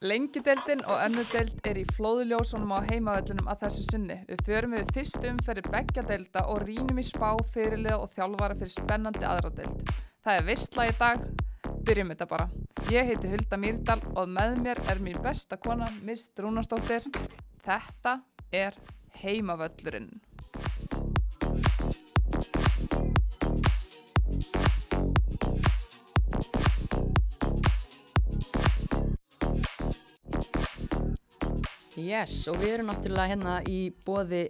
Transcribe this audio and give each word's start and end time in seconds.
Lengjudeildin 0.00 0.80
og 0.88 0.96
önnudeild 1.04 1.66
er 1.68 1.76
í 1.76 1.82
flóðuljósunum 1.92 2.70
á 2.72 2.80
heimavöllunum 2.88 3.50
að 3.52 3.66
þessu 3.66 3.82
sinni. 3.84 4.14
Við 4.30 4.38
förum 4.46 4.76
við 4.78 4.92
fyrst 4.96 5.26
umferði 5.28 5.64
beggjadeilda 5.74 6.44
og 6.48 6.62
rínum 6.64 7.02
í 7.02 7.04
spá, 7.04 7.34
fyrirlið 7.52 7.98
og 7.98 8.08
þjálfara 8.14 8.56
fyrir 8.56 8.72
spennandi 8.72 9.28
aðradeild. 9.28 9.92
Það 10.24 10.38
er 10.38 10.46
vistla 10.46 10.86
í 10.88 10.94
dag, 10.96 11.28
byrjum 11.84 12.14
þetta 12.14 12.28
bara. 12.32 12.48
Ég 12.88 13.12
heiti 13.12 13.34
Hulda 13.34 13.60
Mýrdal 13.60 14.00
og 14.14 14.32
með 14.38 14.56
mér 14.64 14.80
er 14.88 15.04
mín 15.04 15.20
besta 15.20 15.60
kona, 15.60 15.92
Mist 16.08 16.32
Rúnastóttir. 16.40 17.04
Þetta 17.60 18.22
er 18.56 18.80
heimavöllurinn. 19.20 20.14
Yes, 32.00 32.46
og 32.48 32.56
við 32.62 32.78
erum 32.78 32.88
náttúrulega 32.88 33.28
hérna 33.28 33.54
í 33.68 33.90
bóði 34.06 34.46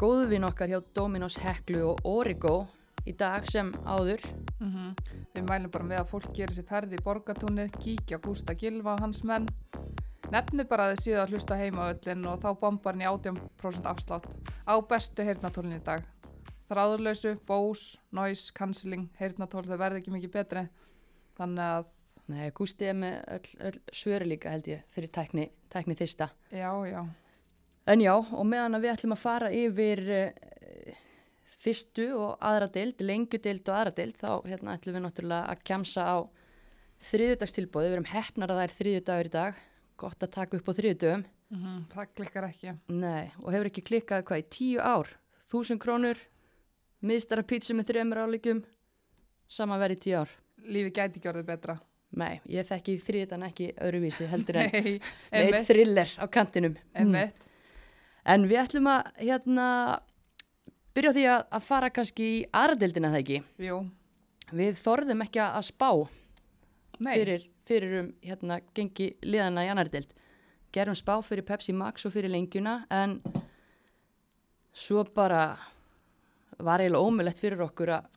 góðvin 0.00 0.48
okkar 0.48 0.72
hjá 0.72 0.80
Dominos 0.96 1.36
Heklu 1.38 1.84
og 1.92 2.00
Origo 2.10 2.56
í 3.06 3.14
dag 3.14 3.46
sem 3.46 3.70
áður. 3.86 4.24
Mm 4.58 4.94
Við 5.32 5.46
mælum 5.48 5.70
bara 5.70 5.84
með 5.84 6.00
að 6.00 6.10
fólk 6.10 6.32
gerir 6.34 6.54
sér 6.54 6.66
ferði 6.68 6.98
í 6.98 7.04
borgatúnið, 7.04 7.70
kíkja 7.78 8.18
Gústa 8.18 8.54
Gilva 8.58 8.96
og 8.96 9.00
hans 9.00 9.22
menn. 9.24 9.46
Nefni 10.32 10.66
bara 10.68 10.88
að 10.88 10.96
þið 10.96 11.02
síðan 11.04 11.22
að 11.22 11.32
hlusta 11.32 11.56
heimavöllin 11.56 12.26
og 12.26 12.42
þá 12.42 12.50
bombar 12.60 12.98
hann 12.98 13.04
í 13.04 13.08
80% 13.08 13.88
afslátt 13.88 14.26
á 14.66 14.74
bestu 14.82 15.22
heyrnatólinn 15.22 15.78
í 15.78 15.84
dag. 15.86 16.02
Þráðurlausu, 16.68 17.36
Bose, 17.46 17.98
Noise, 18.10 18.52
Cancelling, 18.52 19.08
heyrnatól, 19.20 19.64
þau 19.64 19.78
verði 19.78 20.02
ekki 20.02 20.14
mikið 20.14 20.34
betri. 20.36 20.66
Þannig 21.38 21.64
að, 21.64 21.90
Nei, 22.30 22.50
Gústi 22.54 22.86
er 22.86 22.94
með 22.94 23.16
öll, 23.34 23.48
öll 23.68 23.80
svöri 23.90 24.28
líka 24.30 24.52
held 24.52 24.68
ég 24.70 24.84
fyrir 24.94 25.10
tækni, 25.10 25.48
tækni 25.72 25.96
þista. 25.98 26.30
já, 26.52 26.70
já, 26.86 27.02
En 27.86 27.98
já, 27.98 28.14
og 28.14 28.46
meðan 28.46 28.78
að 28.78 28.84
við 28.84 28.92
ætlum 28.92 29.14
að 29.16 29.22
fara 29.24 29.48
yfir 29.50 30.02
uh, 30.06 31.00
fyrstu 31.62 32.06
og 32.14 32.36
aðra 32.38 32.68
deild, 32.70 33.02
lengjudeild 33.02 33.66
og 33.66 33.74
aðra 33.74 33.94
deild, 33.96 34.16
þá 34.20 34.46
hérna 34.46 34.76
ætlum 34.78 34.96
við 34.96 35.04
náttúrulega 35.06 35.50
að 35.50 35.64
kjamsa 35.66 36.06
á 36.06 36.16
þriðudagstilbóði. 37.10 37.90
Við 37.90 37.96
erum 37.98 38.10
hefnar 38.12 38.52
að 38.52 38.60
það 38.60 38.66
er 38.68 38.76
þriðudagur 38.78 39.30
í 39.30 39.34
dag, 39.34 39.62
gott 39.98 40.22
að 40.22 40.34
taka 40.38 40.58
upp 40.60 40.70
á 40.70 40.72
þriðudögum. 40.78 41.24
mm 41.52 41.80
það 41.92 42.12
klikkar 42.16 42.48
ekki. 42.48 42.76
Nei, 42.88 43.30
og 43.42 43.52
hefur 43.52 43.70
ekki 43.72 43.86
klikkað 43.90 44.26
hvað 44.30 44.44
í 44.44 44.48
tíu 44.56 44.78
ár, 44.80 45.10
þúsund 45.50 45.82
krónur, 45.82 46.18
miðstara 47.02 47.42
pítsu 47.42 47.74
með 47.74 47.90
þremur 47.90 48.22
áleikum, 48.24 48.62
sama 49.50 49.78
verið 49.82 50.06
tíu 50.06 50.20
ár. 50.22 50.30
Lífi 50.62 50.94
gæti 50.94 51.18
ekki 51.18 51.28
orðið 51.34 51.50
betra. 51.50 51.82
Nei, 52.20 52.42
ég 52.52 52.66
þekki 52.68 52.98
þriðudan 53.00 53.46
ekki 53.48 53.70
öðruvísi 53.80 54.28
heldur 54.28 54.58
en 54.60 54.68
Nei, 54.74 54.82
með 54.82 54.90
eitt 54.92 55.40
einmitt, 55.40 55.68
thriller 55.70 56.12
á 56.20 56.24
kantinum. 56.32 56.76
Mm. 56.98 57.32
En 58.32 58.44
við 58.50 58.60
ætlum 58.62 58.90
að 58.92 59.08
hérna, 59.22 59.66
byrja 60.94 61.12
á 61.12 61.16
því 61.16 61.26
að, 61.32 61.44
að 61.56 61.66
fara 61.70 61.90
kannski 61.94 62.28
í 62.28 62.38
aðradeldina 62.52 63.10
það 63.14 63.22
ekki. 63.22 63.42
Jú, 63.64 63.80
Við 64.52 64.76
þorðum 64.82 65.24
ekki 65.24 65.40
að 65.40 65.62
spá 65.64 65.88
fyrir, 67.00 67.46
fyrir 67.64 67.94
um 68.02 68.08
hérna, 68.20 68.58
gengi 68.76 69.14
liðana 69.24 69.64
í 69.64 69.70
annardeld. 69.72 70.10
Gerum 70.72 70.96
spá 70.96 71.14
fyrir 71.24 71.46
Pepsi 71.48 71.72
Max 71.76 72.04
og 72.08 72.12
fyrir 72.12 72.32
lengjuna 72.32 72.82
en 72.92 73.16
svo 74.76 75.04
bara 75.08 75.56
var 76.60 76.84
eiginlega 76.84 77.08
ómulett 77.08 77.40
fyrir 77.40 77.64
okkur 77.64 77.94
að 77.96 78.10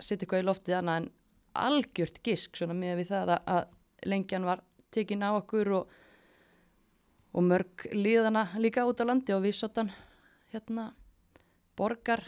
setja 0.00 0.24
eitthvað 0.24 0.44
í 0.44 0.46
loftið 0.48 0.76
annað 0.78 1.00
en 1.00 1.08
algjört 1.54 2.20
gisk 2.24 2.58
svona 2.58 2.76
með 2.76 3.02
við 3.02 3.12
það 3.14 3.34
að, 3.36 3.42
að 3.54 4.10
lengjan 4.10 4.46
var 4.48 4.62
tekin 4.94 5.24
á 5.26 5.30
okkur 5.36 5.72
og, 5.80 5.94
og 7.34 7.46
mörg 7.46 7.86
liðana 7.94 8.48
líka 8.58 8.86
út 8.88 9.02
á 9.02 9.08
landi 9.08 9.34
og 9.36 9.44
við 9.44 9.56
sotan 9.60 9.90
hérna 10.52 10.90
borgar 11.78 12.24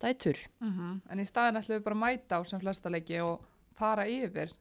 dætur. 0.00 0.38
mm 0.60 1.00
en 1.10 1.20
í 1.20 1.26
staðin 1.26 1.60
ætlum 1.60 1.78
við 1.78 1.84
bara 1.84 1.96
að 1.96 2.04
mæta 2.04 2.38
á 2.38 2.40
sem 2.44 2.60
flesta 2.60 2.90
leiki 2.90 3.20
og 3.20 3.44
fara 3.74 4.06
yfir 4.06 4.52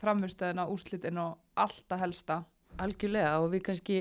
framhustöðina, 0.00 0.68
úrslitin 0.68 1.18
og 1.18 1.38
alltaf 1.56 2.00
helsta. 2.00 2.42
Algjörlega 2.78 3.40
og 3.40 3.50
við 3.54 3.62
kannski 3.62 3.98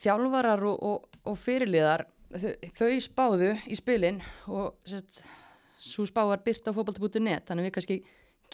þjálfarar 0.00 0.64
og, 0.64 0.82
og, 0.82 1.08
og 1.24 1.38
fyrirliðar 1.38 2.06
þau, 2.32 2.52
þau 2.74 3.00
spáðu 3.00 3.50
í 3.70 3.78
spilin 3.78 4.20
og 4.50 4.74
sérst, 4.88 5.22
svo 5.84 6.06
spá 6.08 6.22
var 6.28 6.42
byrt 6.44 6.68
á 6.68 6.72
fótbolti.net 6.76 7.48
þannig 7.48 7.68
við 7.68 7.74
kannski 7.78 7.98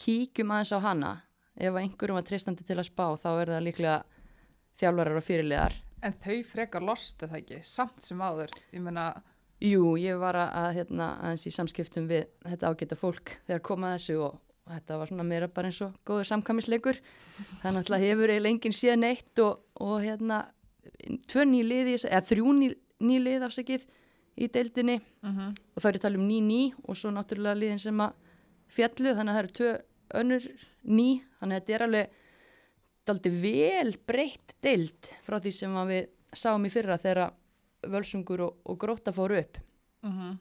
kíkjum 0.01 0.55
aðeins 0.55 0.75
á 0.75 0.79
hana. 0.85 1.13
Ef 1.61 1.77
einhverjum 1.77 2.19
var 2.19 2.27
treystandi 2.27 2.65
til 2.67 2.79
að 2.79 2.89
spá 2.89 3.07
þá 3.21 3.31
er 3.33 3.55
það 3.55 3.67
líklega 3.67 3.97
þjálfarar 4.81 5.21
og 5.21 5.27
fyrirliðar. 5.27 5.77
En 6.01 6.15
þau 6.17 6.39
frekar 6.49 6.85
lost 6.85 7.21
eða 7.27 7.41
ekki, 7.43 7.61
samt 7.67 8.01
sem 8.05 8.23
áður. 8.25 8.55
Ég 8.73 8.81
meina, 8.81 9.11
Jú, 9.61 9.93
ég 10.01 10.17
var 10.17 10.39
að, 10.41 10.71
hérna, 10.79 11.11
aðeins 11.21 11.43
í 11.45 11.51
samskiptum 11.53 12.07
við 12.09 12.31
þetta 12.49 12.71
ágæta 12.71 12.97
fólk 12.97 13.35
þegar 13.45 13.61
koma 13.69 13.91
að 13.91 13.99
þessu 13.99 14.15
og, 14.25 14.39
og 14.65 14.73
þetta 14.73 14.97
var 14.97 15.11
svona 15.11 15.27
meira 15.29 15.49
bara 15.53 15.69
eins 15.69 15.81
og 15.85 15.99
góður 16.09 16.31
samkvæmisleikur. 16.31 17.01
Þannig 17.61 17.91
að 17.93 18.05
hefur 18.07 18.33
eiginlega 18.33 18.55
enginn 18.55 18.77
síðan 18.79 19.05
eitt 19.11 19.43
og, 19.45 19.61
og 19.85 19.99
hérna 20.01 20.39
tvö 21.29 21.45
ný 21.51 21.61
liði, 21.67 21.99
eða 22.09 22.23
þrjú 22.31 22.55
ný, 22.57 22.71
ný 23.05 23.19
lið 23.21 23.45
afsakið 23.51 23.85
í 24.37 24.49
deildinni 24.49 25.01
mm 25.23 25.55
og 25.75 25.83
þá 25.83 25.89
er 25.89 25.95
ég 25.95 26.01
að 26.01 26.07
tala 26.07 26.19
um 26.19 26.29
ný 26.29 26.41
ný 26.41 26.63
og 26.85 26.97
svo 26.97 27.11
náttúrulega 27.11 27.59
liðin 27.59 27.79
sem 27.79 28.01
að 28.01 28.13
fjallu 28.69 29.15
þannig 29.15 29.33
að 29.33 29.37
það 29.37 29.43
eru 29.43 29.53
tvö 29.59 29.73
önnur 30.21 30.49
ný 30.83 31.09
þannig 31.39 31.57
að 31.57 31.61
þetta 31.61 31.75
er 31.75 31.83
alveg 31.83 32.07
daldi 33.07 33.31
vel 33.31 33.93
breytt 34.07 34.55
deild 34.63 35.11
frá 35.23 35.41
því 35.41 35.53
sem 35.53 35.77
við 35.89 36.09
sáum 36.33 36.67
í 36.67 36.71
fyrra 36.71 36.99
þegar 36.99 37.33
völsungur 37.89 38.41
og, 38.41 38.57
og 38.65 38.79
gróta 38.79 39.13
fóru 39.13 39.39
upp 39.39 39.59
-hmm. 40.03 40.39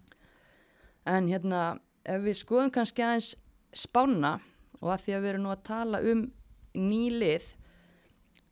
En 1.06 1.28
hérna, 1.28 1.80
ef 2.06 2.22
við 2.22 2.38
skoðum 2.38 2.72
kannski 2.72 3.02
aðeins 3.02 3.36
spána 3.74 4.40
og 4.80 4.92
að 4.94 5.06
því 5.06 5.16
að 5.16 5.22
við 5.22 5.30
erum 5.30 5.44
nú 5.44 5.54
að 5.54 5.64
tala 5.64 6.02
um 6.02 6.32
nýlið, 6.78 7.46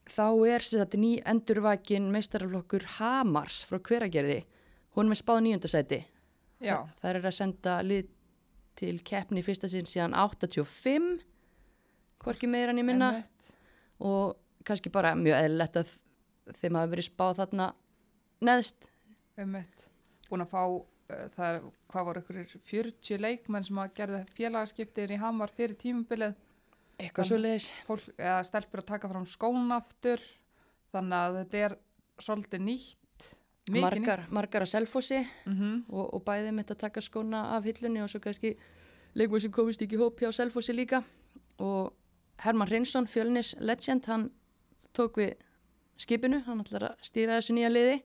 þá 0.08 0.28
er 0.48 0.66
sér 0.66 0.84
þetta 0.84 0.98
ný 0.98 1.12
endurvakin 1.26 2.12
meistaraflokkur 2.12 2.86
Hamars 2.98 3.64
frá 3.68 3.80
hveragerði. 3.80 4.46
Hún 4.98 5.06
er 5.06 5.14
með 5.14 5.20
spáð 5.22 5.42
nýjundasæti. 5.46 6.00
já, 6.66 6.78
Það 7.02 7.10
er 7.12 7.20
að 7.22 7.36
senda 7.38 7.76
lið 7.86 8.08
til 8.78 8.96
keppni 9.06 9.44
fyrsta 9.46 9.70
sinn 9.70 9.86
síðan 9.90 10.16
85, 10.18 11.22
hvorki 12.24 12.50
meira 12.50 12.74
en 12.74 12.82
ég 12.82 12.86
minna. 12.88 13.12
einmitt. 13.14 13.52
Og 14.02 14.36
kannski 14.66 14.90
bara 14.94 15.14
mjög 15.18 15.38
eðlilegt 15.44 15.78
að 15.84 15.94
þeim 16.58 16.80
hafa 16.80 16.92
verið 16.96 17.08
spáð 17.12 17.40
þarna 17.44 17.70
neðst. 18.42 18.90
einmitt. 19.38 19.88
Búin 20.30 20.42
að 20.44 20.50
fá, 20.52 20.62
uh, 20.66 21.30
það 21.38 21.48
er, 21.54 21.62
hvað 21.94 22.06
voru 22.10 22.22
ykkur 22.24 22.62
40 22.74 23.22
leikmenn 23.22 23.64
sem 23.64 23.78
að 23.78 23.94
gerði 24.02 24.22
félagaskiptir 24.38 25.14
í 25.14 25.22
Hamar 25.22 25.54
fyrir 25.56 25.78
tímubilið. 25.78 26.36
Eitthvað 26.98 27.30
svo 27.30 27.38
leiðis. 27.38 27.70
Stelpur 28.50 28.82
að 28.82 28.90
taka 28.90 29.10
fram 29.12 29.26
skón 29.30 29.70
aftur. 29.76 30.24
Þannig 30.92 31.18
að 31.18 31.38
þetta 31.44 31.58
er 31.68 31.76
svolítið 32.26 32.64
nýtt. 32.66 32.98
Margar, 33.72 34.26
margar 34.32 34.64
að 34.64 34.74
selfossi. 34.74 35.22
nýtt. 35.46 35.62
Mm 35.62 35.86
og, 35.90 36.14
og 36.14 36.24
bæði 36.24 36.52
mitt 36.56 36.72
að 36.72 36.82
taka 36.86 37.02
skóna 37.04 37.44
af 37.58 37.68
hillunni 37.68 38.02
og 38.04 38.10
svo 38.10 38.20
kannski 38.24 38.56
leikmur 39.18 39.42
sem 39.42 39.52
komist 39.52 39.82
ekki 39.82 40.00
hóp 40.00 40.20
hjá 40.22 40.32
Selfossi 40.32 40.76
líka 40.76 41.04
og 41.60 41.94
Herman 42.44 42.70
Reynsson, 42.70 43.08
fjölnis 43.08 43.56
legend, 43.60 44.06
hann 44.06 44.30
tók 44.94 45.18
við 45.18 45.34
skipinu, 45.98 46.44
hann 46.46 46.62
ætlar 46.62 46.92
að 46.92 47.08
stýra 47.08 47.40
þessu 47.40 47.56
nýja 47.58 47.72
liði 47.72 48.04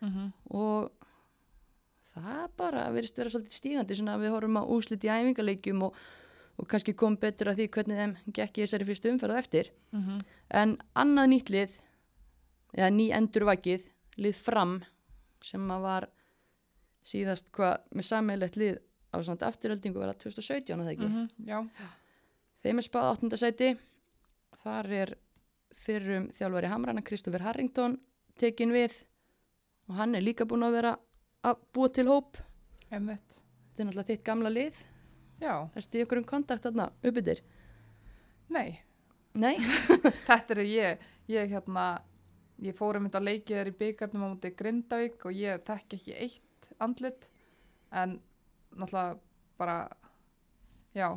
-hmm. 0.00 0.32
og 0.50 0.92
það 2.14 2.44
bara 2.56 2.90
verðist 2.92 3.18
vera 3.18 3.30
svolítið 3.30 3.58
stígandi 3.58 3.96
svona 3.96 4.14
að 4.14 4.20
við 4.24 4.34
horfum 4.34 4.60
að 4.60 4.70
úslit 4.76 5.04
í 5.04 5.08
æfingaleikjum 5.08 5.82
og, 5.82 5.96
og 6.56 6.68
kannski 6.68 6.94
kom 6.94 7.16
betur 7.16 7.48
að 7.48 7.56
því 7.60 7.68
hvernig 7.68 7.96
þeim 7.96 8.16
gekk 8.32 8.58
í 8.58 8.62
þessari 8.62 8.88
fyrstu 8.88 9.10
umferð 9.10 9.34
á 9.36 9.42
eftir 9.42 9.72
Mm 9.92 10.20
en 10.50 10.76
annað 10.94 11.26
nýtt 11.28 11.50
lið 11.50 11.80
eða 12.76 12.90
ný 12.90 13.10
endurvakið 13.10 13.82
lið 14.20 14.38
fram 14.40 14.78
sem 15.44 15.70
að 15.70 15.84
var 15.86 16.08
síðast 17.06 17.52
hvað 17.54 17.84
með 17.94 18.08
sammeilegt 18.08 18.56
lið 18.60 18.78
á 19.12 19.16
var 19.16 20.12
það 20.12 20.22
2017 20.24 20.80
að 20.80 20.86
það 20.86 20.92
ekki 20.92 21.06
-hmm. 21.06 21.28
Já, 21.46 21.58
þeim 22.62 22.78
er 22.78 22.86
spáð 22.86 23.10
áttundasæti 23.10 23.70
þar 24.62 24.92
er 24.92 25.14
fyrrum 25.74 26.30
þjálfari 26.34 26.72
Hamrana 26.72 27.02
Kristoffer 27.02 27.42
Harrington 27.42 27.98
tekin 28.38 28.72
við 28.72 29.04
og 29.88 29.94
hann 29.94 30.14
er 30.14 30.22
líka 30.22 30.44
búin 30.44 30.66
að 30.66 30.72
vera 30.72 30.98
að 31.42 31.56
búa 31.72 31.88
til 31.88 32.08
hóp 32.08 32.36
einmitt. 32.90 33.42
þetta 33.70 33.82
er 33.82 33.86
náttúrulega 33.86 34.10
þitt 34.10 34.24
gamla 34.24 34.50
lið 34.50 34.84
erstu 35.76 35.98
í 35.98 36.02
okkur 36.02 36.18
um 36.18 36.24
kontakt 36.24 36.62
þarna 36.64 36.90
uppbyttir? 37.02 37.42
nei. 38.48 38.80
Nei? 39.36 39.56
Þetta 40.28 40.54
er 40.54 40.62
ég, 40.64 41.02
ég 41.28 41.50
hérna, 41.52 42.00
ég 42.64 42.76
fór 42.76 42.98
um 42.98 43.06
þetta 43.08 43.20
að 43.20 43.28
leikið 43.30 43.58
þér 43.60 43.70
í 43.70 43.76
byggarnum 43.82 44.26
á 44.26 44.28
mútið 44.32 44.56
Grindavík 44.60 45.24
og 45.28 45.36
ég 45.36 45.64
tekki 45.66 45.98
ekki 46.00 46.14
eitt 46.26 46.68
andlit 46.82 47.26
en 47.92 48.18
náttúrulega 48.76 49.18
bara, 49.56 49.78
já, 50.96 51.08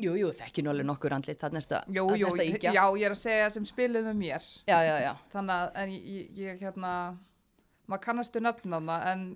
Jú, 0.00 0.14
jú, 0.16 0.30
þekki 0.32 0.62
nú 0.64 0.70
alveg 0.72 0.86
nokkur 0.88 1.12
andlit, 1.12 1.36
þannig 1.36 1.60
er 1.60 1.66
þetta 2.32 2.44
íkja. 2.56 2.70
já, 2.72 2.84
ég 2.96 3.04
er 3.04 3.12
að 3.12 3.18
segja 3.20 3.48
sem 3.52 3.66
spiluð 3.68 4.06
með 4.08 4.14
mér. 4.16 4.46
Já, 4.70 4.78
já, 4.86 4.94
já. 5.04 5.10
Þannig 5.34 5.52
að, 5.56 5.74
en 5.82 5.90
ég, 5.92 6.30
ég, 6.40 6.62
hérna, 6.62 6.92
maður 7.90 8.02
kannastu 8.06 8.40
nöfn 8.40 8.76
á 8.76 8.80
það, 8.80 9.04
en, 9.10 9.26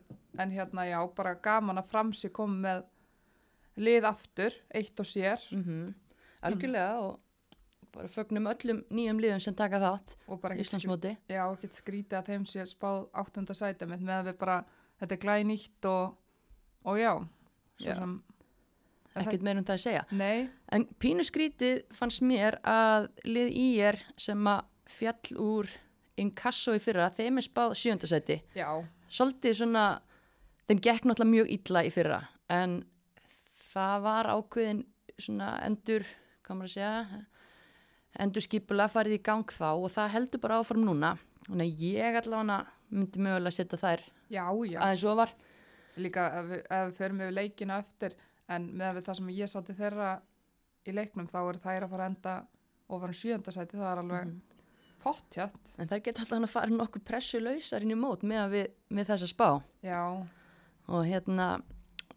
en 0.41 0.55
hérna, 0.57 0.87
já, 0.89 0.97
bara 1.19 1.35
gaman 1.45 1.83
að 1.83 1.91
framsi 1.93 2.31
koma 2.33 2.57
með 2.65 2.81
lið 3.85 4.09
aftur, 4.09 4.57
eitt 4.73 5.05
og 5.05 5.11
sér, 5.11 5.45
Mm 5.53 5.93
Algjörlega 6.45 6.99
og 7.01 7.21
bara 7.95 8.09
fögnum 8.11 8.49
öllum 8.51 8.83
nýjum 8.91 9.21
liðum 9.23 9.41
sem 9.45 9.55
taka 9.55 9.79
þátt 9.83 10.17
og 10.29 10.45
ekki, 10.51 10.65
Íslandsmóti. 10.67 11.17
já, 11.31 11.43
ekki 11.55 11.71
skrítið 11.73 12.19
að 12.19 12.31
þeim 12.33 12.45
sé 12.51 12.67
spáð 12.67 13.05
áttunda 13.23 13.55
sæti 13.57 13.87
með 13.87 14.09
að 14.17 14.29
við 14.33 14.39
bara, 14.41 14.59
þetta 15.01 15.15
er 15.19 15.23
glænýtt 15.27 15.89
og, 15.91 16.17
og 16.85 16.99
já, 17.01 17.13
Já. 17.83 17.97
Er 19.15 19.23
Ekkert 19.25 19.43
meir 19.47 19.59
um 19.59 19.65
það 19.67 19.75
að 19.77 19.83
segja. 19.83 20.03
nei, 20.11 20.49
En 20.75 20.85
pínu 20.99 21.23
skrítið 21.27 21.83
fannst 21.95 22.23
mér 22.23 22.57
að 22.67 23.09
lið 23.27 23.51
í 23.55 23.67
er 23.83 23.99
sem 24.19 24.47
að 24.51 24.65
fjall 24.91 25.37
úr 25.43 25.71
inkasso 26.19 26.75
í 26.75 26.81
fyrra, 26.83 27.09
þeim 27.15 27.39
er 27.39 27.47
spáð 27.47 27.75
sjöndasæti. 27.79 28.41
já, 28.55 28.69
Svolítið 29.11 29.55
svona, 29.59 29.85
þeim 30.69 30.81
gekk 30.87 31.05
náttúrulega 31.07 31.31
mjög 31.35 31.53
illa 31.59 31.83
í 31.87 31.91
fyrra, 31.95 32.21
en 32.51 32.85
það 33.75 34.03
var 34.07 34.31
ákveðin 34.35 34.83
svona 35.19 35.51
endur, 35.67 36.07
hvað 36.47 36.57
maður 36.59 36.71
að 36.71 36.75
segja, 36.75 37.27
endur 38.21 38.43
skipulega 38.45 38.89
farið 38.93 39.19
í 39.19 39.23
gang 39.23 39.45
þá 39.51 39.69
og 39.75 39.91
það 39.95 40.13
heldur 40.15 40.41
bara 40.41 40.59
áfram 40.63 40.85
núna. 40.87 41.15
Þannig 41.49 41.73
að 41.75 41.83
ég 41.85 42.19
allavega 42.23 42.59
myndi 42.91 43.19
mögulega 43.21 43.51
setja 43.53 43.79
þær 43.79 44.01
já, 44.31 44.45
já, 44.71 44.79
aðeins 44.81 45.05
ofar. 45.05 45.35
líka 45.97 46.23
ef 46.41 46.47
við, 46.51 46.95
förum 46.97 47.19
við 47.23 47.33
leikina 47.37 47.79
eftir, 47.79 48.15
en 48.49 48.71
með 48.77 49.03
það 49.05 49.17
sem 49.17 49.29
ég 49.31 49.49
sátti 49.53 49.75
þeirra 49.79 50.21
í 50.87 50.93
leiknum, 50.93 51.29
þá 51.29 51.39
er 51.49 51.59
þær 51.63 51.85
að 51.87 51.91
fara 51.91 52.07
enda 52.11 52.33
ofan 52.89 53.13
sjönda 53.15 53.53
sæti, 53.55 53.77
það 53.77 53.93
er 53.93 53.99
alveg 54.03 54.25
Mhm. 54.27 54.41
pottjátt, 55.05 55.61
En 55.79 55.89
þær 55.89 56.03
geta 56.03 56.21
alltaf 56.23 56.39
að 56.43 56.49
fara 56.49 56.67
nokkuð 56.71 57.05
pressu 57.05 57.41
lausar 57.41 57.83
inn 57.83 57.91
í 57.93 57.95
mót 57.95 58.23
með, 58.23 58.51
við, 58.51 58.67
með 58.91 59.07
þessa 59.07 59.29
spá. 59.29 59.63
já, 59.83 60.27
Og 60.89 61.05
hérna, 61.07 61.63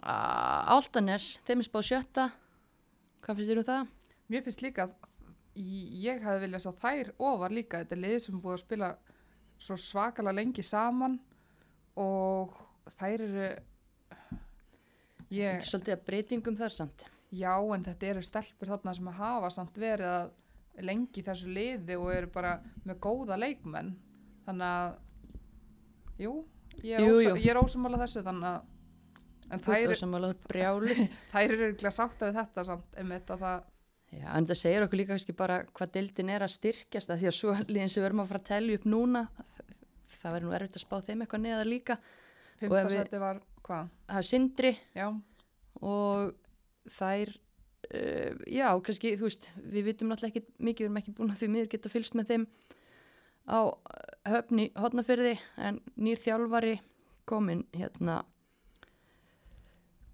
Áltanes, 0.03 1.39
þeim 1.47 1.59
er 1.59 1.67
spáð 1.67 1.85
sjötta. 1.89 2.31
Hvað 3.23 3.35
finnst 3.39 3.49
þér 3.51 3.57
um 3.61 3.67
það? 3.67 3.87
Mér 4.29 4.43
finnst 4.45 4.61
líka 4.61 4.85
að 4.87 4.91
ég 5.57 6.21
hefði 6.23 6.43
viljað 6.45 6.63
sá 6.67 6.71
þær 6.83 7.11
ofar 7.29 7.53
líka 7.55 7.81
þetta 7.81 7.95
er 7.97 8.01
liðið 8.03 8.23
sem 8.25 8.41
búið 8.43 8.55
að 8.57 8.63
spila 8.63 8.89
svo 9.57 9.77
svakalega 9.81 10.37
lengi 10.37 10.63
saman 10.65 11.15
og 11.97 12.57
þær 12.97 13.23
eru 13.25 13.45
ég, 15.33 15.57
Ekki 15.57 15.69
svolítið 15.71 15.95
að 15.95 16.03
breytingum 16.09 16.57
þar 16.59 16.75
samt. 16.75 17.05
já 17.33 17.53
en 17.75 17.83
þetta 17.83 18.07
eru 18.11 18.21
stelpur 18.23 18.69
þarna 18.71 18.93
sem 18.95 19.07
hafa 19.17 19.49
samt 19.51 19.79
verið 19.81 20.11
að 20.13 20.29
lengi 20.87 21.23
þessu 21.25 21.49
liði 21.51 21.97
og 21.97 22.11
eru 22.13 22.29
bara 22.31 22.53
með 22.85 22.99
góða 23.03 23.37
leikmenn 23.41 23.95
þannig 24.45 24.67
að 24.67 26.21
jú, 26.21 26.33
ég 26.85 27.49
er, 27.49 27.59
ósamála 27.59 27.99
þessu 28.05 28.23
þannig 28.23 28.51
að 28.51 29.55
en 29.55 29.63
þær, 29.63 29.95
sem 29.95 30.13
alveg 30.13 30.45
brjálu. 30.47 30.93
þær 31.33 31.43
eru 31.47 31.65
örugglega 31.69 31.95
sátta 31.95 32.29
við 32.29 32.39
þetta 32.41 32.65
samt 32.67 32.97
einmitt 33.01 33.29
að 33.33 33.43
það 33.47 33.65
Já, 34.15 34.27
en 34.31 34.45
það 34.47 34.59
segir 34.61 34.85
okkur 34.85 35.01
líka 35.01 35.11
kannski 35.11 35.35
bara 35.35 35.57
hvað 35.75 35.95
deildin 35.97 36.29
er 36.31 36.45
að 36.45 36.53
styrkjast 36.53 37.11
að 37.11 37.23
því 37.23 37.27
að 37.27 37.35
svo 37.35 37.55
liðin 37.67 37.91
sem 37.91 38.01
við 38.01 38.07
erum 38.07 38.21
að 38.23 38.29
fara 38.29 38.41
að 38.43 38.49
telja 38.49 38.77
upp 38.79 38.85
núna, 38.87 39.23
það 40.13 40.35
verður 40.37 40.47
nú 40.47 40.53
erfitt 40.55 40.79
að 40.79 40.83
spá 40.85 40.95
þeim 41.09 41.23
eitthvað 41.25 41.43
neða 41.43 41.65
líka. 41.67 41.97
fimmtasæti 42.61 43.21
var 43.21 43.41
hvað? 43.67 43.89
Það 44.07 44.21
er 44.21 44.27
Sindri 44.29 44.71
Já, 44.95 45.07
og 45.81 46.31
þær, 46.97 47.33
uh, 47.91 48.39
já, 48.47 48.67
kannski, 48.87 49.13
þú 49.19 49.27
veist, 49.27 49.51
við 49.59 49.89
vitum 49.91 50.13
náttúrulega 50.13 50.39
ekki 50.39 50.55
mikið, 50.55 50.85
við 50.85 50.89
erum 50.89 51.01
ekki 51.01 51.15
búin 51.19 51.35
að 51.35 51.43
því 51.43 51.51
miður 51.53 51.71
geta 51.75 51.91
fylgst 51.91 52.17
með 52.17 52.31
þeim 52.31 52.47
á 53.47 53.59
höfni 54.27 54.71
hodnafyrði 54.75 55.35
en 55.67 55.81
nýr 55.99 56.19
þjálfari 56.19 56.77
komin 57.27 57.65
hérna 57.75 58.21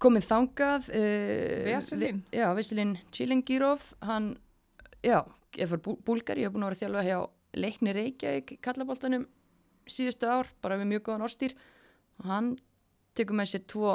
komin 0.02 0.22
þangað 0.24 0.88
uh, 0.90 1.64
Veselin. 1.68 2.22
vi- 2.30 2.38
Já, 2.38 2.48
Veselin 2.56 2.96
Chilingirov 3.14 3.94
hann, 4.02 4.36
já, 5.02 5.20
er 5.58 5.66
fyrir 5.70 5.82
bú 5.84 5.96
Búlgari 6.04 6.42
ég 6.44 6.48
hef 6.50 6.54
búin 6.56 6.64
að 6.66 6.74
vera 6.74 6.80
þjálfa 6.82 7.04
hjá 7.08 7.18
Leikni 7.54 7.92
Reykjavík 7.94 8.56
kallaboltanum 8.64 9.26
síðustu 9.86 10.26
ár, 10.26 10.48
bara 10.62 10.76
við 10.80 10.88
mjög 10.90 11.02
góðan 11.06 11.26
ástýr 11.28 11.54
og 12.18 12.26
hann 12.26 12.54
tekur 13.14 13.36
með 13.38 13.50
sér 13.52 13.62
tvo, 13.70 13.92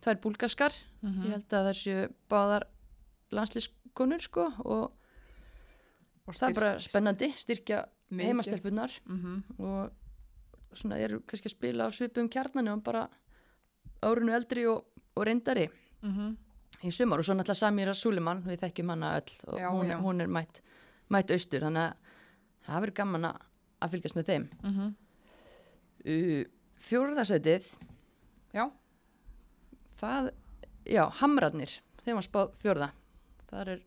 tvær 0.00 0.20
búlgarskar. 0.22 0.72
Mhm. 1.02 1.24
ég 1.26 1.30
held 1.34 1.48
að 1.52 1.66
það 1.68 1.76
séu 1.80 2.08
báðar 2.30 2.64
landslískonur 3.32 4.20
sko 4.24 4.46
og 4.64 4.92
og 6.30 6.34
það 6.36 6.48
er 6.50 6.54
bara 6.60 6.78
spennandi, 6.78 7.28
styrkja 7.36 7.84
heimastelpunar 8.10 8.90
mm 9.08 9.42
og 9.58 9.90
svona 10.78 10.98
eru 11.02 11.20
kannski 11.26 11.48
að 11.50 11.54
spila 11.56 11.86
á 11.86 11.90
svipum 11.90 12.28
kjarnanu 12.30 12.72
og 12.76 12.82
bara 12.86 13.08
árunu 14.06 14.32
eldri 14.36 14.64
og, 14.70 14.84
og 15.16 15.26
reyndari 15.26 15.68
-hmm. 16.02 16.36
í 16.82 16.90
sumar. 16.90 17.18
Og 17.18 17.24
svo 17.24 17.34
náttúrulega 17.34 17.54
Samira 17.54 17.94
Suliman 17.94 18.42
við 18.42 18.60
þekkjum 18.60 18.88
hana 18.88 19.16
öll 19.16 19.32
og 19.46 19.58
Já, 19.58 19.70
hún, 19.70 19.86
já. 19.86 20.00
hún 20.00 20.20
er 20.20 20.26
mætt, 20.26 20.62
mætt 21.08 21.30
austur 21.30 21.60
þannig 21.60 21.82
að 21.82 21.94
það 22.66 22.80
verður 22.80 22.94
gaman 22.94 23.24
að 23.80 23.90
fylgjast 23.90 24.16
með 24.16 24.26
þeim. 24.26 24.48
Mm 24.62 24.70
-hmm. 24.70 24.94
uh, 26.06 26.44
Fjóruðarsætið 26.76 27.76
Já, 28.54 28.70
það, 30.00 30.30
já, 30.86 31.10
Hamrarnir 31.10 31.80
þeim 32.04 32.14
var 32.14 32.22
spáð 32.22 32.54
fjórða. 32.58 32.90
Það 33.50 33.68
er 33.68 33.82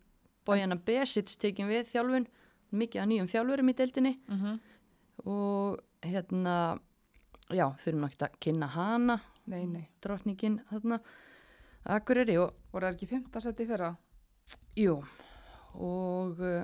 Bojana 0.46 0.75
Besits 0.75 1.38
tekin 1.38 1.68
við 1.68 1.88
þjálfun, 1.88 2.28
mikið 2.72 3.02
að 3.02 3.08
nýjum 3.08 3.28
þjálfurum 3.28 3.70
í 3.70 3.74
deildinni. 3.74 4.20
Mm 4.28 4.60
og 5.24 5.80
hérna 6.02 6.80
já, 7.54 7.68
fyrir 7.78 8.00
náttúrulega 8.02 8.31
að 8.31 8.40
kynna 8.40 8.68
hana 8.68 9.20
nei, 9.45 9.66
nei. 9.68 9.88
drottningin 10.01 10.62
þarna 10.72 11.00
Akureyri 11.84 12.38
og 12.40 12.54
Voru 12.72 12.88
það 12.88 12.94
ekki 12.95 13.10
fimmtasæti 13.12 13.68
fyrra? 13.69 13.94
jú 14.78 15.00
og 15.74 16.40
uh, 16.40 16.63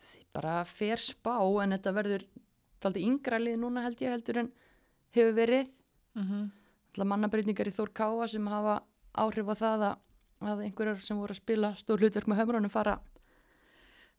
því 0.00 0.24
bara 0.34 0.60
fer 0.64 1.02
spá 1.02 1.36
en 1.62 1.76
þetta 1.76 1.92
verður 1.96 2.24
daldi 2.80 3.04
yngra 3.04 3.38
lið 3.38 3.58
núna 3.60 3.84
held 3.84 4.00
ég 4.00 4.14
heldur 4.14 4.44
en 4.44 4.52
hefur 5.14 5.36
verið 5.36 5.68
Mm 6.14 6.22
-hmm. 6.26 7.04
mannabreytingar 7.04 7.68
í 7.68 7.70
Þór 7.70 7.92
Káa 7.92 8.26
sem 8.26 8.46
hafa 8.46 8.82
áhrif 9.14 9.46
á 9.46 9.54
það 9.54 9.80
að, 9.82 9.98
að 10.40 10.62
einhverjar 10.64 10.98
sem 10.98 11.16
voru 11.16 11.32
að 11.32 11.36
spila 11.36 11.74
stór 11.74 11.98
hlutverk 11.98 12.26
með 12.26 12.36
höfrunum 12.36 12.70
fara 12.70 13.00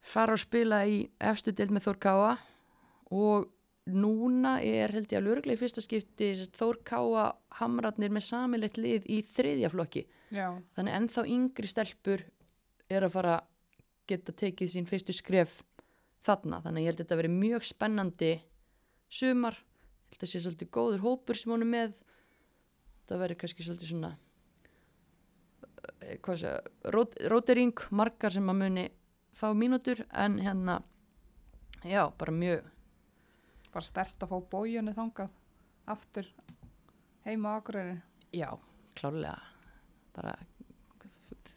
fara 0.01 0.34
að 0.34 0.39
spila 0.39 0.86
í 0.86 1.10
efstu 1.19 1.51
deild 1.51 1.72
með 1.72 1.84
Þór 1.86 2.00
Káa 2.00 2.38
og 3.12 3.50
núna 3.89 4.60
er 4.62 4.94
held 4.94 5.10
ég 5.10 5.17
að 5.17 5.25
lörglega 5.25 5.58
í 5.58 5.60
fyrsta 5.60 5.82
skipti 5.82 6.32
Þór 6.53 6.82
Káa 6.86 7.25
hamratnir 7.58 8.12
með 8.13 8.27
samilegt 8.27 8.77
lið 8.77 9.08
í 9.10 9.22
þriðja 9.25 9.72
flokki. 9.74 10.05
Já, 10.32 10.53
þannig 10.75 10.98
ennþá 10.98 11.24
yngri 11.27 11.70
stelpur 11.70 12.24
er 12.91 13.05
að 13.08 13.15
fara 13.15 13.39
geta 14.10 14.36
tekið 14.36 14.72
sín 14.74 14.88
fyrstu 14.89 15.15
skref 15.15 15.60
þarna. 16.25 16.62
Þannig 16.62 16.77
að 16.77 16.84
ég 16.84 16.91
held 16.91 17.00
að 17.00 17.05
þetta 17.05 17.20
veri 17.22 17.34
mjög 17.34 17.67
spennandi 17.67 18.32
sumar. 19.12 19.58
Ég 19.58 20.15
held 20.15 20.25
að 20.27 20.32
sé 20.34 20.44
svolítið 20.44 20.74
góður 20.77 21.05
hópur 21.05 21.39
sem 21.39 21.53
hún 21.53 21.65
er 21.65 21.72
með. 21.72 22.01
Það 23.10 23.24
veri 23.25 23.39
kannski 23.41 23.65
svolítið 23.65 23.91
svona 23.91 24.12
eh, 26.05 26.20
hvað 26.22 26.44
sé 26.44 26.53
rót, 26.94 27.17
rótering, 27.34 27.88
margar 27.89 28.34
sem 28.36 28.53
að 28.53 28.62
muni 28.62 28.86
fá 29.36 29.50
mínútur. 29.58 30.05
En 30.13 30.38
hérna 30.39 30.82
já, 31.82 32.05
bara 32.13 32.36
mjög 32.36 32.70
bara 33.74 33.86
stert 33.86 34.24
að 34.24 34.30
fá 34.30 34.38
bójunni 34.51 34.94
þangað 34.94 35.30
aftur 35.88 36.28
heima 37.25 37.50
á 37.50 37.58
Akureyri. 37.60 38.01
já, 38.34 38.50
klárlega 38.96 39.38
bara 40.16 40.36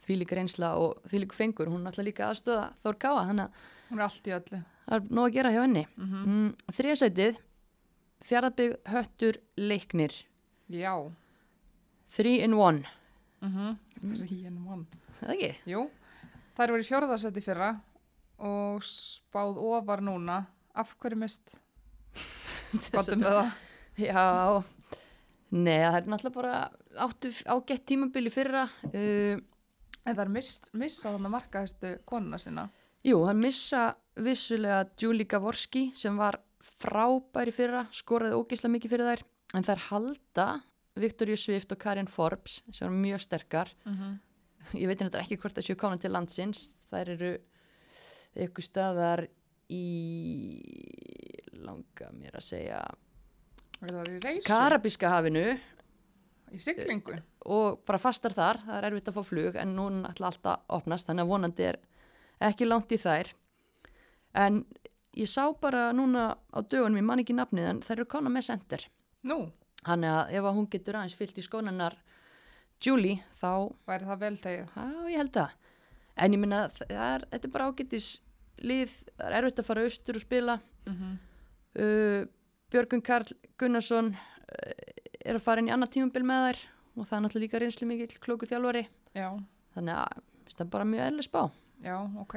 þvílík 0.05 0.33
reynsla 0.37 0.75
og 0.81 1.01
þvílík 1.09 1.33
fengur 1.37 1.71
hún 1.73 1.83
er 1.87 1.93
alltaf 1.93 2.05
líka 2.05 2.29
aðstöða 2.31 2.67
Þór 2.85 2.99
Káa 3.01 3.23
að 3.25 3.51
Hún 3.91 3.99
er 4.01 4.05
allt 4.05 4.27
í 4.29 4.33
öllu. 4.35 4.61
það 4.87 4.95
er 4.97 5.01
nóg 5.11 5.25
að 5.29 5.33
gera 5.35 5.51
hjá 5.55 5.61
henni 5.63 5.87
Mm 5.97 6.07
-hmm. 6.11 6.27
mm, 6.27 6.55
þriðasætið 6.73 7.39
fjaraðbygg 8.25 8.77
höttur 8.89 9.37
leiknir 9.57 10.13
Já. 10.71 11.13
three 12.11 12.41
in 12.45 12.55
one 12.55 12.85
Mm 13.43 13.51
-hmm. 13.53 13.77
Þríin 14.05 14.59
mann. 14.65 14.87
það 15.21 15.31
ekki? 15.31 15.55
Jú, 15.67 15.91
þær 16.57 16.71
voru 16.71 16.81
í 16.83 16.87
fjórðasæti 16.89 17.41
fyrra 17.43 17.81
og 18.39 18.83
spáð 18.83 19.57
ofar 19.59 20.01
núna. 20.01 20.47
Af 20.75 20.97
hverju 20.99 21.17
mist? 21.17 21.55
Gottum 22.95 23.25
við 23.25 23.37
það. 23.39 23.51
já 23.97 24.25
Nei, 25.55 25.79
það 25.87 25.97
er 26.01 26.07
náttúrulega 26.11 26.35
bara 26.35 26.55
áttu 27.05 27.31
ágætt 27.47 27.85
tímabili 27.87 28.31
fyrra 28.33 28.65
uh, 28.91 29.37
En 30.05 30.13
það 30.13 30.25
er 30.27 30.33
mist, 30.35 30.67
missa 30.77 31.13
þannig 31.15 31.33
markahæstu 31.33 31.91
konuna 32.05 32.37
sinna. 32.41 32.67
Jú, 33.05 33.23
hann 33.25 33.41
missa 33.41 33.95
vissulega 34.21 34.83
Julie 35.01 35.29
Gavorski 35.29 35.87
sem 35.97 36.19
var 36.21 36.37
frábæri 36.65 37.55
fyrra, 37.55 37.87
skoraði 37.93 38.37
ógeislega 38.37 38.75
mikið 38.75 38.93
fyrir 38.93 39.09
þær, 39.11 39.23
en 39.57 39.67
þær 39.67 39.83
halda 39.89 40.47
Victoria 41.01 41.41
Swift 41.41 41.73
og 41.73 41.81
Karin 41.81 42.11
Forbes 42.11 42.61
sem 42.71 42.87
var 42.87 42.95
mjög 42.97 43.25
sterkar 43.25 43.73
Mm 43.85 43.95
-hmm. 43.95 44.19
ég 44.81 44.87
veit 44.87 44.99
þetta 44.99 45.21
ekki 45.21 45.37
hvort 45.37 45.57
það 45.57 45.67
séu 45.67 45.77
komin 45.77 45.99
til 45.99 46.13
landsins 46.13 46.75
þær 46.91 47.09
eru 47.09 47.39
eitthvað 48.37 48.65
staðar 48.65 49.29
í 49.69 49.85
langa 51.67 52.11
mér 52.17 52.39
að 52.39 52.47
segja? 52.49 52.81
Karabíska 54.47 55.11
hafinu 55.13 55.47
Í 56.55 56.61
siglingu? 56.63 57.17
og 57.45 57.83
bara 57.85 58.01
fastar 58.01 58.33
þar, 58.33 58.61
það 58.65 58.77
er 58.79 58.87
erfitt 58.89 59.11
að 59.11 59.17
fá 59.19 59.27
flug 59.27 59.57
en 59.61 59.75
núna 59.77 60.13
ætla 60.13 60.31
alltaf 60.31 60.55
að 60.55 60.79
opnast 60.79 61.09
þannig 61.11 61.27
að 61.27 61.33
vonandi 61.33 61.67
er 61.69 61.81
ekki 62.49 62.69
langt 62.69 62.95
í 62.95 63.01
þær 63.01 63.33
en 64.45 64.63
ég 65.19 65.29
sá 65.31 65.51
bara 65.61 65.91
núna 65.93 66.31
á 66.55 66.59
dögunum, 66.63 66.97
ég 67.03 67.09
man 67.11 67.21
ekki 67.21 67.37
nafnið 67.37 67.69
en 67.73 67.83
þær 67.85 67.99
eru 67.99 68.09
kona 68.15 68.33
með 68.33 68.49
sender 68.49 68.87
Nú, 69.25 69.39
þannig 69.85 70.15
að 70.15 70.35
ef 70.39 70.49
hún 70.57 70.71
getur 70.73 71.01
aðeins 71.01 71.19
fyllt 71.19 71.39
í 71.41 71.45
skónanar 71.45 71.99
Julie, 72.83 73.21
þá 73.41 73.71
væri 73.87 74.09
það 74.09 74.23
vel 74.25 74.37
tegið. 74.43 74.73
Já, 74.75 74.87
ég 75.09 75.21
held 75.23 75.33
það. 75.37 75.53
En 76.25 76.35
ég 76.35 76.41
minna, 76.43 76.59
þetta 76.75 77.39
er 77.39 77.53
bara 77.55 77.69
ágættis 77.71 78.09
lið, 78.65 78.93
það 79.15 79.29
er 79.29 79.37
erfitt 79.39 79.63
að 79.63 79.69
fara 79.69 79.85
austur 79.87 80.19
og 80.19 80.25
spila. 80.25 80.59
Mm 80.89 81.15
Uh, 81.75 82.27
Björgun 82.71 83.03
Karl 83.03 83.33
Gunnarsson 83.59 84.13
uh, 84.15 84.75
er 85.25 85.39
að 85.39 85.43
fara 85.45 85.63
inn 85.63 85.71
í 85.71 85.75
annað 85.75 85.97
tímumbil 85.97 86.23
með 86.27 86.47
þær 86.49 86.61
og 86.95 87.09
það 87.09 87.17
er 87.17 87.25
náttúrulega 87.25 87.45
líka 87.45 87.61
reynslu 87.63 87.89
mikill 87.91 88.21
klókur 88.23 88.51
þjálfari. 88.51 88.85
Já, 89.17 89.29
Þannig 89.75 89.99
að 89.99 90.23
það 90.55 90.63
er 90.65 90.71
bara 90.71 90.87
mjög 90.87 91.05
eðlis 91.09 91.27
spá. 91.31 91.43
já, 91.83 91.97
ok. 92.23 92.35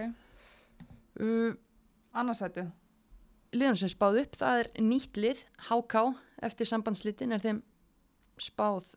Uh, 1.21 1.53
Annarsætið? 2.17 2.71
liðan 3.57 3.77
sem 3.79 3.89
spáð 3.91 4.19
upp, 4.23 4.35
það 4.37 4.59
er 4.61 4.69
nýtt 4.83 5.17
lið, 5.17 5.43
HK, 5.69 6.01
eftir 6.43 6.67
sambandslitin 6.69 7.31
er 7.35 7.43
þeim 7.43 7.61
spáð 8.41 8.89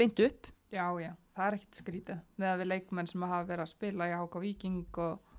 beint 0.00 0.18
upp. 0.24 0.48
Já, 0.72 0.84
já, 1.00 1.12
það 1.36 1.46
er 1.46 1.56
ekkert 1.58 1.78
skrítið. 1.82 2.18
Með 2.36 2.50
að 2.52 2.58
við 2.62 2.70
leikmenn 2.72 3.08
sem 3.08 3.22
hafa 3.28 3.46
verið 3.48 3.64
að 3.64 3.70
spila 3.72 4.08
í 4.10 4.16
HK 4.16 4.42
Viking 4.42 4.98
og, 5.04 5.30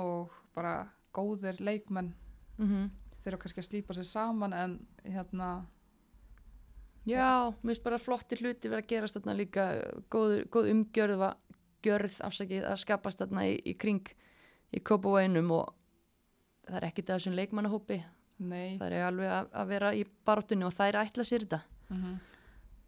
og 0.00 0.38
bara 0.56 0.74
góðir 1.14 1.60
leikmenn 1.60 2.14
Mm 2.60 2.66
þeir 2.70 2.88
eru 3.28 3.40
kannski 3.40 3.62
að 3.62 3.68
slípa 3.68 3.96
sér 3.96 4.08
saman 4.08 4.56
en 4.56 4.78
hérna, 5.04 5.50
Já, 7.08 7.48
mér 7.62 7.72
finnst 7.72 7.84
bara 7.84 7.98
flottir 7.98 8.42
hluti 8.44 8.68
verið 8.68 8.84
að 8.84 8.90
gerast 8.92 9.16
þarna 9.16 9.34
líka 9.38 9.66
góð, 10.12 10.34
góð 10.52 10.70
umgjörð 10.74 11.20
var 11.22 11.36
gjörð 11.82 12.18
afsakið 12.28 12.66
að 12.68 12.80
skapast 12.82 13.22
þarna 13.22 13.46
í, 13.48 13.54
í 13.64 13.74
kring 13.80 14.10
í 14.76 14.82
Kópavóinum 14.84 15.48
og 15.56 15.70
það 16.68 16.76
er 16.80 16.88
ekki 16.90 17.06
þessum 17.08 17.38
leikmannahópi. 17.38 18.02
Nei, 18.40 18.76
það 18.80 18.92
er 18.92 19.06
alveg 19.06 19.32
að, 19.32 19.48
að 19.62 19.72
vera 19.72 19.94
í 19.96 20.04
baróttunni 20.28 20.68
og 20.68 20.76
það 20.76 20.92
er 20.92 21.00
ætla 21.00 21.26
sér 21.28 21.46
þetta. 21.46 21.62
Mm 21.88 22.18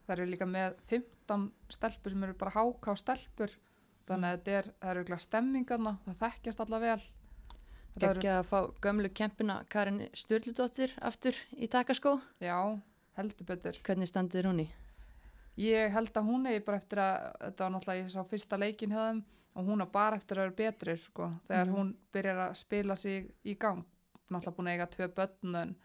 það 0.07 0.15
eru 0.17 0.29
líka 0.31 0.49
með 0.49 0.79
15 0.91 1.49
stelpur 1.73 2.13
sem 2.13 2.25
eru 2.27 2.37
bara 2.39 2.55
HK 2.57 2.97
stelpur. 3.01 3.57
Þannig 4.09 4.29
að 4.29 4.37
þetta 4.37 4.55
er, 4.59 4.69
það 4.81 4.93
eru 4.93 5.03
ekki 5.03 5.19
stemmingarna, 5.25 5.93
það 6.07 6.23
þekkjast 6.23 6.63
alla 6.65 6.81
vel. 6.83 7.03
Geggja 8.01 8.39
að 8.41 8.47
fá 8.49 8.59
gömlu 8.81 9.11
kempina 9.13 9.59
Karin 9.69 10.09
Sturldóttir 10.17 10.95
aftur 11.05 11.37
í 11.61 11.69
takaskó 11.69 12.15
Já, 12.41 12.57
heldur 13.19 13.45
betur. 13.47 13.77
hvernig 13.85 14.09
standið 14.09 14.39
er 14.43 14.49
hún 14.49 14.63
í? 14.65 14.69
Ég 15.61 15.93
held 15.93 16.13
að 16.17 16.25
hún 16.31 16.47
eigi 16.49 16.65
bara 16.65 16.79
eftir 16.81 16.99
að, 16.99 17.27
þetta 17.43 17.65
var 17.67 17.73
náttúrulega 17.75 18.03
ég 18.07 18.11
sá 18.15 18.23
fyrsta 18.31 18.59
leikin 18.59 18.95
þeim 18.97 19.23
og 19.55 19.67
hún 19.69 19.85
á 19.85 19.87
bara 19.93 20.17
eftir 20.17 20.39
að 20.41 20.47
vera 20.49 20.57
betri 20.73 20.97
sko, 20.97 21.31
þegar 21.49 21.67
Mhm. 21.67 21.75
hún 21.77 21.95
byrjar 22.13 22.39
að 22.49 22.57
spila 22.57 22.97
sig 22.97 23.31
í 23.45 23.59
gang. 23.59 23.85
Náttúrulega 24.31 24.57
búin 24.57 24.69
að 24.69 24.73
eiga 24.79 24.87
tvö 24.87 25.09
börn 25.15 25.55
en 25.61 25.77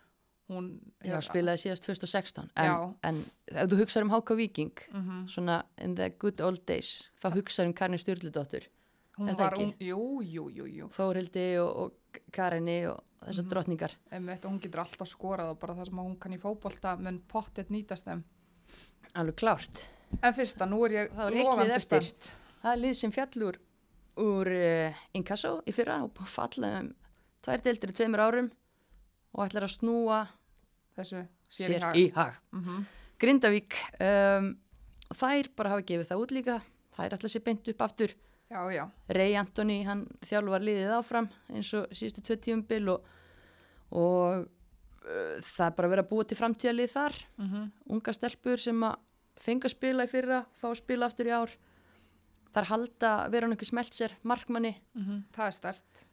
hún... 0.49 0.79
Já, 1.03 1.19
spilaði 1.19 1.57
síðast 1.65 1.83
2016 1.83 2.49
en, 2.55 2.95
en 3.03 3.25
ef 3.51 3.67
þú 3.67 3.81
hugsaður 3.81 4.03
um 4.07 4.09
HK 4.15 4.35
Viking 4.37 4.71
Mm 4.93 5.27
svona 5.27 5.63
in 5.83 5.95
the 5.95 6.09
good 6.11 6.39
old 6.39 6.65
days 6.65 7.11
þá 7.21 7.33
hugsaður 7.35 7.67
um 7.67 7.73
Karin 7.73 7.97
Sturldóttir 7.99 8.69
Hún 9.17 9.33
var, 9.37 9.55
ung, 9.57 9.73
jú, 9.81 10.21
jú, 10.21 10.43
jú, 10.53 10.65
jú, 10.69 10.87
Þórildi 10.93 11.45
og, 11.63 11.77
og 11.87 12.19
Karinni 12.31 12.79
og 12.85 12.99
þessar 13.25 13.43
Mhm. 13.43 13.49
drottningar. 13.49 13.91
Einmitt 14.13 14.45
og 14.45 14.51
hún 14.51 14.59
getur 14.61 14.79
alltaf 14.83 15.09
skorað 15.09 15.49
og 15.55 15.59
bara 15.59 15.73
það 15.73 15.85
sem 15.89 15.97
hún 16.03 16.19
kann 16.19 16.33
í 16.33 16.39
fótbolta 16.39 16.95
mun 16.99 17.19
pottet 17.27 17.69
nýtast 17.73 18.05
þeim. 18.05 18.23
alveg 19.15 19.35
klárt. 19.35 19.81
En 20.21 20.33
fyrsta, 20.33 20.65
nú 20.69 20.83
er 20.85 20.91
ég 20.91 21.09
eftir. 21.75 22.01
spennt. 22.01 22.31
það 22.63 22.73
er 22.73 22.77
lið 22.83 22.93
sem 22.95 23.11
fjallur 23.11 23.57
úr 24.17 24.47
uh, 24.47 24.93
Inkasso 25.13 25.61
í 25.65 25.73
fyrra 25.73 26.03
og 26.03 26.13
búið 26.13 26.27
að 26.27 26.35
falla 26.35 26.79
um 26.79 26.93
tvær 27.43 27.61
deildir 27.63 27.89
í 27.89 27.93
tveimur 27.97 28.19
árum 28.21 28.51
og 29.33 29.47
ætlar 29.49 29.63
að 29.67 29.73
snúa 29.79 30.27
Þessu 30.97 31.27
sér, 31.49 31.79
sér 31.79 31.95
í 31.95 32.05
í 32.07 32.13
hag. 32.13 32.33
Mm 32.53 32.85
Grindavík 33.19 33.73
um, 33.99 34.57
þær 35.13 35.47
bara 35.55 35.69
hafa 35.73 35.81
gefið 35.81 36.07
það 36.11 36.21
út 36.21 36.31
líka. 36.31 36.61
Þær 36.97 37.13
ætla 37.17 37.29
sér 37.29 37.43
beint 37.43 37.67
upp 37.67 37.81
aftur 37.81 38.13
Já, 38.47 38.61
já, 38.71 38.85
Ray 39.11 39.35
Anthony, 39.35 39.81
hann 39.83 40.05
þjálfar 40.23 40.63
liðið 40.63 40.93
áfram 40.95 41.25
eins 41.51 41.73
og 41.75 41.89
síðustu 41.91 42.21
tvö 42.23 42.37
tíumbil 42.45 42.85
og, 42.93 43.09
og 43.91 44.45
uh, 44.45 45.35
það 45.43 45.65
er 45.65 45.75
bara 45.75 45.91
verið 45.91 46.05
að 46.05 46.11
búa 46.13 46.27
til 46.27 46.37
framtíðalið 46.39 46.93
þar. 46.93 47.17
Mm 47.41 47.49
unga 47.97 48.13
stelpur 48.15 48.63
sem 48.63 48.83
að 48.87 48.95
fenga 49.37 49.67
að 49.67 49.75
spila 49.75 50.05
í 50.07 50.11
fyrra, 50.11 50.45
fá 50.55 50.69
að 50.69 50.79
spila 50.79 51.05
aftur 51.05 51.27
í 51.27 51.35
ár. 51.35 51.57
Þar 52.55 52.69
halda 52.71 53.11
vera 53.29 53.45
hann 53.45 53.53
einhver 53.53 53.69
smelt 53.69 53.93
sér 53.93 54.15
markmanni, 54.23 54.73
það 55.35 55.45
er 55.45 55.51
stert. 55.51 56.05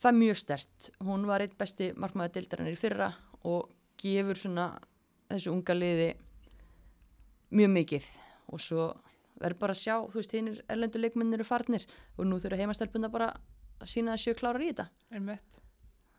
það 0.00 0.12
er 0.12 0.18
mjög 0.18 0.38
stert. 0.38 0.90
Hún 1.04 1.26
var 1.26 1.40
einn 1.44 1.58
besti 1.58 1.92
markmaður 1.96 2.32
deildarinnar 2.38 2.72
í 2.72 2.78
fyrra 2.80 3.12
og 3.44 3.68
gefur 3.98 4.38
svona 4.38 4.78
þessu 5.28 5.50
unga 5.52 5.74
liði 5.74 6.14
mjög 7.50 7.70
mikið. 7.76 8.06
Og 8.52 8.60
svo 8.60 8.86
verður 9.42 9.60
bara 9.64 9.76
að 9.76 9.82
sjá, 9.82 9.96
þú 10.08 10.20
veist, 10.20 10.36
hinnir 10.38 10.62
erlendu 10.70 11.02
leikmennir 11.02 11.40
eru 11.40 11.48
farnir 11.48 11.86
og 12.16 12.28
nú 12.28 12.38
þurfa 12.42 12.60
heimastelpuna 12.62 13.12
bara 13.12 13.32
að 13.82 13.92
sína 13.92 14.14
að 14.14 14.24
sjö 14.24 14.36
klárar 14.38 14.64
í 14.64 14.70
þetta 14.72 14.88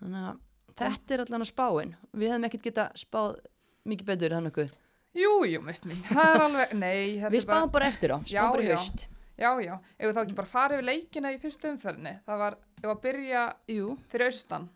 þannig 0.04 0.30
að 0.30 0.40
þetta 0.78 1.16
er 1.16 1.26
allan 1.26 1.46
að 1.46 1.52
spáin 1.54 1.96
við 2.12 2.34
hefum 2.34 2.48
ekkert 2.50 2.70
geta 2.70 2.90
spáð 3.00 3.42
mikið 3.88 4.10
betur 4.14 4.38
þannig 4.38 4.56
okkur 4.56 4.80
Jú, 5.14 5.44
jú, 5.46 5.60
mist 5.62 5.84
mín. 5.86 6.00
Það 6.10 6.32
er 6.32 6.42
alveg, 6.42 6.72
nei, 6.74 7.02
við 7.22 7.36
er 7.44 7.46
bara... 7.46 7.68
bara 7.70 7.90
eftir 7.92 8.16
á, 8.16 8.18
Já, 8.26 8.40
spáum 8.42 8.56
bara 8.56 8.64
í 8.66 8.72
haust 8.72 9.04
Já, 9.34 9.50
já, 9.66 9.74
ef 9.98 10.06
við 10.08 10.14
þá 10.14 10.22
ekki 10.22 10.36
bara 10.38 10.52
farið 10.52 10.80
við 10.80 10.88
leikina 10.88 11.32
í 11.34 11.40
fyrstu 11.42 11.70
umferðinni. 11.72 12.14
Það 12.28 12.42
var, 12.44 12.58
ef 12.78 12.90
að 12.92 13.00
byrja 13.02 13.44
Jú, 13.74 13.96
fyrir 14.12 14.30
austan. 14.30 14.68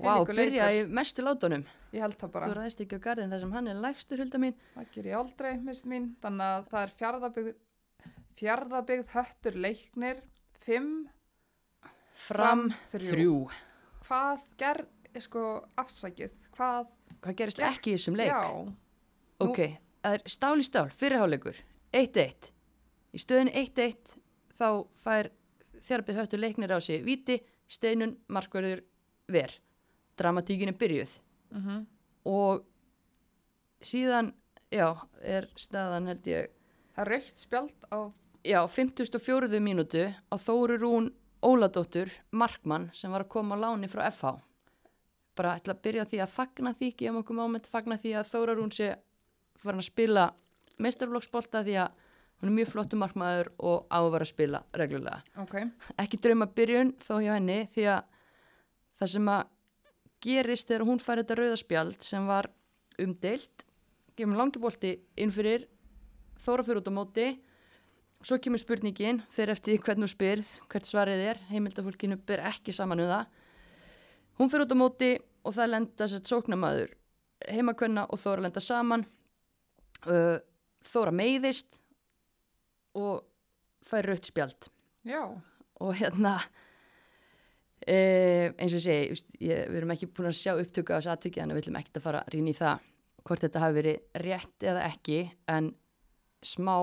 Vá, 0.00 0.14
Þvílíkur 0.14 0.38
byrja 0.38 0.68
í 0.72 0.78
mestu 0.88 1.24
látunum. 1.24 1.66
Ég 1.92 2.04
held 2.06 2.16
það 2.16 2.32
bara. 2.36 2.48
Þú 2.48 2.56
ræðist 2.56 2.80
ekki 2.84 2.96
á 2.96 3.04
garðin 3.04 3.34
þar 3.34 3.42
sem 3.42 3.52
hann 3.58 3.68
er 3.68 3.82
lægstur, 3.84 4.22
hulda 4.24 4.40
mín. 4.40 4.56
Það 4.76 4.88
ger 4.94 5.08
ég 5.10 5.18
aldrei, 5.18 5.50
mist 5.66 5.88
mín. 5.90 6.06
Þannig 6.22 6.46
að 6.46 6.70
það 6.70 6.86
er 6.86 6.94
fjárðabyggð, 7.00 7.52
fjárðabyggð 8.38 9.10
höttur 9.14 9.56
leiknir, 9.60 10.20
fimm, 10.60 11.08
Fram, 12.20 12.68
þrjú. 12.92 13.10
þrjú. 13.10 13.34
Hvað 14.06 14.40
ger, 14.60 14.80
sko, 15.24 15.44
afsakið, 15.80 16.32
hvað, 16.56 16.86
Hvað 17.20 17.36
gerist 17.36 17.58
Gekk- 17.60 17.76
ekki 17.78 17.90
í 17.92 17.96
þessum 17.98 18.16
leik? 18.16 18.30
já, 18.30 18.74
Ok, 19.40 19.58
það 20.04 20.14
er 20.14 20.22
stál 20.26 20.56
í 20.60 20.64
stál, 20.64 20.88
fyrirháleikur, 20.90 21.56
1-1. 21.92 22.50
Í 23.14 23.18
stöðinu 23.18 23.52
1-1 23.56 24.16
þá 24.58 24.86
fær 25.02 25.30
fjarbið 25.80 26.16
höttur 26.20 26.38
leiknir 26.40 26.70
á 26.72 26.78
sig 26.80 27.02
viti, 27.04 27.40
steinun, 27.68 28.18
markverður, 28.28 28.82
ver. 29.28 29.50
Dramatíkin 30.16 30.68
er 30.68 30.76
byrjuð. 30.76 31.18
mm 31.52 31.86
Og 32.26 32.64
síðan, 33.80 34.34
já, 34.70 34.90
er 35.22 35.48
staðan 35.56 36.06
held 36.10 36.26
ég, 36.28 36.50
það 36.94 37.02
er 37.04 37.10
raukt 37.14 37.40
spjald 37.42 37.86
á, 37.92 37.98
já, 38.44 38.60
54. 38.66 39.60
mínútu 39.62 40.04
á 40.10 40.34
Þóru 40.40 40.78
Rún 40.80 41.10
Óladóttur, 41.40 42.10
markmann, 42.36 42.90
sem 42.92 43.10
var 43.12 43.24
að 43.24 43.30
koma 43.32 43.56
á 43.56 43.62
láni 43.64 43.88
frá 43.88 44.04
FH. 44.10 44.34
Bara 45.38 45.54
ætla 45.56 45.72
að 45.72 45.82
byrja 45.86 46.04
því 46.10 46.18
að 46.20 46.34
fagna 46.34 46.72
því, 46.76 46.90
gefa 47.00 47.22
okkur 47.22 47.38
moment, 47.38 47.68
fagna 47.72 47.96
því 47.96 48.12
að 48.20 48.28
Þóra 48.34 48.56
Rún 48.58 48.72
sé 48.76 48.90
farin 49.60 49.80
að 49.80 49.88
spila 49.88 50.26
meistarflokksbolta 50.80 51.62
því 51.64 51.78
að 51.80 51.94
hún 52.40 52.50
er 52.50 52.56
mjög 52.56 52.70
flottu 52.74 52.98
markmaður 53.00 53.50
og 53.58 53.86
á 53.92 53.98
að 54.00 54.10
vera 54.14 54.26
að 54.26 54.32
spila 54.32 54.60
reglulega. 54.76 55.22
ok, 55.40 55.56
Ekki 56.00 56.20
drauma 56.24 56.48
byrjun 56.48 56.92
þó 57.00 57.14
hjá 57.20 57.32
henni 57.36 57.58
því 57.74 57.86
að 57.94 58.04
það 59.00 59.12
sem 59.14 59.32
að 59.32 59.42
gerist 60.20 60.68
þegar 60.68 60.86
hún 60.88 61.00
fær 61.00 61.20
þetta 61.22 61.36
rauðaspjald 61.40 62.04
sem 62.04 62.26
var 62.28 62.48
umdeilt, 63.00 63.64
gefum 64.16 64.36
langibolti 64.36 64.94
inn 65.20 65.32
fyrir 65.32 65.64
Þóra 66.40 66.64
fyrir 66.66 66.80
út 66.82 66.90
á 66.90 66.94
móti 66.94 67.28
Svo 68.20 68.36
kemur 68.36 68.60
spurningin, 68.60 69.22
fyrir 69.32 69.54
eftir 69.54 69.78
hvernig 69.80 70.04
þú 70.04 70.12
spyrð, 70.12 70.48
hvert 70.68 70.88
svarið 70.88 71.22
er, 71.24 71.38
heimildafólkinu 71.48 72.18
ber 72.28 72.42
ekki 72.50 72.74
saman 72.76 73.00
um 73.00 73.08
það. 73.08 73.30
Hún 74.36 74.50
fyrir 74.52 74.66
út 74.66 74.74
á 74.76 74.82
móti 74.82 75.08
og 75.40 75.54
það 75.56 75.70
lenda 75.72 76.08
sett 76.12 76.28
sóknamaður 76.28 76.92
heimakvenna 77.48 78.04
og 78.12 78.20
Þóra 78.20 78.44
lenda 78.44 78.60
saman. 78.60 79.06
Þóra 80.04 81.16
meiðist 81.16 81.80
og 83.00 83.24
fær 83.88 84.10
raut 84.12 84.28
spjald. 84.28 84.68
já, 85.04 85.40
Og 85.80 85.94
hérna, 85.96 86.36
uh, 87.88 88.52
eins 88.52 88.74
og 88.76 88.82
segi, 88.84 89.16
við 89.40 89.76
erum 89.80 89.96
ekki 89.96 90.12
búin 90.12 90.28
að 90.28 90.36
sjá 90.36 90.52
upptöku 90.60 90.92
á 90.92 91.00
þessu 91.00 91.32
þannig 91.32 91.40
að 91.40 91.56
við 91.56 91.62
viljum 91.62 91.80
ekkert 91.80 91.96
að 91.96 92.04
fara 92.04 92.20
að 92.20 92.34
rýna 92.34 92.52
í 92.52 92.58
það 92.58 92.88
hvort 93.24 93.40
þetta 93.40 93.62
hafi 93.64 93.78
verið 93.80 94.24
rétt 94.26 94.66
eða 94.68 94.84
ekki, 94.90 95.22
en 95.48 95.72
smá 96.44 96.74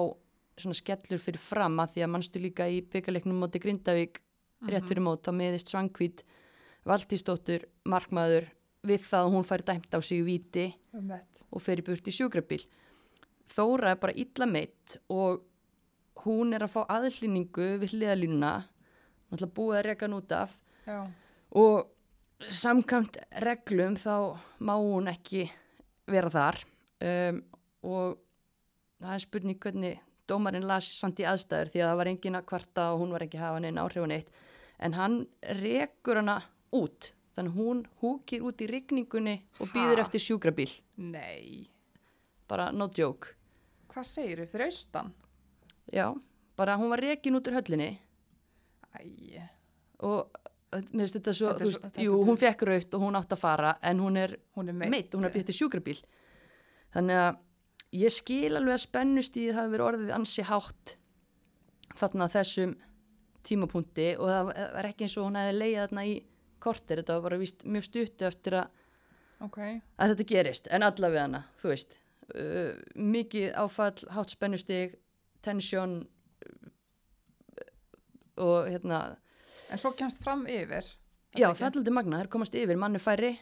svona 0.58 0.78
skellur 0.78 1.22
fyrir 1.22 1.42
fram 1.42 1.78
að 1.82 1.96
því 1.96 2.06
að 2.06 2.12
mannstu 2.14 2.42
líka 2.42 2.68
í 2.70 2.82
byggaleiknum 2.86 3.42
móti 3.44 3.62
Grindavík 3.62 4.22
rétt 4.66 4.88
fyrir 4.90 5.04
mót, 5.06 5.22
þá 5.26 5.34
meðist 5.38 5.72
Svangvít 5.72 6.24
Valdísdóttur, 6.88 7.68
markmaður 7.86 8.48
við 8.88 9.04
það 9.04 9.26
að 9.26 9.34
hún 9.36 9.46
fær 9.48 9.64
dæmt 9.68 9.94
á 9.94 10.00
sig 10.00 10.22
í 10.22 10.26
víti 10.26 10.66
Einmitt. 10.96 11.44
og 11.52 11.62
fer 11.62 11.82
í 11.82 11.86
burt 11.86 12.08
í 12.08 12.14
sjúkrabíl. 12.16 12.64
Þóra 13.52 13.94
er 13.94 14.02
bara 14.02 14.16
illa 14.16 14.48
meitt 14.50 14.98
og 15.12 15.44
hún 16.24 16.56
er 16.56 16.66
að 16.66 16.74
fá 16.74 16.82
aðhlýningu 16.98 17.68
við 17.84 17.94
hliðalínuna 17.94 18.54
náttúrulega 19.28 19.56
búið 19.60 19.80
að 19.80 19.86
reka 19.88 20.08
hann 20.08 20.18
út 20.18 20.34
af 20.36 20.56
Já, 20.88 21.00
og 21.60 22.48
samkvæmt 22.54 23.20
reglum 23.44 23.98
þá 24.00 24.40
má 24.64 24.74
hún 24.78 25.12
ekki 25.12 25.48
vera 26.08 26.32
þar 26.32 26.62
um, 27.04 27.42
og 27.84 28.22
það 29.02 29.14
er 29.14 29.24
spurning 29.24 29.60
hvernig 29.64 30.00
dómarinn 30.28 30.68
las 30.68 30.88
samt 31.00 31.20
í 31.22 31.26
aðstæður 31.30 31.70
því 31.72 31.82
að 31.84 31.90
það 31.92 31.98
var 32.02 32.10
engin 32.12 32.36
að 32.40 32.46
kvarta 32.50 32.88
og 32.94 33.00
hún 33.04 33.14
var 33.16 33.24
ekki 33.28 33.38
að 33.40 33.46
hafa 33.46 33.60
neina 33.64 33.84
áhrif 33.86 34.04
á 34.04 34.08
neitt. 34.12 34.32
En 34.80 34.94
hann 34.98 35.16
rekur 35.62 36.20
hana 36.20 36.40
út 36.76 37.12
þannig 37.38 37.54
hún 37.58 37.84
húkir 38.02 38.44
út 38.46 38.62
í 38.62 38.68
rigningunni 38.70 39.38
og 39.62 39.70
býður 39.74 40.02
eftir 40.04 40.22
sjúkrabíl. 40.24 40.70
Nei. 40.98 41.70
bara 42.48 42.72
no 42.72 42.88
joke. 42.96 43.34
Hvað 43.92 44.06
segir 44.08 44.40
við 44.42 44.52
fyrir 44.54 44.70
austan? 44.72 45.10
já, 45.92 46.14
bara 46.56 46.76
hún 46.78 46.90
var 46.90 47.00
rekin 47.04 47.36
út 47.36 47.48
úr 47.48 47.58
höllinni. 47.60 47.98
Æ, 48.96 49.42
og 50.00 50.30
uh, 50.32 50.82
mér 50.92 51.06
finnst 51.08 51.18
þetta 51.18 51.34
svo, 51.34 51.50
Þetta 51.52 51.60
svo- 51.60 51.68
veist, 51.72 51.84
þetta- 51.86 52.06
jú, 52.06 52.20
hún 52.28 52.38
fekk 52.40 52.62
raut 52.68 52.94
og 52.98 53.02
hún 53.04 53.18
átt 53.20 53.34
að 53.36 53.42
fara 53.42 53.76
en 53.82 54.00
hún 54.00 54.18
er 54.18 54.38
hún 54.56 54.70
er 54.70 54.74
meitt. 54.80 55.12
hún 55.14 55.26
er 55.28 55.32
býtt 55.36 55.50
í 55.52 55.56
sjúkrabíl. 55.58 56.00
Þannig 56.94 57.20
að 57.24 57.38
ég 57.96 58.12
skil 58.14 58.56
alveg 58.58 58.74
að 58.76 58.84
spennust 58.84 59.38
í 59.40 59.48
það 59.50 59.60
hafi 59.62 59.74
verið 59.76 59.88
orðið 59.88 60.16
ansi 60.18 60.44
hátt 60.48 60.98
þarna 61.98 62.28
þessum 62.32 62.74
tímapunkti 63.48 64.10
og 64.20 64.28
það 64.32 64.50
var 64.76 64.90
ekki 64.90 65.06
eins 65.08 65.16
og 65.18 65.28
hún 65.30 65.40
hefði 65.40 65.56
leiðið 65.58 65.80
þarna 65.86 66.04
í 66.10 66.18
kortir, 66.64 67.00
þetta 67.00 67.16
var 67.16 67.26
bara 67.30 67.40
víst 67.40 67.64
mjög 67.64 67.86
stuttu 67.88 68.28
eftir 68.28 68.58
að, 68.60 68.84
Ok, 69.46 69.58
að 70.02 70.12
þetta 70.12 70.26
gerist. 70.32 70.68
En 70.74 70.82
allavega 70.84 71.28
hana, 71.28 71.44
þú 71.62 71.70
veist 71.70 71.94
uh, 72.34 72.74
mikið 72.98 73.52
áfall, 73.62 74.00
hátt 74.16 74.34
spennustig 74.34 74.96
tension 75.46 76.00
uh, 76.02 76.72
og 78.42 78.72
hérna 78.74 79.02
en 79.70 79.82
svo 79.82 79.94
kemst 79.96 80.24
fram 80.24 80.46
yfir. 80.50 80.86
já, 81.38 81.48
það 81.54 81.68
er 81.70 81.80
aldrei 81.80 81.94
magna, 81.94 82.20
þær 82.24 82.32
komast 82.34 82.58
yfir 82.58 82.80
manni 82.82 83.00
færri 83.04 83.34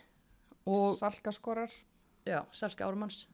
og 0.67 0.95
Salkaskorar. 0.99 1.71
já, 2.27 2.41
Salka 2.51 2.85
Ármanns. 2.87 3.27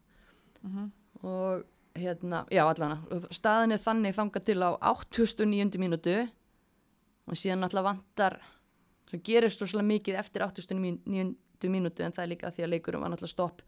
Mm 0.62 0.92
og 1.24 1.64
hérna, 1.96 2.46
já 2.52 2.64
allana 2.66 3.02
og 3.12 3.28
staðin 3.36 3.76
er 3.76 3.82
þannig 3.82 4.16
þangað 4.16 4.48
til 4.48 4.58
á 4.64 4.70
89. 4.80 5.78
mínútu 5.82 6.16
og 7.28 7.38
síðan 7.38 7.68
alltaf 7.68 7.86
vantar 7.86 8.38
svo 9.10 9.20
gerist 9.24 9.62
svo 9.62 9.84
mikið 9.84 10.20
eftir 10.22 10.46
89. 10.48 11.36
mínútu 11.68 12.06
en 12.06 12.16
það 12.16 12.24
er 12.24 12.32
líka 12.32 12.52
því 12.52 12.66
að 12.66 12.74
leikurum 12.76 13.04
var 13.04 13.16
alltaf 13.16 13.32
stopp 13.32 13.62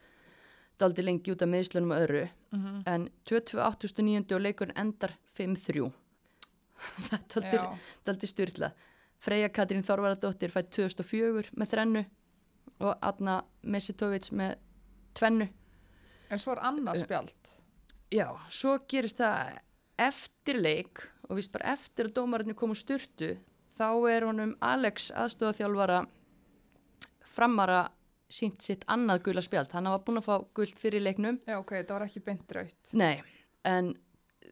daldi 0.80 1.04
lengi 1.04 1.34
út 1.34 1.44
af 1.44 1.52
meðslunum 1.52 1.92
og 1.92 2.06
öðru 2.06 2.28
-hmm. 2.52 2.82
en 2.86 3.10
22.89. 3.30 4.36
og 4.36 4.42
leikurinn 4.42 4.78
endar 4.78 5.14
5-3 5.38 5.92
þetta 7.10 7.46
er 7.54 7.68
daldi 8.06 8.28
styrla 8.28 8.72
Freyja 9.20 9.50
Katrín 9.50 9.84
Þorvaradóttir 9.84 10.52
fætt 10.52 10.72
2004 10.72 11.52
með 11.56 11.68
þrennu 11.70 12.06
og 12.80 12.98
Adna 13.02 13.44
Mesitovic 13.62 14.32
með 14.32 14.58
tvennu 15.14 15.48
en 16.34 16.42
svo 16.42 16.56
er 16.56 16.64
annað 16.68 17.04
spjald. 17.04 17.34
Já, 18.12 18.28
svo 18.50 18.78
gerist 18.90 19.22
það 19.22 19.60
eftir 20.04 20.60
leik 20.60 21.04
og 21.30 21.38
vist 21.40 21.54
bara 21.54 21.74
eftir 21.74 22.10
að 22.10 22.18
dómarinn 22.18 22.58
komu 22.58 22.76
styrtu 22.78 23.36
þá 23.78 23.88
er 24.12 24.26
honum 24.28 24.56
Alex 24.62 25.12
aðstofaþjálfara 25.18 26.04
framara 27.34 27.86
sínt 28.34 28.66
sitt 28.66 28.84
annað 28.92 29.28
gula 29.28 29.44
spjald. 29.46 29.72
Hann 29.74 29.88
hafa 29.90 30.02
búin 30.06 30.20
að 30.22 30.28
fá 30.28 30.36
gult 30.58 30.80
fyrir 30.82 31.04
leiknum. 31.04 31.40
Já, 31.48 31.58
ok, 31.60 31.76
það 31.84 31.96
var 31.96 32.06
ekki 32.08 32.24
beint 32.26 32.54
raut. 32.58 32.94
Nei, 32.98 33.22
en 33.70 33.94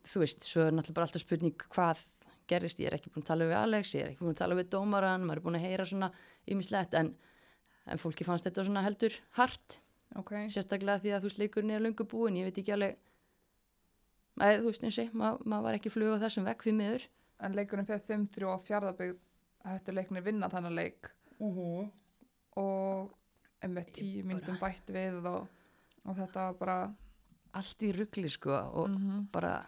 þú 0.08 0.24
veist, 0.24 0.46
svo 0.46 0.66
er 0.66 0.76
náttúrulega 0.76 0.98
bara 0.98 1.10
alltaf 1.10 1.24
spurning 1.26 1.68
hvað 1.74 2.02
gerist, 2.52 2.82
ég 2.82 2.90
er 2.90 2.98
ekki 2.98 3.12
búin 3.14 3.26
að 3.26 3.32
tala 3.32 3.48
við 3.48 3.58
Alex 3.60 3.94
ég 3.96 4.06
er 4.06 4.12
ekki 4.12 4.26
búin 4.26 4.36
að 4.36 4.42
tala 4.42 4.58
við 4.58 4.72
dómaran, 4.74 5.26
maður 5.26 5.42
er 5.42 5.46
búin 5.46 5.60
að 5.60 5.66
heyra 5.68 5.86
svona 5.88 6.10
ýmislegt 6.52 6.98
en, 7.00 7.14
en 7.88 8.02
fólki 8.02 8.28
fannst 8.28 8.48
þetta 8.48 8.66
svona 8.68 8.84
heldur 8.86 9.16
hart. 9.38 9.80
Ok, 10.20 10.34
sérstaklega 10.52 11.00
því 11.04 11.14
að 11.16 11.24
þú 11.24 11.30
veist 11.30 11.42
leikurinn 11.42 11.76
er 11.76 11.86
löngu 11.86 12.08
búin, 12.12 12.42
ég 12.42 12.50
veit 12.50 12.60
ekki 12.60 12.76
alveg 12.76 12.98
þú 14.42 14.70
veist 14.70 14.86
eins 14.88 15.00
og 15.04 15.18
mað, 15.22 15.42
maður 15.46 15.64
var 15.68 15.78
ekki 15.78 15.94
flug 15.94 16.16
á 16.18 16.24
þessum 16.24 16.48
vekk 16.50 16.66
því 16.66 16.74
miður 16.78 17.08
en 17.42 17.58
leikurinn 17.58 17.88
fyrir 17.90 18.04
5-3 18.08 18.50
og 18.52 18.64
fjárðabygg 18.68 19.18
höftu 19.66 19.96
leiknir 19.96 20.26
vinna 20.26 20.50
þannig 20.50 20.78
leik 20.78 21.12
uh 21.40 21.58
-huh. 21.58 21.92
og 22.62 23.12
með 23.62 23.86
Ég 23.88 23.94
tíu 23.94 24.24
bara- 24.24 24.28
myndum 24.34 24.58
bætt 24.60 24.90
við 24.90 25.26
og, 25.26 25.48
og 26.06 26.16
þetta 26.18 26.46
var 26.48 26.54
bara 26.60 26.96
allt 27.54 27.84
í 27.84 27.92
ruggli 27.92 28.30
sko 28.30 28.52
og 28.52 28.90
mm 28.90 28.98
-hmm. 28.98 29.32
bara 29.32 29.66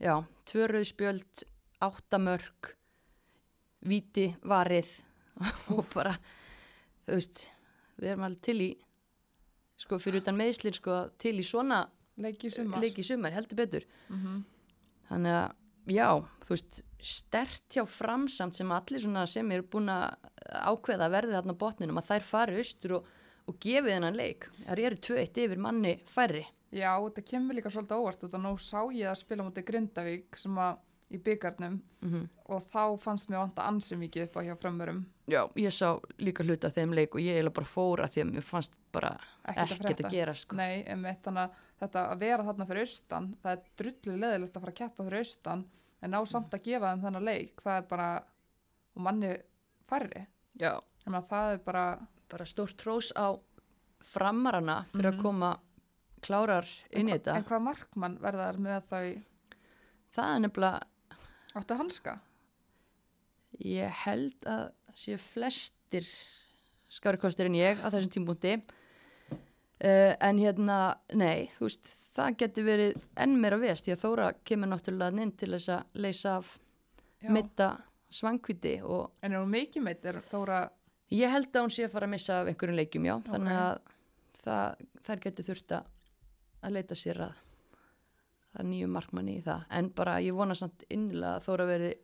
já, 0.00 0.24
tvö 0.46 0.66
rauðspjöld 0.66 1.44
áttamörk 1.80 2.76
víti, 3.82 4.36
varið 4.42 5.02
og 5.76 5.84
bara 5.94 6.16
þú 7.06 7.12
veist, 7.12 7.50
við 7.96 8.08
erum 8.08 8.24
alveg 8.24 8.40
til 8.40 8.60
í 8.60 8.70
sko 9.76 9.98
fyrir 9.98 10.22
utan 10.22 10.36
meðslir 10.36 10.74
sko 10.74 11.10
til 11.18 11.38
í 11.38 11.42
svona 11.42 11.90
leiki 12.20 12.50
sumar. 12.52 12.82
Leiki 12.84 13.04
sumar, 13.06 13.34
heldur 13.36 13.64
betur. 13.64 13.86
Mm 14.08 14.42
þannig 15.04 15.34
að 15.36 15.92
já, 15.92 16.06
þú 16.46 16.54
veist 16.54 16.78
stert 17.04 17.74
hjá 17.76 17.82
framsamt 17.84 18.56
sem 18.56 18.70
allir 18.72 19.02
svona 19.02 19.26
sem 19.28 19.50
eru 19.52 19.66
búin 19.68 19.90
að 19.92 20.14
ákveða 20.64 21.04
að 21.04 21.12
verði 21.12 21.34
þarna 21.36 21.54
botninum 21.60 22.00
að 22.00 22.08
þær 22.08 22.24
fari 22.24 22.56
austur 22.62 22.94
og, 22.96 23.10
og 23.44 23.58
gefi 23.60 23.92
þennan 23.92 24.16
leik. 24.16 24.48
Þær 24.62 24.82
eru 24.86 25.00
2-1 25.08 25.42
yfir 25.44 25.60
manni 25.60 25.92
færri. 26.08 26.46
Já, 26.72 26.96
þetta 26.96 27.26
kemur 27.28 27.58
líka 27.58 27.70
svolítið 27.70 28.00
óvart 28.00 28.24
og 28.24 28.40
nú 28.40 28.54
sá 28.56 28.80
ég 28.96 29.10
að 29.12 29.20
spila 29.20 29.44
mútið 29.44 29.68
Grindavík 29.68 30.40
sem 30.40 30.56
að 30.56 30.80
í 31.12 31.20
byggarnum 31.20 31.78
mm 32.04 32.30
og 32.44 32.60
þá 32.60 33.00
fannst 33.00 33.30
mér 33.32 33.40
vanta 33.40 33.64
ansi 33.64 33.96
mikið 33.96 34.26
upp 34.26 34.34
á 34.36 34.40
hjá 34.44 34.54
framörum 34.60 34.98
já, 35.24 35.46
ég 35.56 35.72
sá 35.72 35.96
líka 36.20 36.44
hluta 36.44 36.68
af 36.68 36.74
þeim 36.76 36.92
leik 36.92 37.14
og 37.16 37.22
ég 37.24 37.38
eiginlega 37.38 37.56
bara 37.56 37.70
fóra 37.70 38.08
því 38.12 38.20
að 38.20 38.32
mér 38.34 38.44
fannst 38.44 38.74
bara 38.92 39.14
ekkert 39.48 39.86
að 39.88 40.02
að 40.04 40.12
gera 40.12 40.34
sko. 40.36 40.58
Nei, 40.58 40.82
einmitt, 40.84 41.22
þannig 41.24 41.46
að 41.46 41.62
þetta 41.80 42.04
að 42.12 42.18
vera 42.24 42.44
þarna 42.46 42.66
fyrir 42.68 42.86
austan 42.86 43.28
það 43.42 43.52
er 43.56 43.64
drullu 43.80 44.16
leðilegt 44.20 44.56
að 44.56 44.62
fara 44.64 44.72
að 44.74 44.78
keppa 44.82 45.04
fyrir 45.08 45.24
austan 45.24 45.64
en 46.04 46.10
ná 46.14 46.20
samt 46.28 46.54
að 46.54 46.62
gefa 46.68 46.90
þeim 46.92 47.02
þennan 47.06 47.24
leik 47.28 47.60
það 47.64 47.76
er 47.80 47.86
bara, 47.90 48.08
og 48.94 49.02
manni 49.02 49.30
færri, 49.88 50.26
já, 50.60 50.72
það 51.04 51.52
er 51.54 51.58
bara 51.64 51.84
bara 52.30 52.44
stórt 52.48 52.76
trós 52.80 53.12
á 53.16 53.36
framarana 54.04 54.84
fyrir 54.92 55.10
Mhm. 55.12 55.18
að 55.18 55.22
koma 55.22 55.50
klárar 56.24 56.68
inn 56.90 57.08
í 57.08 57.12
þetta 57.12 57.36
en 57.36 57.44
hvað 57.44 57.62
markmann 57.62 58.18
verða 58.20 58.48
þær 58.52 58.58
með 58.58 58.82
þau 58.90 59.22
það 60.14 60.34
er 60.34 60.40
nefnilega 60.40 60.80
áttu 61.54 61.76
hanska? 61.78 62.20
Ég 63.64 63.90
held 64.04 64.34
að 64.50 64.72
séu 64.94 65.18
flestir 65.18 66.06
skárikostir 66.90 67.46
en 67.46 67.54
ég 67.58 67.78
á 67.78 67.86
þessum 67.90 68.10
tímbúndi 68.16 68.56
uh, 69.82 70.12
en 70.20 70.38
hérna, 70.38 70.78
nei, 71.14 71.50
þú 71.56 71.68
veist 71.68 71.94
það 72.14 72.36
getur 72.42 72.68
verið 72.68 73.06
enn 73.24 73.38
meira 73.42 73.58
vest 73.58 73.88
því 73.88 73.96
að 73.96 74.04
Þóra 74.04 74.28
kemur 74.46 74.70
náttúrulega 74.70 75.24
inn 75.24 75.34
til 75.38 75.50
þess 75.56 75.72
að 75.74 76.00
leysa 76.04 76.36
af 76.38 76.52
mitta 77.34 77.70
svangviti 78.14 78.76
og 78.84 79.16
En 79.24 79.32
er 79.32 79.40
hún 79.40 79.50
mikið 79.54 79.86
meitt, 79.86 80.04
er 80.06 80.20
Þóra 80.30 80.60
ég 81.14 81.32
held 81.32 81.50
að 81.50 81.66
hún 81.66 81.74
sé 81.74 81.86
að 81.86 81.96
fara 81.96 82.08
að 82.08 82.14
missa 82.14 82.40
af 82.40 82.50
einhverjum 82.50 82.78
leikjum, 82.78 83.08
já, 83.08 83.16
þannig 83.26 83.56
Ok. 83.56 83.64
að 83.64 84.44
það, 84.44 84.86
þær 85.06 85.24
getur 85.26 85.48
þurft 85.48 85.74
að 85.78 86.76
leita 86.76 86.98
sér 86.98 87.24
að 87.28 87.42
það 88.54 88.68
nýju 88.70 88.92
markmanni 88.94 89.38
í 89.38 89.42
það, 89.42 89.66
en 89.70 89.90
bara 89.90 90.20
ég 90.22 90.36
vona 90.38 90.54
samt 90.58 90.86
innilega 90.88 91.40
að 91.40 91.46
Þóra 91.48 91.68
verið 91.72 91.94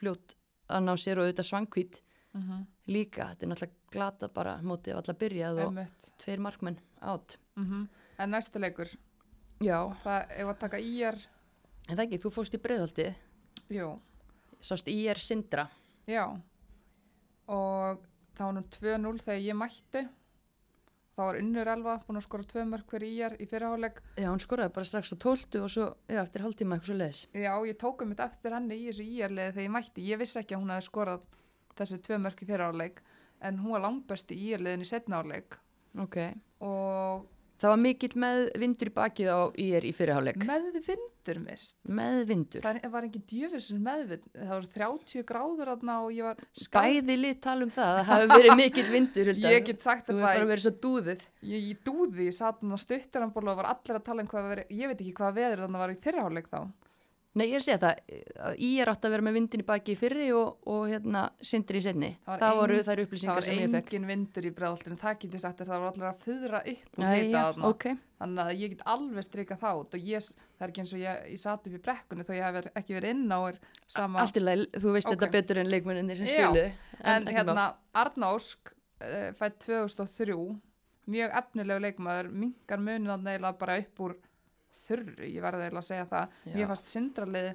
fljótt 0.00 0.36
að 0.72 0.86
ná 0.86 0.94
sér 0.96 1.20
og 1.20 1.26
auðvitað 1.26 1.50
svangvít 1.50 2.00
mm 2.32 2.40
-hmm. 2.40 2.66
líka, 2.86 3.28
þetta 3.28 3.44
er 3.44 3.50
náttúrulega 3.52 3.92
glata 3.92 4.28
bara 4.28 4.56
mótið 4.62 4.96
alltaf 4.96 5.18
byrjað 5.18 5.60
og 5.66 5.78
tveir 6.18 6.40
markmenn 6.40 6.78
átt. 7.12 7.36
Mm 7.56 7.86
En 8.18 8.30
næsti 8.30 8.60
leikur, 8.62 8.86
Já. 9.60 9.80
það 10.04 10.26
ef 10.38 10.46
að 10.52 10.58
taka 10.58 10.78
íjar, 10.78 11.16
En 11.88 11.96
það 11.98 12.04
ekki, 12.06 12.18
þú 12.22 12.30
fórst 12.32 12.54
í 12.54 12.58
breiðaldið, 12.62 13.14
jú, 13.74 13.88
sást 14.62 14.86
í 14.88 14.94
er 15.10 15.18
Sindra. 15.18 15.66
já, 16.06 16.24
og 17.50 18.04
það 18.36 18.44
var 18.46 18.54
nú 18.56 18.62
2-0 18.76 19.18
þegar 19.24 19.42
ég 19.44 19.58
mætti, 19.58 20.04
þá 21.14 21.20
var 21.26 21.38
Unnur 21.40 21.70
Elva 21.74 21.96
búin 22.06 22.18
að 22.18 22.24
skora 22.26 22.46
tvö 22.50 22.64
mörg 22.70 22.86
fyrir 22.90 23.12
íjar 23.12 23.36
í 23.38 23.46
fyrirháleik. 23.50 24.00
Já, 24.18 24.28
hún 24.30 24.40
skoraði 24.42 24.72
bara 24.74 24.88
strax 24.88 25.12
á 25.12 25.16
tóltu 25.22 25.62
og 25.62 25.70
svo, 25.70 25.90
já, 26.10 26.22
eftir 26.24 26.42
hálftíma 26.42 26.76
eitthvað 26.78 26.90
svo 26.90 26.96
leiðis. 26.98 27.26
Já, 27.34 27.52
ég 27.68 27.78
tók 27.78 28.02
um 28.02 28.10
þetta 28.14 28.30
eftir 28.30 28.56
henni 28.56 28.78
í 28.80 28.88
þessu 28.88 29.06
íjarliði 29.10 29.52
þegar 29.52 29.66
ég 29.68 29.74
mætti, 29.76 30.06
ég 30.08 30.18
vissi 30.22 30.38
ekki 30.40 30.56
að 30.56 30.62
hún 30.64 30.74
hefði 30.74 30.88
skorað 30.88 31.26
þessi 31.78 32.00
tvö 32.06 32.18
mörg 32.24 32.42
í 32.42 32.48
fyrirháleik, 32.48 33.02
en 33.44 33.58
hún 33.58 33.74
var 33.76 33.84
langbest 33.84 34.32
í 34.34 34.40
íjarliðin 34.48 34.82
í 34.86 34.88
setna 34.88 35.20
áleik 35.94 36.04
Ok. 36.08 36.18
og 36.60 37.30
Það 37.64 37.70
var 37.70 37.78
mikill 37.80 38.14
með 38.18 38.38
vindur 38.60 38.88
í 38.90 38.92
bakið 38.92 39.28
á 39.30 39.40
í 39.56 39.66
er 39.78 39.84
í 39.86 39.92
fyrirháleik. 39.94 40.36
með 40.44 40.64
vind 40.74 41.10
vindur 41.24 41.38
mist 41.40 41.76
með 41.88 42.16
vindur. 42.28 42.60
það 42.66 42.90
var 42.92 43.04
ekki 43.06 43.20
djöfisins 43.30 43.80
meðvind 43.80 44.24
það 44.34 44.50
voru 44.50 44.68
30 44.74 45.22
gráður 45.24 45.70
aðna 45.72 45.94
og 46.04 46.10
ég 46.12 46.24
var 46.26 46.36
ská- 46.52 46.82
Bæði 46.82 47.16
lit 47.16 47.40
tala 47.40 47.62
um 47.64 47.70
það, 47.70 47.92
það 48.00 48.04
hafi 48.10 48.28
verið 48.34 48.56
mikill 48.58 48.90
vindur. 48.90 49.32
Ég 49.38 49.64
get 49.64 49.82
sagt 49.82 50.06
Þú 50.06 50.12
þér 50.12 50.18
hefur 50.18 50.26
bara 50.26 50.40
það 50.44 50.50
verið 50.52 50.66
svo 50.66 50.74
dúðið. 50.84 51.20
ég, 51.42 51.60
ég 51.70 51.78
dúði, 51.86 52.26
ég 52.26 52.34
satt 52.34 52.60
hann 52.60 52.74
á 52.74 52.78
stuttiramból 52.84 53.48
og 53.48 53.56
var 53.56 53.70
allir 53.72 53.96
að 53.96 54.04
tala 54.04 54.20
um 54.20 54.28
hvað 54.28 54.48
veri, 54.50 54.64
ég 54.70 54.86
veit 54.90 55.00
ekki 55.00 55.14
hvað 55.14 55.34
veður 55.38 55.62
þannig 55.64 55.78
var 55.84 55.94
í 55.94 56.00
fyrirháleik 56.04 56.48
þá 56.50 56.60
Nei, 57.34 57.48
ég 57.50 57.56
er 57.56 57.62
að 57.62 57.64
segja 57.66 57.78
það, 57.82 58.00
að 58.46 58.52
ég 58.62 58.80
er 58.84 58.90
átt 58.92 59.06
að 59.08 59.12
vera 59.16 59.24
með 59.26 59.32
vindin 59.34 59.62
í 59.64 59.66
baki 59.66 59.94
í 59.94 59.98
fyrri 59.98 60.26
og, 60.38 60.52
og 60.70 60.84
hérna 60.86 61.22
sindri 61.42 61.80
í 61.80 61.82
setni. 61.82 62.10
Það 62.22 62.30
var 62.34 62.42
Það, 62.44 62.58
voru 62.60 62.76
þær 62.76 62.86
það 62.90 63.00
upplýsingar 63.04 63.34
var 63.40 63.46
sem 63.48 63.56
ég 63.58 63.72
fekk. 63.72 63.88
engin 63.94 64.06
vindur 64.10 64.46
í 64.46 64.52
bregðaltinu 64.54 64.98
það 65.02 65.16
get 65.24 65.34
ég 65.34 65.42
sagt 65.42 65.58
þér, 65.58 65.70
það 65.72 65.80
var 65.82 65.88
allir 65.90 66.06
að 66.10 66.20
fyrra 66.22 66.60
upp 66.74 66.98
og 66.98 67.02
Jæja, 67.04 67.24
hita 67.24 67.40
þarna 67.48 67.70
ok. 67.72 67.86
þannig 68.22 68.42
að 68.44 68.60
ég 68.62 68.74
get 68.76 68.84
alveg 68.94 69.26
strika 69.26 69.56
þá 69.64 69.66
og 69.74 69.96
ég, 69.98 70.28
það 70.54 70.66
er 70.68 70.72
ekki 70.74 70.82
eins 70.84 70.92
og 70.94 71.02
ég, 71.02 71.24
ég 71.34 71.42
satt 71.42 71.66
upp 71.66 71.74
í 71.74 71.80
brekkunni 71.88 72.26
þó 72.28 72.32
ég 72.38 72.46
hef 72.46 72.68
ekki 72.82 72.96
verið 73.00 73.14
inn 73.16 73.34
á 73.34 73.38
er 73.50 73.58
sama 73.96 74.22
Allt 74.22 74.38
í 74.38 74.44
lagi, 74.44 74.68
þú 74.78 74.92
veist 74.94 75.10
Ok. 75.10 75.16
þetta 75.16 75.30
betur 75.34 75.60
en 75.64 75.72
leikmenninni 75.74 76.16
sem 76.20 76.30
Já, 76.30 76.46
spilu. 76.52 76.68
en 77.02 77.26
hérna 77.34 77.66
Arna 78.04 78.30
Ósk 78.38 78.70
uh, 78.70 79.32
fætt 79.40 79.58
2003 79.66 80.38
mjög 81.10 81.34
efnilegu 81.42 81.82
leikmaður 81.84 82.30
mingar 82.32 82.78
munin 82.80 83.10
að 83.12 83.26
neila 83.26 83.50
bara 83.58 83.80
upp 83.82 84.00
úr 84.06 84.14
þurri, 84.82 85.30
ég 85.32 85.44
verði 85.44 85.70
að 85.70 85.86
segja 85.88 86.04
það 86.10 86.36
Já. 86.44 86.52
mér 86.58 86.70
fannst 86.72 86.92
sindralið 86.92 87.50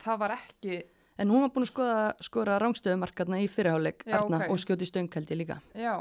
það 0.00 0.24
var 0.24 0.36
ekki 0.38 0.80
En 1.20 1.28
hún 1.28 1.42
var 1.44 1.50
búin 1.52 1.66
að 1.66 1.68
skoða, 1.68 1.96
skora 2.24 2.54
rángstöðumarkarna 2.62 3.42
í 3.44 3.48
fyrirháleik 3.52 4.06
Arna 4.08 4.38
ok. 4.40 4.52
og 4.54 4.60
skjóti 4.62 4.86
stöngkaldi 4.88 5.36
líka. 5.36 5.58
Já, 5.76 5.92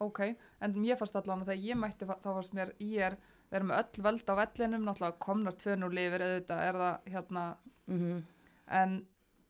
ok, 0.00 0.20
en 0.64 0.78
mér 0.80 0.96
fannst 0.96 1.18
allan 1.20 1.42
að 1.42 1.50
þegar 1.50 1.66
ég 1.66 1.76
mætti, 1.76 2.08
þá 2.08 2.28
fannst 2.30 2.54
mér 2.56 2.72
ég 2.80 3.10
er 3.10 3.18
verið 3.52 3.68
með 3.68 3.82
öll 3.82 4.04
völd 4.06 4.32
á 4.32 4.34
vellinum, 4.38 4.86
náttúrulega 4.86 5.20
komnar 5.20 5.58
2-0 5.60 5.90
lifir, 5.92 6.24
auðvitað 6.24 6.62
er 6.70 6.80
það 6.80 7.10
hérna, 7.12 7.44
Mm 7.92 8.22
en 8.72 8.98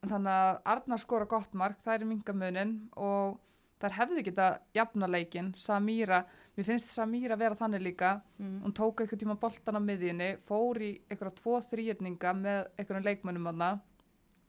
þannig 0.08 0.34
að 0.34 0.60
Arnar 0.72 1.00
skora 1.00 1.28
gott 1.30 1.52
mark, 1.58 1.80
það 1.84 1.94
er 1.94 2.08
mingamunin 2.10 2.74
og 2.98 3.38
þær 3.82 3.94
hefði 3.98 4.22
geta 4.28 4.46
jafna 4.74 5.08
leikinn, 5.10 5.52
Samíra, 5.58 6.22
mér 6.56 6.64
finnst 6.68 6.92
Samíra 6.94 7.36
vera 7.38 7.54
þannig 7.58 7.82
líka, 7.82 8.22
Mm. 8.38 8.60
hún 8.62 8.72
tók 8.74 9.00
eitthvað 9.02 9.20
tíma 9.24 9.36
boltan 9.40 9.76
á 9.76 9.80
miðjunni, 9.82 10.36
fór 10.46 10.76
í 10.80 11.00
eitthvað 11.10 11.34
tvo 11.40 11.58
þrýjörninga 11.66 12.32
með 12.38 12.68
eitthvað 12.78 13.04
leikmönnum 13.04 13.48
aðna, 13.52 13.80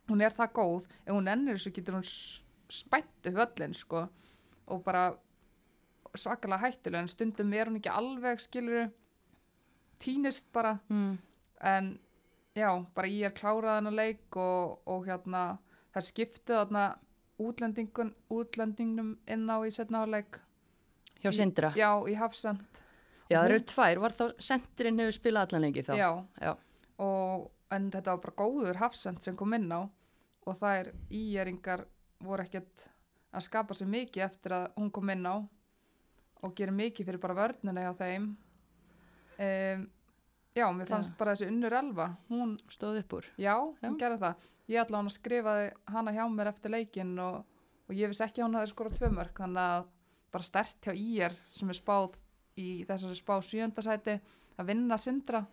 hún 0.10 0.22
er 0.22 0.32
það 0.32 0.54
góð, 0.54 0.88
ef 1.08 1.14
hún 1.14 1.28
ennir 1.32 1.56
þessu 1.58 1.74
getur 1.74 1.96
hún 1.96 2.04
s- 2.06 2.42
spætt 2.70 3.28
upp 3.28 3.36
öllin 3.58 3.74
sko 3.76 4.10
og 4.68 4.84
bara 4.84 5.16
svakalega 6.16 6.60
hættileg 6.68 7.00
en 7.02 7.08
stundum 7.08 7.54
er 7.54 7.66
hún 7.66 7.78
ekki 7.80 7.90
alveg 7.92 8.40
skilur 8.40 8.92
týnist 10.00 10.52
bara 10.54 10.80
Mm. 10.90 11.18
en 11.62 12.00
já, 12.56 12.86
bara 12.94 13.08
ég 13.08 13.26
er 13.26 13.32
klárað 13.32 13.78
hennar 13.80 13.94
leik 13.94 14.36
og, 14.36 14.80
og 14.86 15.06
hérna 15.08 15.58
þær 15.94 16.02
skiptu 16.04 16.54
þarna 16.54 16.98
útlendingnum 17.42 19.18
inn 19.28 19.50
á 19.50 19.58
í 19.66 19.72
setna 19.74 20.04
áleik 20.06 20.40
Hjá 21.24 21.32
Sindra. 21.32 21.70
Já, 21.76 21.88
já, 22.04 22.12
í 22.12 22.16
Hafsend 22.20 22.64
það 23.34 23.46
eru 23.50 23.60
tvær. 23.66 24.00
Var 24.04 24.14
þá 24.14 24.24
Sendrin 24.44 25.00
hefur 25.00 25.16
spilað 25.16 25.48
allan 25.48 25.64
lengi 25.66 25.84
þá? 25.88 25.94
já, 25.98 26.10
Já. 26.44 26.52
og 27.02 27.50
en 27.74 27.88
þetta 27.90 28.12
var 28.14 28.22
bara 28.28 28.36
góður 28.44 28.80
Hafsend 28.84 29.24
sem 29.24 29.36
kom 29.40 29.54
inn 29.58 29.72
á 29.72 29.82
og 30.46 30.58
þær 30.60 30.92
íjeringar 31.10 31.86
voru 32.24 32.44
ekkert 32.44 32.88
að 33.34 33.46
skapa 33.48 33.74
sér 33.74 33.88
mikið 33.90 34.26
eftir 34.28 34.54
að 34.54 34.68
hún 34.78 34.92
kom 34.94 35.10
inn 35.10 35.26
á 35.26 35.36
og 36.44 36.54
gerir 36.56 36.76
mikið 36.76 37.08
fyrir 37.08 37.22
bara 37.24 37.38
vörnina 37.40 37.82
hjá 37.88 37.94
þeim 37.98 38.28
um, 39.40 39.86
já, 40.54 40.66
mér 40.76 40.92
fannst 40.92 41.16
bara 41.18 41.34
þessi 41.34 41.48
unnur 41.50 41.74
elva 41.80 42.10
hún 42.30 42.58
Stóð 42.70 43.00
upp 43.02 43.16
úr. 43.18 43.30
Já, 43.40 43.56
Já. 43.56 43.88
hún 43.88 43.98
gerði 43.98 44.20
það. 44.22 44.50
Ég 44.72 44.80
ætla 44.80 44.98
hann 45.02 45.10
að 45.10 45.18
skrifaði 45.18 45.72
hana 45.92 46.14
hjá 46.16 46.24
mér 46.32 46.48
eftir 46.54 46.72
leikinn 46.72 47.18
og, 47.20 47.42
og 47.90 47.96
ég 47.98 48.08
vissi 48.12 48.24
ekki 48.24 48.42
að 48.42 48.48
hún 48.48 48.56
hafði 48.60 48.72
skorað 48.72 48.98
tvö 49.00 49.10
mörg 49.12 49.34
þannig 49.42 49.64
að 49.74 49.90
bara 50.34 50.44
stert 50.48 50.88
hjá 50.88 50.94
IR 50.96 51.36
sem 51.54 51.70
er 51.70 51.78
spáð 51.78 52.16
í 52.58 52.68
þessari 52.88 53.18
spá 53.18 53.34
sjöndasæti 53.44 54.16
að 54.58 54.68
vinna 54.70 54.98
sindra. 55.02 55.44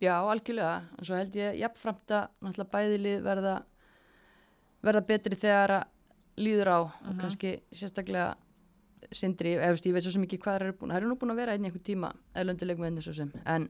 Já, 0.00 0.16
algjörlega. 0.28 0.82
En 0.98 1.04
svo 1.08 1.16
held 1.16 1.36
ég 1.38 1.58
jafnframt 1.62 2.12
að 2.12 2.26
náttúrulega 2.44 2.72
bæðilið 2.74 3.22
verða, 3.24 3.54
verða 4.84 5.04
betri 5.08 5.38
þegar 5.40 5.74
að 5.78 5.86
líður 6.36 6.68
á 6.68 6.78
og 6.82 6.90
Mhm. 7.06 7.20
kannski 7.20 7.54
sérstaklega 7.72 8.34
Sindri, 9.12 9.52
eða 9.54 9.76
ég 9.86 9.92
veit 9.94 10.02
svo 10.02 10.10
sem 10.10 10.22
ekki 10.24 10.38
hvað 10.42 10.56
það 10.58 10.62
eru 10.66 10.72
búin, 10.72 10.90
það 10.90 10.96
eru 10.96 11.08
nú 11.08 11.16
búin 11.16 11.30
að 11.30 11.36
vera 11.36 11.52
einn 11.52 11.62
í 11.64 11.68
einhvern 11.68 11.84
tíma 11.84 12.08
eðlönduleik 12.34 12.78
með 12.80 12.86
henni 12.88 13.02
svo 13.04 13.12
sem, 13.14 13.30
en 13.46 13.68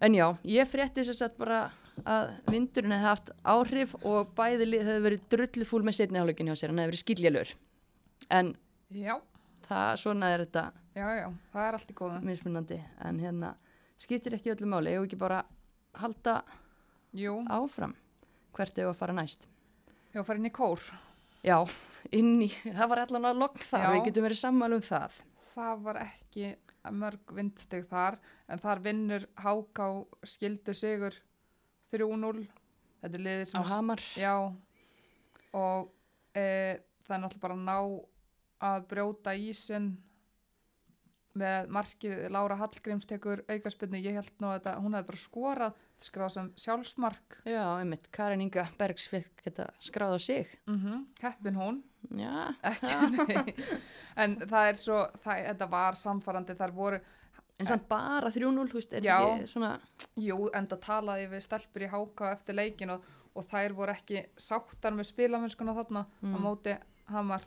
en 0.00 0.14
já, 0.14 0.26
ég 0.44 0.68
frétti 0.70 1.02
sér 1.04 1.14
satt 1.18 1.36
bara 1.38 1.70
að 2.08 2.30
vindurinn 2.50 2.94
hefði 2.96 3.08
haft 3.08 3.30
áhrif 3.44 3.92
og 4.02 4.32
bæðilið 4.38 4.86
hefði 4.88 5.02
verið 5.06 5.26
drullufúl 5.34 5.82
með 5.86 5.98
setni 6.00 6.22
áleikin 6.22 6.48
hjá 6.50 6.56
sér, 6.56 6.72
hann 6.72 6.80
hefði 6.82 6.92
verið 6.92 7.02
skiljalur 7.04 7.52
en 8.38 8.52
Já, 8.92 9.14
það, 9.68 9.90
svona 10.02 10.30
er 10.34 10.44
þetta 10.46 10.64
já, 10.96 11.06
já, 11.20 11.26
það 11.52 11.66
er 11.68 11.78
allt 11.78 11.92
í 11.92 11.96
góða. 11.96 12.18
mismunandi, 12.26 12.78
en 13.08 13.20
hérna 13.22 13.54
skiptir 14.02 14.34
ekki 14.36 14.52
öllu 14.54 14.68
máli, 14.72 14.92
ég 14.96 15.06
ekki 15.06 15.20
bara 15.20 15.42
halda 16.00 16.42
Jú, 17.16 17.38
áfram? 17.52 17.92
Hvert 18.56 18.76
hefur 18.76 18.92
að 18.92 19.00
fara 19.00 19.14
næst? 19.16 19.46
Já, 20.12 20.22
fara 20.24 20.38
inn 20.40 20.48
í 20.48 20.52
kór. 20.52 20.80
já, 21.44 21.58
inn 22.12 22.34
í, 22.44 22.48
það 22.64 22.88
var 22.92 23.00
allan 23.06 23.28
að 23.30 23.40
lokk 23.40 23.60
þar. 23.64 23.84
Já. 23.84 23.90
við 23.96 24.04
getum 24.08 24.26
verið 24.28 24.40
sammála 24.42 24.76
um 24.78 24.84
það. 24.86 25.18
Það 25.52 25.82
var 25.84 25.98
ekki 26.06 26.46
mörg 26.96 27.32
vindstig 27.36 27.84
þar 27.90 28.16
en 28.48 28.58
þar 28.62 28.80
vinnur 28.84 29.26
Háká 29.44 29.88
skildu 30.24 30.72
sigur 30.76 31.16
3-0. 31.92 32.46
Þetta 33.02 33.18
er 33.18 33.24
liðið 33.26 33.44
á 33.44 33.50
sem 33.52 33.68
Hamar. 33.72 34.02
Já, 34.18 34.34
og 35.58 35.92
e, 36.34 36.46
það 37.02 37.16
er 37.16 37.22
náttúrulega 37.24 37.44
bara 37.44 37.58
að 37.58 37.68
ná 37.68 37.78
að 38.62 38.88
brjóta 38.92 39.34
ísinn 39.34 39.92
með 41.38 41.70
markið. 41.72 42.18
Lára 42.32 42.58
Hallgríms 42.60 43.08
tekur 43.08 43.42
aukaspinnu, 43.48 44.00
ég 44.04 44.18
held 44.20 44.36
nú 44.42 44.50
að 44.50 44.60
þetta, 44.60 44.76
hún 44.84 44.98
hefði 44.98 45.10
bara 45.10 45.22
skorað 45.22 45.80
skráð 46.02 46.32
sem 46.34 46.50
sjálfsmark. 46.58 47.38
Já, 47.46 47.62
einmitt, 47.78 48.08
Karin 48.14 48.42
Inga 48.42 48.66
Bergs 48.78 49.06
fikk 49.10 49.44
geta 49.44 49.68
skráð 49.82 50.18
á 50.18 50.20
sig. 50.20 50.50
Mm 50.66 51.06
heppin 51.22 51.54
hún. 51.54 51.82
Já, 52.10 52.54
ekki, 52.62 53.54
en 54.22 54.36
það 54.36 54.68
er 54.68 54.78
svo 54.78 54.98
það, 55.22 55.44
þetta 55.46 55.68
var 55.70 55.94
samfarandi, 55.94 56.56
þar 56.58 56.72
voru 56.74 56.98
en 57.60 57.66
samt 57.68 57.88
bara 57.88 58.30
3-0, 58.30 58.68
þú 58.70 58.78
veist, 58.78 58.92
er 58.96 59.04
Já. 59.06 59.16
ekki 59.22 59.48
svona 59.52 59.72
jú, 60.16 60.38
enda 60.54 60.76
talaði 60.76 61.28
við 61.30 61.42
stelpur 61.46 61.82
í 61.86 61.90
háka 61.92 62.32
eftir 62.36 62.54
leikin 62.58 62.90
og, 62.96 63.04
og 63.34 63.44
þær 63.48 63.74
voru 63.78 63.92
ekki 63.94 64.24
sáttar 64.36 64.92
með 64.96 65.10
spilamennskuna 65.12 65.74
þarna 65.76 66.04
á 66.06 66.08
Mm. 66.22 66.40
móti 66.42 66.76
hamar 67.12 67.42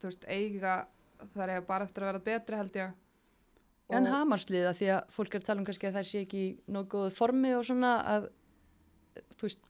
þú 0.00 0.08
veist, 0.10 0.24
eiga 0.28 0.86
þær 1.34 1.48
eiga 1.54 1.66
bara 1.66 1.84
eftir 1.84 2.02
að 2.02 2.12
vera 2.12 2.24
betri 2.30 2.56
held 2.56 2.72
ég 2.76 2.92
en 3.90 4.06
Og- 4.06 4.12
Hamarsliða 4.12 4.74
því 4.76 4.88
að 4.96 5.08
fólk 5.10 5.34
er 5.34 5.40
að 5.40 5.46
tala 5.46 5.60
um 5.60 5.64
kannski 5.66 5.88
að 5.88 5.94
þær 5.98 6.08
sé 6.10 6.20
ekki 6.26 6.42
góðu 6.68 7.10
formi 7.16 7.54
og 7.56 7.64
svona 7.64 7.92
að 8.06 8.28
þú 9.38 9.42
veist, 9.48 9.60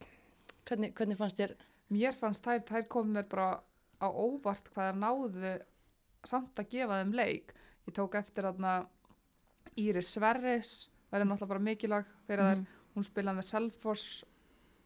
hvernig, 0.67 0.93
hvernig 0.95 1.17
fannst 1.17 1.37
þér 1.39 1.55
mér 1.91 2.15
fannst 2.19 2.45
þær, 2.45 2.65
þær 2.69 2.89
komið 2.89 3.13
mér 3.15 3.29
bara 3.29 3.61
á 4.01 4.09
óvart 4.11 4.69
hvað 4.75 4.93
þær 4.93 4.99
náðu 5.03 5.55
samt 6.25 6.55
að 6.59 6.69
gefa 6.69 6.99
þeim 7.03 7.15
leik 7.15 7.55
ég 7.87 7.95
tók 7.95 8.15
eftir 8.19 8.45
þarna 8.45 8.87
Íris 9.79 10.13
Sverris 10.17 10.73
verði 11.13 11.29
náttúrulega 11.29 11.49
bara 11.55 11.65
mikilvæg 11.69 12.05
fyrir 12.27 12.45
þær, 12.45 12.57
Mhm. 12.59 12.67
hún 12.97 13.05
spilaði 13.07 13.37
með 13.39 13.49
Selfoss 13.49 14.25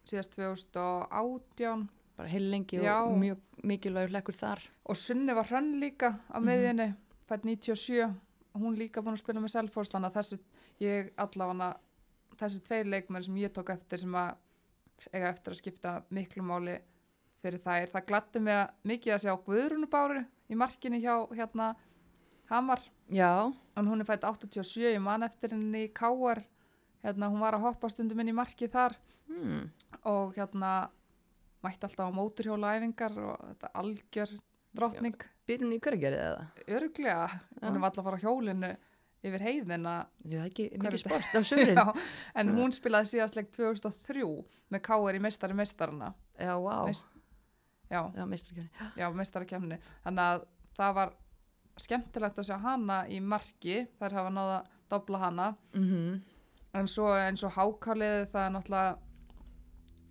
síðast 0.07 0.37
2018 0.37 1.89
bara 2.17 2.29
heil 2.29 2.51
lengi 2.53 2.81
Já. 2.83 2.99
og 3.07 3.17
mjög 3.19 3.39
mikilvægur 3.65 4.13
lekkur 4.13 4.37
þar 4.37 4.61
og 4.87 4.97
Sunni 4.97 5.33
var 5.35 5.45
hrönn 5.49 5.79
líka 5.81 6.19
á 6.31 6.39
Mhm. 6.39 6.45
miðjunni, 6.47 6.95
fætt 7.29 7.45
97 7.45 8.15
hún 8.55 8.77
líka 8.77 9.01
búin 9.03 9.15
að 9.15 9.19
spila 9.25 9.41
með 9.41 9.51
Selfoss 9.51 9.91
þannig 9.91 10.13
að 10.13 10.17
þessi, 10.19 10.39
ég 10.81 11.11
allavega 11.17 11.77
þessi 12.37 12.61
tveir 12.63 12.85
leikmenn 12.87 13.25
sem 13.25 13.35
ég 13.37 13.53
tók 13.53 13.71
eftir 13.71 13.99
sem 13.99 14.13
að 14.13 14.37
eiga 15.13 15.29
eftir 15.33 15.53
að 15.53 15.61
skipta 15.63 16.03
miklu 16.11 16.43
máli 16.43 16.79
fyrir 17.43 17.59
þær, 17.61 17.89
það 17.91 18.07
gladdi 18.07 18.41
mig 18.41 18.55
að 18.55 18.71
mikið 18.85 19.15
að 19.15 19.23
sjá 19.25 19.45
Guðrunubáru 19.45 20.27
í 20.51 20.55
markinu 20.55 21.01
hjá 21.01 21.29
hérna 21.35 21.75
Hamar, 22.53 22.83
já, 23.09 23.49
en 23.77 23.87
hún 23.89 24.03
er 24.05 24.09
fætt 24.09 24.27
87 24.29 24.91
ég 24.93 25.01
man 25.01 25.25
eftir 25.25 25.55
henni 25.55 25.87
í 25.87 25.93
Káar 25.97 26.43
hérna 27.03 27.31
hún 27.33 27.41
var 27.43 27.57
að 27.57 27.65
hoppa 27.67 27.89
stundum 27.91 28.21
inn 28.21 28.31
í 28.33 28.37
markið 28.37 28.75
þar. 28.75 28.99
Hmm. 29.33 29.71
og 30.05 30.35
hérna 30.37 30.91
mætti 31.63 31.87
alltaf 31.87 32.11
á 32.11 32.17
móturhjólaæfingar 32.17 33.15
og 33.23 33.45
þetta 33.53 33.71
algjör 33.81 34.33
drottning. 34.75 35.17
Byrjun 35.47 35.75
í 35.77 35.79
hverjargerið 35.83 36.25
eða? 36.27 36.43
Örglega, 36.77 37.29
hún 37.63 37.79
er 37.79 37.87
alltaf 37.87 38.03
að 38.03 38.09
fara 38.11 38.21
hjólinu 38.23 38.71
yfir 39.23 39.45
heiðina. 39.47 39.95
Já, 40.27 40.43
ekki 40.45 40.69
mikið 40.75 41.01
sport 41.05 41.39
af 41.39 41.47
sömurinn. 41.49 42.03
En 42.39 42.53
hún 42.57 42.75
spilaði 42.75 43.13
síðast 43.15 43.39
leik 43.39 43.53
2003 43.55 44.27
með 44.75 44.85
K.R. 44.89 45.19
í 45.19 45.23
meistari 45.23 45.57
meistarana. 45.57 46.13
Já, 46.37 46.53
vá. 46.59 46.77
Veist- 46.91 47.19
já, 47.93 48.03
Já, 48.99 49.09
meistarakefni 49.15 49.79
þannig 50.03 50.25
að 50.27 50.47
það 50.79 50.95
var 50.99 51.15
skemmtilegt 51.83 52.39
að 52.39 52.49
sjá 52.51 52.59
hana 52.63 53.01
í 53.13 53.19
marki 53.21 53.83
þær 54.01 54.17
hafa 54.19 54.31
náða 54.37 54.59
að 54.61 54.69
dobla 54.95 55.19
hana. 55.27 55.49
Mm 55.75 56.21
en 56.73 56.87
svo 56.89 57.11
eins 57.13 57.43
og 57.45 57.53
hákáliði 57.53 58.31
það 58.33 58.45
er 58.47 58.53
náttúrulega 58.55 58.93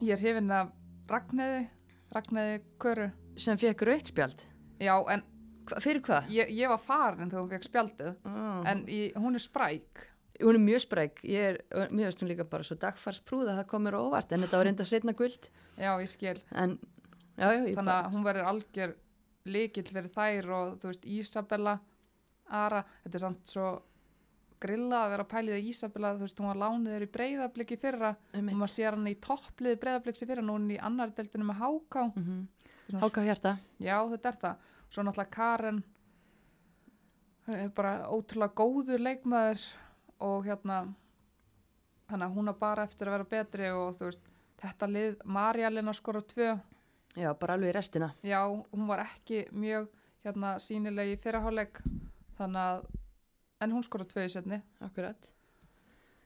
ég 0.06 0.12
er 0.14 0.20
hefinn 0.22 0.52
af 0.54 0.68
Ragnæði 1.10 1.62
Ragnæði 2.14 2.60
Köru. 2.84 3.08
Sem 3.42 3.58
fekk 3.58 3.82
rauðspjald 3.88 4.44
já 4.82 4.94
en 5.10 5.24
Hva, 5.66 5.80
fyrir 5.82 6.02
hvað? 6.06 6.30
ég, 6.34 6.52
ég 6.54 6.70
var 6.70 6.78
farin 6.86 7.30
þegar 7.32 7.42
hún 7.42 7.50
fekk 7.56 7.66
spjaldið 7.66 8.16
Ah. 8.30 8.62
en 8.70 8.86
í, 8.86 9.00
hún 9.18 9.34
er 9.38 9.42
spræk. 9.42 10.06
Hún 10.42 10.56
er 10.58 10.64
mjög 10.68 10.82
spræk. 10.86 11.20
Ég 11.24 11.50
er, 11.50 11.58
mér 11.90 12.10
veist 12.12 12.22
hún 12.22 12.30
líka 12.30 12.46
bara 12.50 12.64
svo 12.64 12.76
dagfarsprúða 12.82 13.58
það 13.60 13.68
komur 13.74 13.98
óvart 13.98 14.32
en 14.34 14.42
þetta 14.46 14.58
var 14.58 14.66
reynda 14.70 14.84
setna 14.86 15.14
guld 15.18 15.50
já 15.78 15.92
ég 15.98 16.10
skil. 16.14 16.38
En 16.54 16.78
já, 17.38 17.48
já, 17.58 17.66
ég 17.66 17.76
þannig 17.78 17.94
að 17.98 18.12
hún 18.14 18.24
verður 18.30 18.50
algjör 18.54 18.96
líkill 19.46 19.88
fyrir 19.88 20.12
þær 20.14 20.52
og 20.58 20.76
þú 20.82 20.92
veist 20.92 21.08
Ísabella 21.08 21.80
Ara, 22.52 22.82
þetta 23.04 23.18
er 23.18 23.24
samt 23.24 23.48
svo 23.48 23.68
grilla 24.62 25.06
að 25.06 25.14
vera 25.14 25.26
að 25.26 25.32
pælið 25.32 25.56
að 25.56 25.68
Ísabella 25.72 26.10
þú 26.18 26.26
veist 26.26 26.42
hún 26.42 26.50
var 26.52 26.60
lániður 26.62 27.06
í 27.06 27.12
breyðabliki 27.16 27.78
fyrra. 27.82 28.12
Og 28.34 28.42
um 28.42 28.50
maður 28.52 28.74
sér 28.76 28.98
hann 28.98 29.08
í 29.10 29.16
toppliði 29.24 29.80
breyðabliksi 29.82 30.28
fyrra 30.28 30.44
er 30.44 30.52
hann 30.52 30.74
í 30.76 30.80
annar 30.90 31.14
deltinu 31.16 31.48
með 31.48 31.62
Háká. 31.62 32.04
Mm 32.16 32.26
-hmm. 32.28 33.00
Háka 33.02 33.24
hjarta. 33.24 33.58
Já 33.80 33.98
þetta 34.12 34.30
er 34.30 34.38
það. 34.42 34.56
Svo 34.90 35.04
náttúrulega 35.04 35.32
Karen 35.32 35.84
er 37.48 37.70
bara 37.70 38.08
ótrúlega 38.10 38.54
góður 38.54 39.00
leikmaður 39.00 39.62
og 40.20 40.46
hérna 40.46 40.94
þannig 42.10 42.28
að 42.28 42.36
hún 42.36 42.52
er 42.52 42.54
bara 42.54 42.84
eftir 42.84 43.08
að 43.08 43.12
vera 43.12 43.24
betri 43.24 43.72
og 43.72 43.96
þú 43.98 44.10
veist 44.10 44.28
þetta 44.62 44.88
lið 44.88 45.18
Marjalina 45.26 45.94
skora 45.94 46.22
tvö 46.22 46.60
já, 47.18 47.34
bara 47.40 47.54
alveg 47.58 47.70
í 47.70 47.76
restina. 47.76 48.12
Já, 48.24 48.42
hún 48.48 48.88
var 48.88 49.00
ekki 49.06 49.46
mjög 49.52 49.90
hérna, 50.26 50.56
sínileg 50.62 51.14
í 51.16 51.20
fyrraháleik 51.22 51.82
þannig 52.38 52.62
að, 52.62 52.84
en 53.62 53.72
hún 53.76 53.84
skora 53.86 54.06
tvö 54.06 54.26
í 54.26 54.30
setni 54.34 54.62
akkurat. 54.82 55.32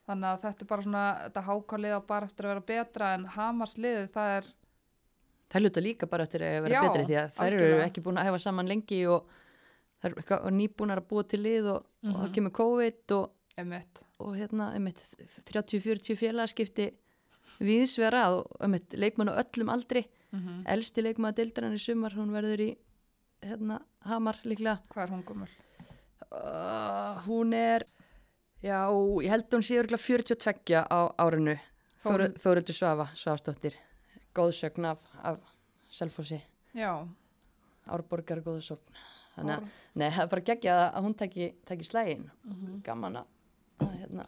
Þannig 0.05 0.29
að 0.29 0.41
þetta 0.43 0.61
er 0.61 0.69
bara 0.69 0.85
svona, 0.85 1.05
þetta 1.25 1.45
hákalið 1.47 1.95
á 1.97 2.01
bara 2.07 2.25
eftir 2.29 2.45
að 2.45 2.53
vera 2.53 2.65
betra 2.69 3.13
en 3.15 3.25
Hamars 3.35 3.77
liðið 3.81 4.09
það 4.13 4.33
er, 4.37 4.49
það 5.49 5.63
luta 5.65 5.81
líka 5.81 6.07
bara 6.11 6.23
eftir 6.27 6.43
að 6.45 6.59
vera 6.67 6.75
Já, 6.75 6.81
betri 6.85 7.05
því 7.09 7.17
að 7.23 7.31
þær 7.39 7.55
eru 7.59 7.79
ekki 7.87 8.03
búin 8.05 8.19
að 8.21 8.27
hefa 8.29 8.41
saman 8.45 8.69
lengi 8.69 8.99
og 9.09 9.25
þær 10.03 10.11
eru 10.11 10.21
eitthvað- 10.21 10.45
og 10.45 10.53
nýbúnar 10.59 11.01
að 11.01 11.07
búa 11.09 11.23
til 11.27 11.39
lið 11.41 11.71
og, 11.73 11.81
og 12.03 12.11
Mhm. 12.11 12.19
það 12.21 12.33
kemur 12.35 12.51
COVID 12.59 13.11
og, 13.17 13.31
emitt, 13.57 14.03
og 14.19 14.35
hérna, 14.35 14.73
einmitt, 14.75 15.01
30-40 15.45 16.15
félagaskipti 16.19 16.91
viðsvera 17.59 18.27
og 18.35 18.51
einmitt, 18.61 18.93
leikmann 18.93 19.29
á 19.31 19.39
öllum 19.41 19.71
aldri 19.73 20.05
mm 20.31 20.39
-hmm. 20.39 20.63
elsti 20.65 21.01
leikmann 21.01 21.31
að 21.33 21.35
deildrann 21.37 21.73
í 21.73 21.79
sumar 21.79 22.11
hún 22.13 22.31
verður 22.31 22.59
í 22.59 22.77
hérna, 23.41 23.79
Hamar 24.01 24.35
líklega. 24.43 24.79
Hvað 24.89 25.03
er 25.03 25.09
hún 25.09 25.23
gömul? 25.23 25.49
uh, 26.31 27.21
hún 27.27 27.53
er 27.53 27.85
já, 28.63 28.89
ég 29.23 29.29
held 29.29 29.43
að 29.45 29.57
hún 29.57 29.63
sé 29.63 29.77
örgulega 29.79 30.03
42 30.03 30.83
á 30.89 30.99
árinu. 31.17 31.57
Þórildur 32.05 32.73
Svafa, 32.73 33.07
Svafsdóttir 33.15 33.73
góðsögn 34.35 34.85
af, 34.85 34.99
af 35.23 35.39
Selfossi, 35.89 36.41
Árborgar 37.87 38.41
góðsögn 38.41 38.81
þannig 39.35 39.55
að, 39.55 39.65
nei, 39.95 40.09
það 40.09 40.21
er 40.23 40.29
bara 40.29 40.41
geggja 40.41 40.75
að 40.91 41.03
hún 41.03 41.15
taki 41.17 41.83
slægin 41.83 42.29
Mhm. 42.43 42.81
gaman 42.83 43.15
að 43.15 43.25
að, 43.79 43.97
hérna, 43.99 44.25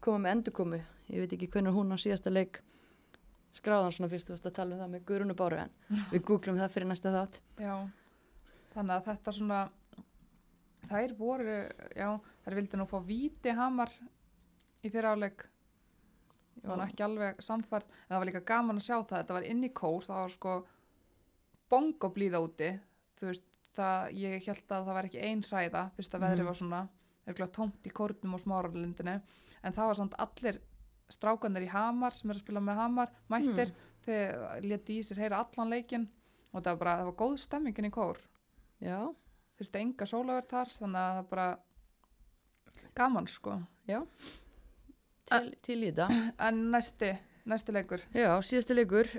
koma 0.00 0.18
með 0.18 0.30
endurkomu. 0.36 0.80
Ég 1.10 1.20
veit 1.20 1.32
ekki 1.32 1.48
hvernig 1.48 1.72
hún 1.74 1.92
á 1.92 1.96
síðasta 1.96 2.30
leik 2.32 2.60
skráðan 3.52 3.92
svona 3.92 4.08
fyrst 4.12 4.28
þú 4.30 4.34
varst 4.36 4.46
að 4.48 4.54
tala 4.58 4.74
um 4.76 4.80
það 4.82 4.90
með 4.94 5.04
Guðrunu 5.10 5.34
Báru 5.36 5.58
en 5.62 5.70
við 6.12 6.22
googlum 6.28 6.56
það 6.60 6.70
fyrir 6.74 6.88
næsta 6.88 7.12
þátt. 7.12 7.40
Já 7.60 7.74
þannig 8.72 8.94
að 8.96 9.06
þetta 9.10 9.32
svona 9.36 9.60
þær 10.88 11.14
voru, 11.18 11.56
já 11.96 12.08
þær 12.44 12.56
vildi 12.58 12.78
nú 12.80 12.86
fá 12.90 12.98
víti 13.06 13.52
Hamar 13.56 13.92
í 14.82 14.90
fyrraháleik 14.90 15.44
ég 16.62 16.68
var 16.70 16.82
ekki 16.86 17.04
alveg 17.04 17.40
samfært 17.42 17.86
en 17.90 18.12
það 18.14 18.18
var 18.22 18.28
líka 18.30 18.42
gaman 18.52 18.80
að 18.80 18.86
sjá 18.86 18.96
það, 19.00 19.18
þetta 19.22 19.36
var 19.36 19.46
inn 19.52 19.64
í 19.66 19.70
kór 19.76 20.04
það 20.06 20.20
var 20.22 20.34
sko 20.34 20.56
bongo 21.72 22.10
blíða 22.12 22.40
úti 22.44 22.68
þú 23.20 23.30
veist, 23.30 23.46
það, 23.76 24.10
ég 24.20 24.46
held 24.48 24.64
að 24.76 24.88
það 24.88 24.96
var 24.98 25.08
ekki 25.08 25.22
ein 25.28 25.44
hræða 25.48 25.84
fyrst 25.96 26.14
að 26.18 26.24
veðri 26.26 26.42
Mhm. 26.42 26.48
var 26.50 26.58
svona 26.60 26.82
örgulega 27.26 27.52
tómt 27.56 27.86
í 27.86 27.92
kórnum 27.94 28.34
og 28.34 28.40
smáralindinu 28.42 29.14
en 29.62 29.72
það 29.72 29.86
var 29.86 29.94
samt 30.00 30.14
allir 30.18 30.60
strákanir 31.14 31.66
í 31.66 31.70
Hamar 31.72 32.16
sem 32.16 32.30
eru 32.30 32.40
að 32.40 32.44
spila 32.44 32.62
með 32.64 32.80
Hamar 32.80 33.12
mættir, 33.32 33.72
þeir 34.04 34.66
leti 34.66 34.98
í 34.98 35.06
sér 35.06 35.22
heyra 35.22 35.42
allan 35.44 35.72
leikin 35.72 36.06
og 36.52 36.60
það 36.60 36.70
var 36.72 36.80
bara, 36.82 36.94
það 37.00 37.10
var 37.10 37.18
góð 37.22 37.36
stemmingin 37.42 37.88
í 37.88 37.92
kór. 37.94 38.20
Já, 38.82 38.98
þurfti 39.58 39.82
enga 39.82 40.08
sólaverð 40.08 40.50
þar 40.50 40.72
þannig 40.76 41.02
að 41.02 41.18
það 41.18 41.28
bara 41.32 41.48
gaman 42.98 43.28
sko. 43.30 43.56
Til, 45.30 45.54
til 45.64 45.78
í 45.80 45.92
þetta. 45.92 46.08
En 46.48 46.66
næsti, 46.74 47.12
næsti 47.48 47.76
leikur. 47.76 48.04
Já, 48.16 48.34
síðasti 48.44 48.76
leikur 48.76 49.10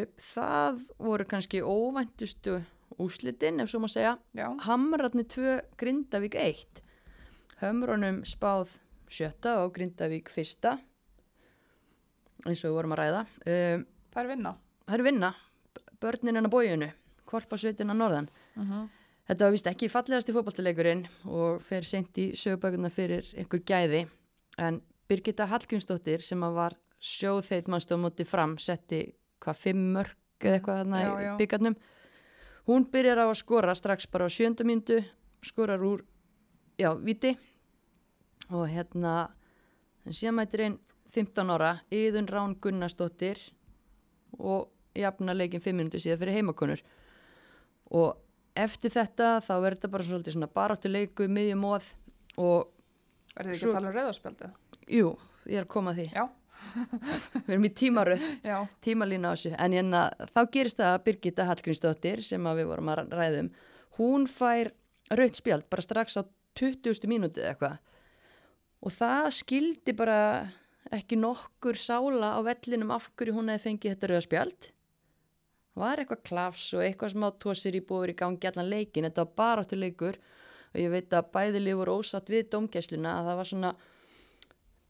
upp. 0.00 0.22
það 0.32 0.80
voru 1.02 1.26
kannski 1.28 1.60
óvæntustu 1.60 2.60
úslitin, 3.02 3.60
ef 3.60 3.68
svo 3.68 3.82
má 3.82 3.90
segja. 3.92 4.16
Já, 4.36 4.48
Hamrarni 4.64 5.26
2, 5.28 5.58
Grindavík 5.76 6.38
1 6.40 6.82
Hömrunum 7.60 8.22
spáð 8.28 8.74
sjötta 9.12 9.58
og 9.64 9.72
Grindavík 9.76 10.30
fyrsta 10.32 10.76
eins 12.46 12.62
og 12.62 12.70
við 12.70 12.76
vorum 12.76 12.94
að 12.94 13.02
ræða. 13.02 13.22
Um, 13.42 13.84
það 14.12 14.22
er 14.22 14.30
vinna. 14.32 14.52
Það 14.86 14.98
er 14.98 15.04
vinna, 15.08 15.32
börnin 16.02 16.38
en 16.38 16.46
að 16.46 16.54
bójunu 16.54 16.90
Korpasveitin 17.26 17.90
að 17.90 18.00
norðan. 18.02 18.28
Uh 18.54 18.62
-huh. 18.70 18.88
Þetta 19.26 19.44
var 19.44 19.52
vist 19.52 19.66
ekki 19.66 19.88
fallegasti 19.90 20.32
fótballtileikurinn 20.32 21.06
og 21.24 21.62
fer 21.62 21.82
sent 21.82 22.18
í 22.18 22.30
sögubækuna 22.36 22.90
fyrir 22.90 23.24
einhver 23.34 23.62
gæði. 23.66 24.08
En 24.58 24.82
Birgitta 25.08 25.46
Hallgrímsdóttir 25.46 26.22
sem 26.22 26.40
var 26.40 26.76
sjóðheit 27.00 27.68
mannstóð 27.68 28.00
móti 28.00 28.24
fram 28.24 28.56
setti 28.58 29.14
hvað 29.42 29.56
fimm 29.56 29.92
mörg 29.96 30.16
eða 30.40 30.58
eitthvað 30.58 30.80
þarna 30.80 31.02
Já, 31.02 31.20
já. 31.20 31.34
í 31.34 31.38
byggarnum 31.40 31.76
hún 32.66 32.86
byrjar 32.92 33.22
á 33.22 33.26
að 33.28 33.38
skora 33.40 33.74
strax 33.74 34.08
bara 34.10 34.26
á 34.26 34.30
sjönda 34.30 34.66
myndu 34.66 35.00
skorar 35.44 35.82
úr 35.86 36.02
já, 36.78 36.92
viti 36.94 37.36
og 38.54 38.66
hérna 38.70 39.14
síðan 40.06 40.36
mætir 40.38 40.62
einn 40.66 40.78
15 41.16 41.50
ára 41.54 41.72
Íðun 41.94 42.28
Rán 42.30 42.54
Gunnarsdóttir 42.62 43.40
og 44.38 44.68
jafna 44.96 45.34
leikin 45.36 45.62
5 45.64 45.76
minúti 45.76 46.00
síðan 46.02 46.20
fyrir 46.20 46.36
heimakonur. 46.38 46.82
Og 47.96 48.16
eftir 48.56 48.92
þetta 48.94 49.36
þá 49.44 49.52
verður 49.54 49.76
þetta 49.78 49.92
bara 49.92 50.06
svolítið 50.08 50.36
svona 50.36 50.50
baráttu 50.52 50.90
leiku, 50.92 51.28
miðjum 51.28 51.62
móð 51.64 51.90
og 52.36 52.68
verðið 53.36 53.52
ekki 53.54 53.62
Svo- 53.62 53.72
að 53.72 53.78
tala 53.78 53.90
um 53.90 53.96
rauðarspjaldið 53.96 54.54
jú, 54.96 55.12
ég 55.50 55.60
er 55.60 55.64
að 55.66 55.72
koma 55.74 55.92
að 55.92 56.00
því. 56.00 56.06
Já, 56.14 56.24
við 57.46 57.50
erum 57.56 57.66
í 57.66 57.72
tímaröð, 57.80 58.26
tímalína 58.86 59.32
á 59.32 59.34
þessu. 59.34 59.52
En 59.58 59.74
hérna, 59.76 60.04
þá 60.32 60.40
gerist 60.54 60.78
það 60.80 60.92
að 60.94 61.02
Birgitta 61.08 61.48
Hallgrímsdóttir 61.50 62.22
sem 62.24 62.48
við 62.60 62.70
vorum 62.70 62.92
að 62.92 63.02
ræðum 63.12 63.50
hún 63.98 64.26
fær 64.30 64.72
raut 65.16 65.36
spjald 65.38 65.66
bara 65.72 65.84
strax 65.84 66.16
á 66.20 66.22
20. 66.56 67.04
mínúti 67.10 67.42
eða 67.42 67.52
eitthvað 67.54 67.76
og 68.86 68.94
það 68.94 69.28
skildi 69.34 69.94
bara 69.98 70.20
ekki 70.94 71.18
nokkur 71.18 71.78
sála 71.78 72.36
á 72.38 72.40
vellinum 72.46 72.92
af 72.94 73.10
hverju 73.18 73.34
hún 73.34 73.50
hefði 73.50 73.64
fengið 73.64 73.94
þetta 73.94 74.10
rauða 74.10 74.26
spjald. 74.26 74.68
Var 75.76 76.00
eitthvað 76.00 76.22
klafs 76.28 76.68
og 76.76 76.84
eitthvað 76.84 77.12
smá 77.16 77.26
tósir 77.42 77.76
í 77.76 77.82
búið 77.84 78.14
í 78.14 78.18
gangi 78.20 78.48
allan 78.48 78.70
leikin, 78.70 79.08
þetta 79.08 79.24
var 79.24 79.34
bara 79.42 79.64
áttu 79.66 79.78
leikur 79.78 80.20
og 80.72 80.78
ég 80.80 80.92
veit 80.92 81.12
að 81.16 81.32
bæðilið 81.34 81.80
voru 81.80 81.98
ósatt 82.00 82.30
við 82.32 82.48
domgæsluna 82.54 83.18
að 83.18 83.28
það 83.30 83.40
var 83.40 83.50
svona 83.50 83.72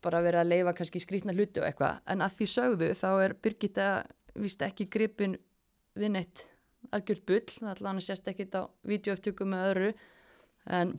bara 0.05 0.23
verið 0.23 0.43
að 0.43 0.53
leifa 0.53 0.77
kannski 0.77 1.03
skrýtna 1.03 1.35
hluti 1.35 1.63
og 1.63 1.67
eitthvað. 1.67 2.03
En 2.13 2.23
að 2.23 2.37
því 2.37 2.51
sögðu 2.53 2.93
þá 3.01 3.09
er 3.25 3.35
Birgitta 3.43 3.89
vist 4.37 4.63
ekki 4.63 4.87
gripin 4.93 5.39
við 5.97 6.13
neitt 6.13 6.45
algjört 6.95 7.25
bull, 7.27 7.49
það 7.57 7.73
allan 7.73 8.05
sést 8.05 8.29
ekkit 8.31 8.55
á 8.61 8.63
videouptökum 8.87 9.51
með 9.51 9.69
öðru. 9.71 9.91
En 10.77 10.93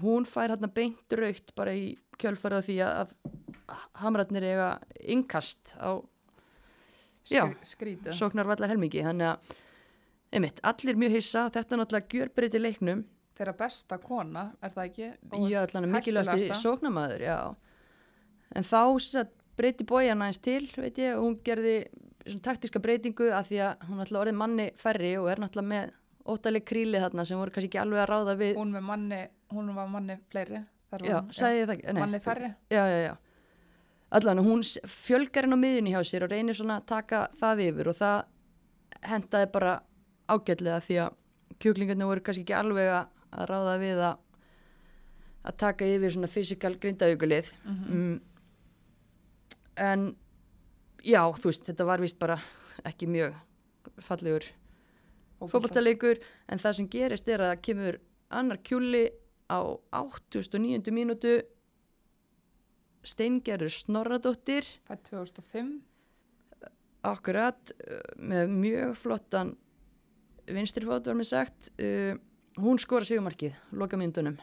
hún 0.00 0.26
fær 0.28 0.54
hérna 0.54 0.70
beint 0.72 1.16
raukt 1.18 1.52
bara 1.58 1.74
í 1.76 1.92
kjölfarað 2.20 2.68
því 2.68 2.78
að, 2.86 3.12
hamratnir 4.02 4.46
eiga 4.46 4.70
innkast 5.00 5.74
á 5.80 6.00
Já. 7.30 7.46
skrí, 7.46 7.68
skrítið 7.70 8.16
sóknarvallar 8.18 8.72
helmingi 8.72 9.04
þannig 9.04 9.28
að 9.30 9.58
einmitt, 10.32 10.62
allir 10.66 10.98
mjög 10.98 11.18
hissa 11.18 11.44
þetta 11.54 11.76
er 11.76 11.82
náttúrulega 11.82 12.16
gjörbreyti 12.16 12.62
leiknum 12.62 13.04
þeirra 13.36 13.54
besta 13.56 13.98
kona, 14.02 14.48
er 14.62 14.74
það 14.74 14.88
ekki? 14.88 15.06
já, 15.50 15.60
allan 15.62 15.88
mikilvægasti 15.92 16.34
hættulegasta. 16.34 16.60
sóknarmaður 16.62 17.24
já. 17.28 17.38
en 18.56 18.66
þá 18.68 18.80
breyti 19.56 19.86
bójan 19.88 20.24
aðeins 20.24 20.42
til 20.42 20.64
veit 20.76 20.98
ég, 21.00 21.18
hún 21.20 21.38
gerði 21.44 21.76
taktiska 22.42 22.80
breytingu 22.82 23.30
að 23.34 23.50
því 23.50 23.60
að 23.66 23.86
hún 23.88 24.00
náttúrulega 24.00 24.24
orðið 24.24 24.38
manni 24.40 24.68
færri 24.78 25.12
og 25.20 25.28
er 25.32 25.42
náttúrulega 25.42 25.72
með 25.72 25.92
óttaleg 26.32 26.66
kríli 26.66 27.00
þarna 27.02 27.24
sem 27.26 27.40
voru 27.40 27.54
kannski 27.54 27.70
ekki 27.70 27.80
alveg 27.82 28.02
að 28.04 28.10
ráða 28.12 28.36
við 28.38 28.58
hún 28.58 28.74
með 28.74 28.84
manni, 28.86 29.20
hún 29.52 29.74
var 29.76 29.88
manni 29.88 30.16
fleiri 30.30 30.62
þar 30.90 31.02
var 31.02 31.08
já, 31.08 31.18
hún, 31.20 31.98
manni 32.00 32.20
færri. 32.20 32.50
Já, 32.70 32.82
já, 32.88 32.98
já. 33.08 33.16
Allan, 34.12 34.38
hún 34.44 34.60
fjölgar 34.86 35.46
henn 35.46 35.56
á 35.56 35.58
miðunni 35.62 35.94
hjá 35.94 36.02
sér 36.04 36.26
og 36.26 36.30
reynir 36.34 36.54
svona 36.58 36.80
að 36.82 36.86
taka 36.92 37.22
það 37.40 37.62
yfir 37.68 37.88
og 37.88 37.96
það 37.96 38.18
hendaði 39.08 39.48
bara 39.54 39.76
ágætlega 40.28 40.80
því 40.84 40.98
að 41.06 41.14
kjúklingarnir 41.62 42.06
voru 42.10 42.20
kannski 42.26 42.44
ekki 42.44 42.56
alveg 42.58 42.90
að, 42.92 43.06
ráða 43.48 43.78
við 43.80 44.02
að 44.10 44.18
að 45.42 45.56
taka 45.58 45.86
yfir 45.90 46.12
svona 46.14 46.28
fysikal 46.30 46.74
grindaugulið 46.78 47.48
Mhm. 47.64 47.88
mm, 47.88 48.20
en 49.82 50.04
já, 51.02 51.22
þú 51.34 51.48
veist, 51.50 51.64
þetta 51.66 51.86
var 51.88 52.02
vist 52.04 52.18
bara 52.20 52.36
ekki 52.86 53.08
mjög 53.10 53.34
fallegur 54.02 54.44
fótballtaleikur 55.42 56.20
en 56.48 56.58
það 56.62 56.76
sem 56.78 56.88
gerist 56.92 57.28
er 57.28 57.42
að 57.42 57.50
það 57.54 57.62
kemur 57.66 57.98
annar 58.30 58.60
kjúli 58.62 59.08
á 59.52 59.58
89. 59.92 60.92
mínútu 60.94 61.40
Steingerður 63.02 63.74
Snorradóttir 63.74 64.66
Fætt 64.86 65.10
2005. 65.10 65.80
akkurat 67.02 67.74
uh, 67.74 68.00
með 68.16 68.52
mjög 68.54 68.96
flottan 69.02 69.56
vinstrifót 70.46 71.06
var 71.06 71.18
mér 71.18 71.28
sagt 71.28 71.72
uh, 71.82 72.14
hún 72.62 72.80
skora 72.80 73.06
sigumarkið 73.06 73.58
loka 73.76 73.98
myndunum 74.00 74.38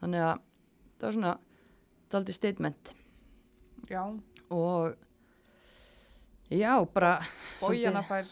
þannig 0.00 0.28
að 0.28 0.44
það 0.96 1.08
var 1.08 1.18
svona 1.18 1.34
daldi 2.12 2.36
statement 2.36 2.94
Já, 3.86 4.02
og 4.50 4.96
já, 6.50 6.72
bara 6.90 7.20
bójana 7.60 8.02
fær. 8.02 8.26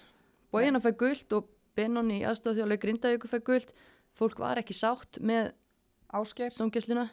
Fær 0.51 0.97
guld 0.99 1.35
og 1.37 1.51
Benoni 1.75 2.23
aðstofþjóðlega 2.27 2.83
Grindavíku 2.83 3.31
fær 3.31 3.43
guld 3.47 3.71
fólk 4.19 4.41
var 4.43 4.59
ekki 4.59 4.75
sátt 4.75 5.21
með 5.23 5.53
Ásker. 6.15 6.53
dómgæsluna 6.59 7.09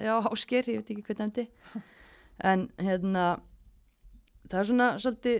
já, 0.00 0.14
ásker, 0.32 0.66
ég 0.72 0.80
veit 0.80 0.90
ekki 0.94 1.04
hvað 1.06 1.20
nefndi 1.24 1.44
en 2.50 2.66
hérna 2.80 3.24
það 4.50 4.58
er 4.62 4.68
svona 4.70 4.88
svolítið 4.98 5.38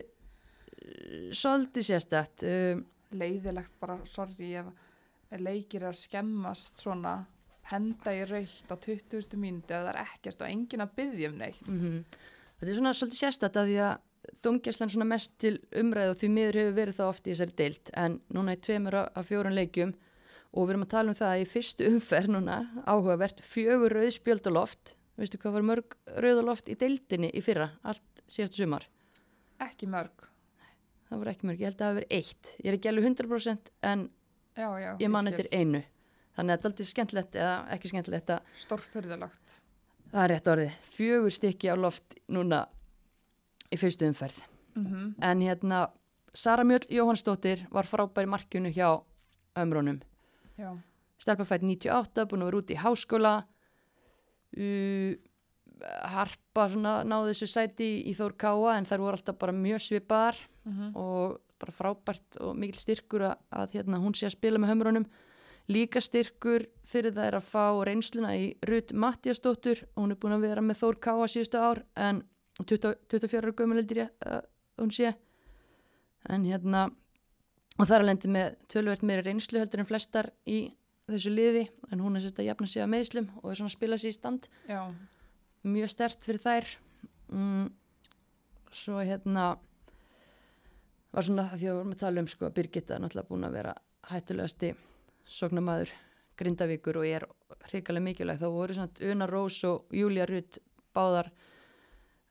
svolítið 1.36 1.86
sérstætt 1.90 2.44
um, 2.46 2.84
Leiðilegt 3.10 3.72
bara, 3.82 3.96
sorry, 4.06 4.52
ef 4.60 5.40
leikir 5.42 5.82
er 5.88 5.96
skemmast 5.98 6.78
svona 6.78 7.16
henda 7.72 8.12
í 8.14 8.20
raukt 8.28 8.70
á 8.70 8.76
20. 8.78 9.34
mínúti 9.38 9.74
ef 9.74 9.82
það 9.82 9.88
er 9.92 9.98
ekkert 10.04 10.44
og 10.44 10.50
enginn 10.52 10.84
að 10.84 10.94
byggja 11.00 11.32
um 11.32 11.40
neitt. 11.40 11.64
mm 11.66 12.04
þetta 12.60 12.70
er 12.70 12.76
svona 12.76 12.92
svolítið 12.92 13.20
sérstætt 13.24 13.56
að 13.56 13.68
því 13.70 13.76
að 13.88 14.38
dómgæslan 14.44 14.90
svona 14.92 15.06
mest 15.08 15.36
til 15.40 15.54
umræðu 15.80 16.12
og 16.12 16.18
því 16.20 16.28
miður 16.34 16.58
hefur 16.60 16.74
verið 16.76 16.96
það 16.98 17.10
oft 17.14 17.26
í 17.26 17.32
þessari 17.32 17.54
deilt 17.56 17.90
en 17.96 18.18
núna 18.36 18.52
í 18.56 18.60
tveimur 18.66 18.96
af- 19.00 19.12
af 19.16 19.28
fjórun 19.30 19.56
leikjum 19.56 19.94
og 20.50 20.64
við 20.66 20.72
erum 20.74 20.84
að 20.86 20.92
tala 20.94 21.12
um 21.12 21.18
það 21.18 21.32
að 21.34 21.42
í 21.44 21.48
fyrstu 21.50 21.86
umferð 21.92 22.32
núna 22.34 22.56
áhugavert 22.90 23.42
fjögur 23.46 23.94
rauðspjöld 23.98 24.48
á 24.48 24.52
loft 24.56 24.94
veistu 25.20 25.38
hvað 25.42 25.56
var 25.58 25.66
mörg 25.70 25.96
rauð 26.24 26.40
á 26.42 26.44
loft 26.48 26.70
í 26.72 26.76
deildinni 26.80 27.28
í 27.36 27.42
fyrra, 27.44 27.70
allt 27.84 28.24
síðastu 28.30 28.62
sumar 28.64 28.86
Ekki 29.60 29.86
mörg. 29.92 30.26
það 31.10 31.18
var 31.20 31.28
ekki 31.34 31.46
mörg, 31.50 31.60
ég 31.60 31.68
held 31.68 31.76
að 31.76 31.80
það 31.84 31.90
hafi 31.90 32.00
verið 32.00 32.16
eitt 32.18 32.52
ég 32.64 32.68
er 32.72 32.78
ekki 32.78 32.90
alveg 32.92 33.08
100% 33.10 33.72
en 33.92 34.06
Já, 34.56 34.68
já. 34.82 34.90
ég 35.00 35.10
man 35.12 35.28
eftir 35.30 35.48
einu 35.54 35.82
þannig 36.36 36.52
að 36.52 36.56
þetta 36.56 36.66
er 36.66 36.70
aldrei 36.72 36.88
skemmtilegt 36.90 37.36
eða 37.38 37.54
ekki 37.76 37.90
skemmtilegt 37.92 38.32
að 38.34 38.48
Stórfyrðulegt. 38.64 39.54
það 40.10 40.22
er 40.24 40.32
rétt 40.34 40.50
orðið, 40.54 40.78
fjögur 40.96 41.34
stykki 41.36 41.70
á 41.70 41.76
loft 41.78 42.16
núna 42.32 42.64
í 43.70 43.78
fyrstu 43.78 44.08
umferð 44.10 44.40
Mm 44.78 45.14
en 45.26 45.40
hérna 45.42 45.78
Sara 46.32 46.62
Mjöll 46.64 46.86
Jóhannsdóttir 46.94 47.64
var 47.74 47.88
frábær 47.90 48.22
í 48.22 48.30
markjunu 48.30 48.70
hjá 48.70 49.02
ömrónum. 49.58 49.96
Stelpafætt 51.20 51.64
98, 51.66 52.26
búin 52.28 52.44
að 52.44 52.50
vera 52.50 52.60
út 52.62 52.72
í 52.72 52.78
háskóla. 52.80 53.34
Uh, 54.56 55.18
Harpa 55.80 56.66
svona 56.68 56.98
náði 57.08 57.32
þessu 57.32 57.46
sæti 57.48 57.86
í, 58.04 58.12
Þór 58.16 58.34
Káa 58.40 58.74
en 58.76 58.88
þær 58.88 59.00
voru 59.00 59.16
alltaf 59.16 59.38
bara 59.40 59.54
mjög 59.56 59.80
svipaðar 59.86 60.40
Mm 60.68 60.90
og 60.98 61.38
bara 61.60 61.72
frábært 61.72 62.36
og 62.40 62.54
mikil 62.56 62.78
styrkur 62.80 63.22
að, 63.28 63.40
að 63.52 63.74
hérna, 63.76 63.98
hún 64.00 64.14
sé 64.16 64.26
að 64.28 64.34
spila 64.36 64.60
með 64.60 64.70
hömrunum. 64.72 65.06
Líka 65.68 66.00
styrkur 66.00 66.66
fyrir 66.88 67.12
þær 67.16 67.36
að 67.36 67.48
fá 67.48 67.64
reynsluna 67.84 68.32
í 68.36 68.46
Rut 68.68 68.92
Mattiasdóttur 68.92 69.82
hún 69.96 70.14
er 70.14 70.18
búin 70.20 70.36
að 70.36 70.46
vera 70.48 70.64
með 70.64 70.80
Þór 70.80 71.00
Káa 71.04 71.28
síðustu 71.28 71.60
ár 71.60 71.82
en 71.96 72.22
20, 72.64 72.96
24 73.12 73.40
ára 73.44 73.56
gömulildir 73.56 74.02
uh, 74.08 74.40
hún 74.80 74.92
sé. 74.92 75.12
En 76.28 76.44
hérna 76.48 76.88
og 77.80 77.88
það 77.88 77.96
er 77.96 78.02
að 78.04 78.08
lendi 78.10 78.30
með 78.34 78.58
tölvert 78.72 79.04
meiri 79.08 79.24
reynslu 79.24 79.60
heldur 79.62 79.82
en 79.82 79.88
flestar 79.88 80.28
í 80.44 80.60
þessu 81.10 81.32
liði 81.32 81.64
en 81.90 82.02
hún 82.04 82.16
er 82.16 82.24
sérst 82.24 82.38
að 82.42 82.50
jafna 82.50 82.68
sig 82.70 82.84
að 82.84 82.92
meðslum 82.92 83.30
og 83.40 83.48
er 83.50 83.58
svona 83.58 83.72
að 83.72 83.76
spila 83.76 83.98
sig 83.98 84.12
í 84.12 84.16
stand. 84.18 84.48
Já. 84.68 84.82
mjög 85.62 85.90
stert 85.92 86.24
fyrir 86.24 86.42
þær. 86.44 86.68
Mm, 87.30 87.66
svo 88.72 89.00
hérna 89.00 89.46
var 91.10 91.26
svona 91.26 91.48
því 91.50 91.56
að 91.56 91.64
við 91.64 91.78
vorum 91.78 91.96
að 91.96 92.02
tala 92.04 92.22
um 92.22 92.30
sko 92.30 92.46
að 92.46 92.54
Birgitta 92.58 92.94
er 92.94 93.02
náttúrulega 93.02 93.30
búin 93.30 93.48
að 93.48 93.58
vera 93.58 93.74
hættulegasti 94.10 94.72
sóknamaður 95.30 95.92
Grindavíkur 96.40 97.00
og 97.00 97.06
ég 97.08 97.20
er 97.20 97.26
hrikalega 97.68 98.06
mikilvæg. 98.06 98.40
Þá 98.40 98.48
voru 98.54 98.76
svona 98.76 99.12
Una 99.12 99.28
Rós 99.28 99.58
og 99.68 99.92
Júlia 99.92 100.26
Rutt 100.28 100.60
báðar 100.96 101.30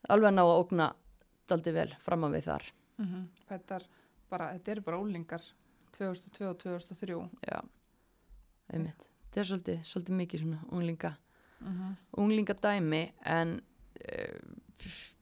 alveg 0.10 0.34
ná 0.34 0.44
að 0.46 0.56
ógna 0.56 0.90
daldi 1.50 1.74
vel 1.76 1.90
fram 2.02 2.26
að 2.26 2.38
við 2.38 2.50
þar. 2.50 2.70
Mm 3.00 3.28
Þetta 3.50 3.76
er 3.76 3.86
bara, 4.30 4.52
þetta 4.58 4.72
eru 4.72 4.82
bara 4.82 5.00
ólingar 5.02 5.44
2002 5.98 6.50
og 6.50 6.58
2003. 6.58 7.30
já, 7.48 7.62
einmitt 8.74 9.08
þetta 9.30 9.42
er 9.42 9.50
svolítið, 9.52 9.82
svolítið 9.84 10.22
mikið 10.24 10.46
svona 10.46 10.62
unglinga 10.72 11.16
Mm 11.60 11.68
-hmm. 11.76 11.96
unglingadæmi 12.18 13.14
en 13.26 13.62
uh, 14.00 14.40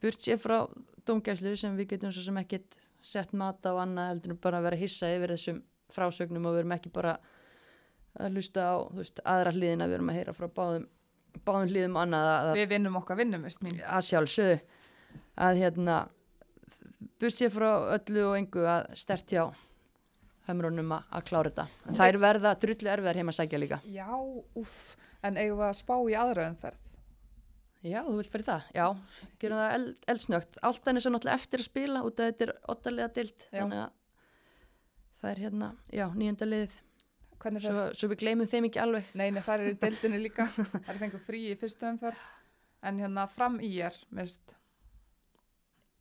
burt 0.00 0.20
sér 0.20 0.38
frá 0.38 0.68
dómgæslu 1.06 1.56
sem 1.56 1.76
við 1.76 1.88
getum 1.88 2.12
svo 2.12 2.22
sem 2.22 2.36
ekkit 2.36 2.76
sett 3.00 3.32
mat 3.32 3.66
á 3.66 3.72
annað 3.82 4.08
heldur 4.08 4.30
en 4.30 4.38
bara 4.38 4.58
að 4.58 4.62
vera 4.62 4.76
hissa 4.76 5.06
yfir 5.16 5.30
þessum 5.34 5.62
frásögnum 5.90 6.46
og 6.46 6.54
við 6.54 6.58
erum 6.58 6.72
ekki 6.72 6.90
bara 6.92 7.16
að 8.18 8.32
hlusta 8.32 8.60
á 8.60 8.76
veist, 8.94 9.20
aðra 9.24 9.50
hliðina, 9.52 9.86
við 9.86 9.94
erum 9.94 10.08
að 10.08 10.14
heyra 10.14 10.32
frá 10.32 10.46
báðum, 10.48 10.86
báðum 11.44 11.68
hliðum 11.68 11.96
annað 11.96 12.26
að, 12.34 12.54
Við 12.54 12.68
vinnum 12.68 12.96
okkar 12.96 13.16
vinnum, 13.16 13.42
veist 13.42 13.62
mín. 13.62 13.80
að 13.82 14.02
sjálfsögðu 14.10 14.60
að 15.36 15.56
hérna 15.56 16.08
burt 17.20 17.34
sér 17.34 17.52
frá 17.54 17.70
öllu 17.96 18.26
og 18.30 18.36
engu 18.38 18.66
að 18.66 18.90
stert 18.98 19.34
hjá 19.34 19.44
hömrunum 20.48 20.96
að, 20.96 21.22
klára 21.28 21.52
þetta 21.52 21.66
en 21.86 21.98
þær 21.98 22.20
verða 22.24 22.54
drullu 22.62 22.92
erfiðar 22.94 23.20
heima 23.20 23.34
að 23.34 23.40
sækja 23.42 23.62
líka 23.62 23.80
Já, 23.92 24.08
uff, 24.58 24.96
en 25.22 25.36
eigum 25.36 25.60
við 25.60 25.68
að 25.68 25.80
spá 25.82 25.96
í 25.98 26.16
aðra 26.18 26.48
umferð? 26.52 26.84
Já, 27.86 28.00
þú 28.02 28.16
vilt 28.18 28.32
fyrir 28.32 28.46
það, 28.48 28.70
já, 28.74 28.86
gerum 29.38 29.60
það 29.60 29.72
eld, 29.76 29.90
eldsnögt. 30.10 30.56
Allt 30.66 30.88
hann 30.88 30.98
er 30.98 31.04
svo 31.04 31.12
náttúrulega 31.14 31.38
eftir 31.38 31.62
að 31.62 31.68
spila 31.68 32.00
út 32.08 32.18
af 32.18 32.32
þetta 32.32 32.44
er 32.44 32.52
ottalega 32.74 33.12
dild, 33.14 33.44
þannig 33.52 33.82
að 33.84 33.92
það 35.20 35.30
er 35.30 35.42
hérna, 35.44 35.68
já, 35.94 36.04
nýjönda 36.18 36.48
fer? 36.50 36.74
svo, 37.62 37.84
svo 37.94 38.10
við 38.10 38.20
gleymum 38.24 38.50
þeim 38.50 38.66
ekki 38.66 38.82
alveg. 38.82 39.12
Nei, 39.14 39.28
nei, 39.30 39.40
það 39.46 39.62
er 39.62 39.70
í 39.70 39.76
deildinni 39.84 40.20
líka. 40.24 40.48
Það 40.56 40.90
er 40.90 41.00
fengur 41.04 41.22
frí 41.22 41.44
í 41.52 41.54
fyrstu 41.60 41.86
umferð. 41.92 42.26
En 42.88 42.98
hérna 43.02 43.28
fram 43.30 43.60
í 43.62 43.70
er, 43.86 43.94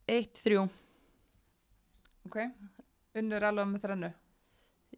Eitt, 0.07 0.41
þrjú, 0.41 0.65
ok? 2.27 2.39
Unnur 3.17 3.45
alveg 3.49 3.69
með 3.71 3.83
þrennu, 3.85 4.09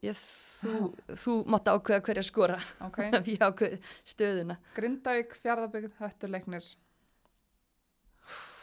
ég, 0.04 0.22
þú, 0.60 0.76
þú 1.24 1.36
mátt 1.54 1.72
ákveða 1.72 2.04
hverja 2.08 2.26
skora, 2.28 2.60
ok? 2.88 3.02
við 3.28 3.44
ákveð 3.46 3.92
stöðuna. 4.14 4.60
Grindavík, 4.78 5.36
fjárðabyggð, 5.44 5.98
höttuleiknir. 6.02 6.72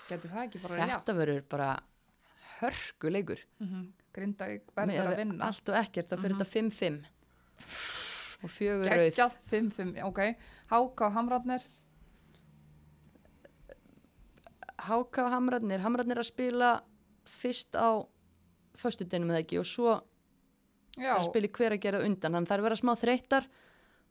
Geti 0.07 0.31
það 0.31 0.43
ekki 0.45 0.63
bara 0.63 0.91
Þetta 0.93 1.15
verður 1.17 1.47
bara 1.51 1.71
hörkuleikur. 2.61 3.41
Mm 3.59 3.71
-hmm. 3.71 3.87
Grindavík 4.17 4.69
verður 4.77 5.13
að 5.13 5.17
vinna. 5.23 5.49
Allt 5.49 5.73
og 5.73 5.81
ekkert, 5.81 6.13
það 6.13 6.23
fyrir 6.27 6.37
þetta 6.37 6.53
5-5 6.53 7.01
og 8.45 8.53
fjögur 8.53 8.93
rauð. 8.93 9.09
Geggjað 9.09 9.37
5-5, 9.51 9.99
ok. 10.05 10.21
Háka 10.71 11.07
og 11.07 11.13
Hamratnir, 11.17 11.65
Háka 14.87 15.25
og 15.25 15.33
Hamrarnir, 15.33 15.81
Hamrarnir 15.81 16.21
að 16.21 16.29
spila 16.29 16.71
fyrst 17.27 17.75
á 17.75 18.05
föstudinum 18.81 19.33
eða 19.33 19.43
ekki 19.45 19.61
og 19.61 19.69
svo 19.69 19.95
að 20.97 21.39
í 21.45 21.53
hver 21.53 21.77
að 21.77 21.83
gera 21.83 22.03
undan. 22.05 22.33
Þannig 22.33 22.49
það 22.49 22.57
er 22.57 22.63
að 22.63 22.69
vera 22.69 22.81
smá 22.81 22.93
þreyttar 23.01 23.49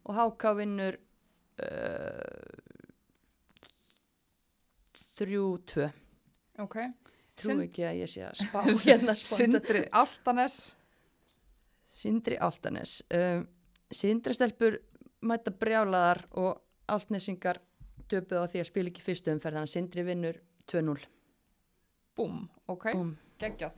og 0.06 0.20
HK 0.20 0.52
vinnur 0.60 0.98
uh, 1.66 2.66
þrjú 5.16 5.46
tvö. 5.72 5.90
Ok. 6.64 6.78
trú 7.36 7.58
ekki 7.66 7.84
að 7.88 8.02
ég 8.04 8.12
sé 8.12 8.26
að 8.28 8.44
spá 8.44 8.60
hérna. 8.86 9.16
Sindri 9.20 9.86
Altanes, 9.92 10.60
Sindri 11.96 12.38
Altanes 12.40 13.00
um, 13.16 13.44
Sindri 13.92 14.36
stelpur 14.36 14.78
mæta 15.26 15.52
brjálaðar 15.52 16.24
og 16.40 16.62
Altnesingar 16.92 17.60
döpuð 18.12 18.46
á 18.46 18.50
því 18.52 18.62
að 18.62 18.70
spila 18.70 18.92
ekki 18.92 19.04
fyrstu 19.04 19.34
umferð 19.34 19.58
þannig 19.58 19.72
að 19.72 19.74
Sindri 19.74 20.06
vinnur 20.06 20.40
2-0 20.70 21.06
búm, 22.16 22.46
ok, 22.72 22.92
Búm. 22.94 23.14
Geggjað. 23.42 23.72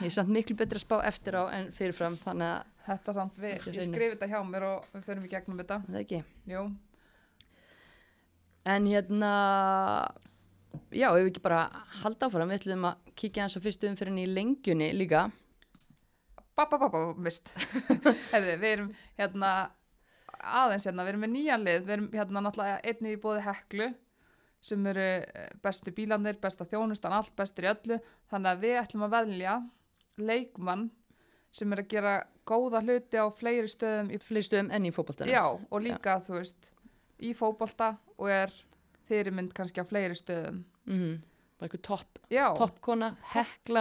ég 0.00 0.06
er 0.10 0.14
samt 0.14 0.30
miklu 0.34 0.56
betri 0.58 0.78
að 0.78 0.84
spá 0.86 0.96
eftir 1.08 1.38
á 1.38 1.42
en 1.56 1.70
fyrirfram 1.74 2.18
þannig 2.24 2.52
að 2.56 2.74
Þetta 2.88 3.12
samt, 3.12 3.34
við, 3.36 3.64
ég 3.76 3.82
skrifi 3.84 4.14
þetta 4.14 4.26
hjá 4.30 4.38
mér 4.48 4.64
og 4.64 4.84
við 4.94 5.02
förum 5.04 5.24
í 5.26 5.28
gegnum 5.28 5.58
þetta. 5.60 5.76
það 5.90 5.98
ekki 6.00 6.20
Jú, 6.48 6.62
En 8.68 8.86
hérna, 8.88 9.32
já, 10.92 11.08
ef 11.08 11.18
við 11.22 11.28
ekki 11.30 11.42
bara 11.44 11.60
halda 12.02 12.26
áfram, 12.28 12.50
við 12.50 12.58
ætlum 12.62 12.86
að 12.88 13.12
kíkja 13.16 13.44
eins 13.46 13.56
á 13.56 13.64
fyrstu 13.64 13.88
umfyrinni 13.88 14.24
í 14.26 14.32
lengjunni 14.32 14.88
líka. 14.96 15.26
babba, 16.56 16.88
mist. 17.16 17.48
Hefði, 18.32 18.56
við 18.60 18.70
erum 18.72 18.90
hérna 19.16 19.52
aðeins 20.38 20.88
hérna, 20.88 21.04
við 21.06 21.12
erum 21.14 21.24
með 21.24 21.32
nýjan 21.36 21.64
lið, 21.64 21.80
við 21.86 21.94
erum 21.96 22.08
hérna 22.12 22.42
náttúrulega 22.44 22.80
einni 22.90 23.14
í 23.14 23.20
bóði 23.22 23.44
heklu 23.46 23.88
sem 24.60 24.86
eru 24.90 25.02
eh, 25.02 25.50
bestu 25.62 25.92
bílanir, 25.94 26.38
besta 26.42 26.66
þjónustan, 26.68 27.14
allt 27.14 27.34
bestur 27.38 27.68
í 27.68 27.72
öllu, 27.72 27.98
þannig 28.30 28.50
að 28.50 28.64
við 28.64 28.80
ætlum 28.82 29.06
að 29.06 29.14
velja 29.14 29.58
leikmann 30.18 30.88
sem 31.54 31.72
er 31.72 31.82
að 31.84 31.92
gera 31.92 32.14
góða 32.48 32.82
hluti 32.84 33.20
á 33.20 33.26
fleiri 33.34 33.70
stöðum 33.70 34.10
í 34.12 34.18
Flystuðum 34.22 34.72
enn 34.74 34.88
í 34.88 34.92
fótboltana. 34.94 35.30
Já, 35.30 35.44
og 35.46 35.84
líka, 35.84 36.18
þú 36.24 36.38
veist, 36.38 36.70
í 37.24 37.32
fótbolta 37.36 37.94
og 38.18 38.32
er 38.32 38.52
fyrirmynd 39.08 39.54
kannski 39.56 39.82
á 39.84 39.86
fleiri 39.88 40.18
stöðum. 40.18 40.64
Mm 40.88 41.18
Bara 41.58 41.66
eitthvað 41.66 41.86
topp, 41.88 42.18
Já, 42.30 42.44
toppkona, 42.54 43.06
hekla, 43.32 43.80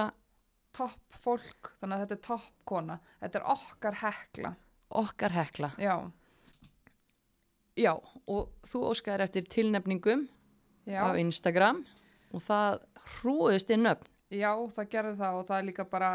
topp 0.74 1.18
fólk, 1.22 1.76
þannig 1.78 1.94
að 1.94 2.00
þetta 2.02 2.16
er 2.16 2.22
toppkona. 2.26 2.96
Þetta 3.22 3.38
er 3.38 3.44
okkar 3.54 3.98
hekla. 4.00 4.52
okkar 4.90 5.36
hekla. 5.36 5.70
Já, 5.78 5.94
Já, 7.78 7.92
og 8.26 8.50
þú 8.66 8.80
óskaðir 8.90 9.28
eftir 9.28 9.46
tilnefningum 9.54 10.24
já, 10.88 11.02
á 11.04 11.10
Instagram 11.20 11.84
og 12.34 12.44
það 12.48 12.80
hrúðist 13.18 13.72
inn 13.76 13.92
upp. 13.92 14.08
já, 14.32 14.52
það 14.76 14.90
gerði 14.96 15.16
það 15.22 15.40
og 15.42 15.46
það 15.52 15.60
er 15.60 15.68
líka 15.70 15.88
bara 15.92 16.12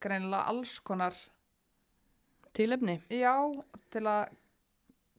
greinilega 0.00 0.52
alls 0.52 0.78
konar, 0.80 1.16
Tilefni. 2.56 3.00
já, 3.12 3.34
til 3.92 4.04
að 4.08 4.36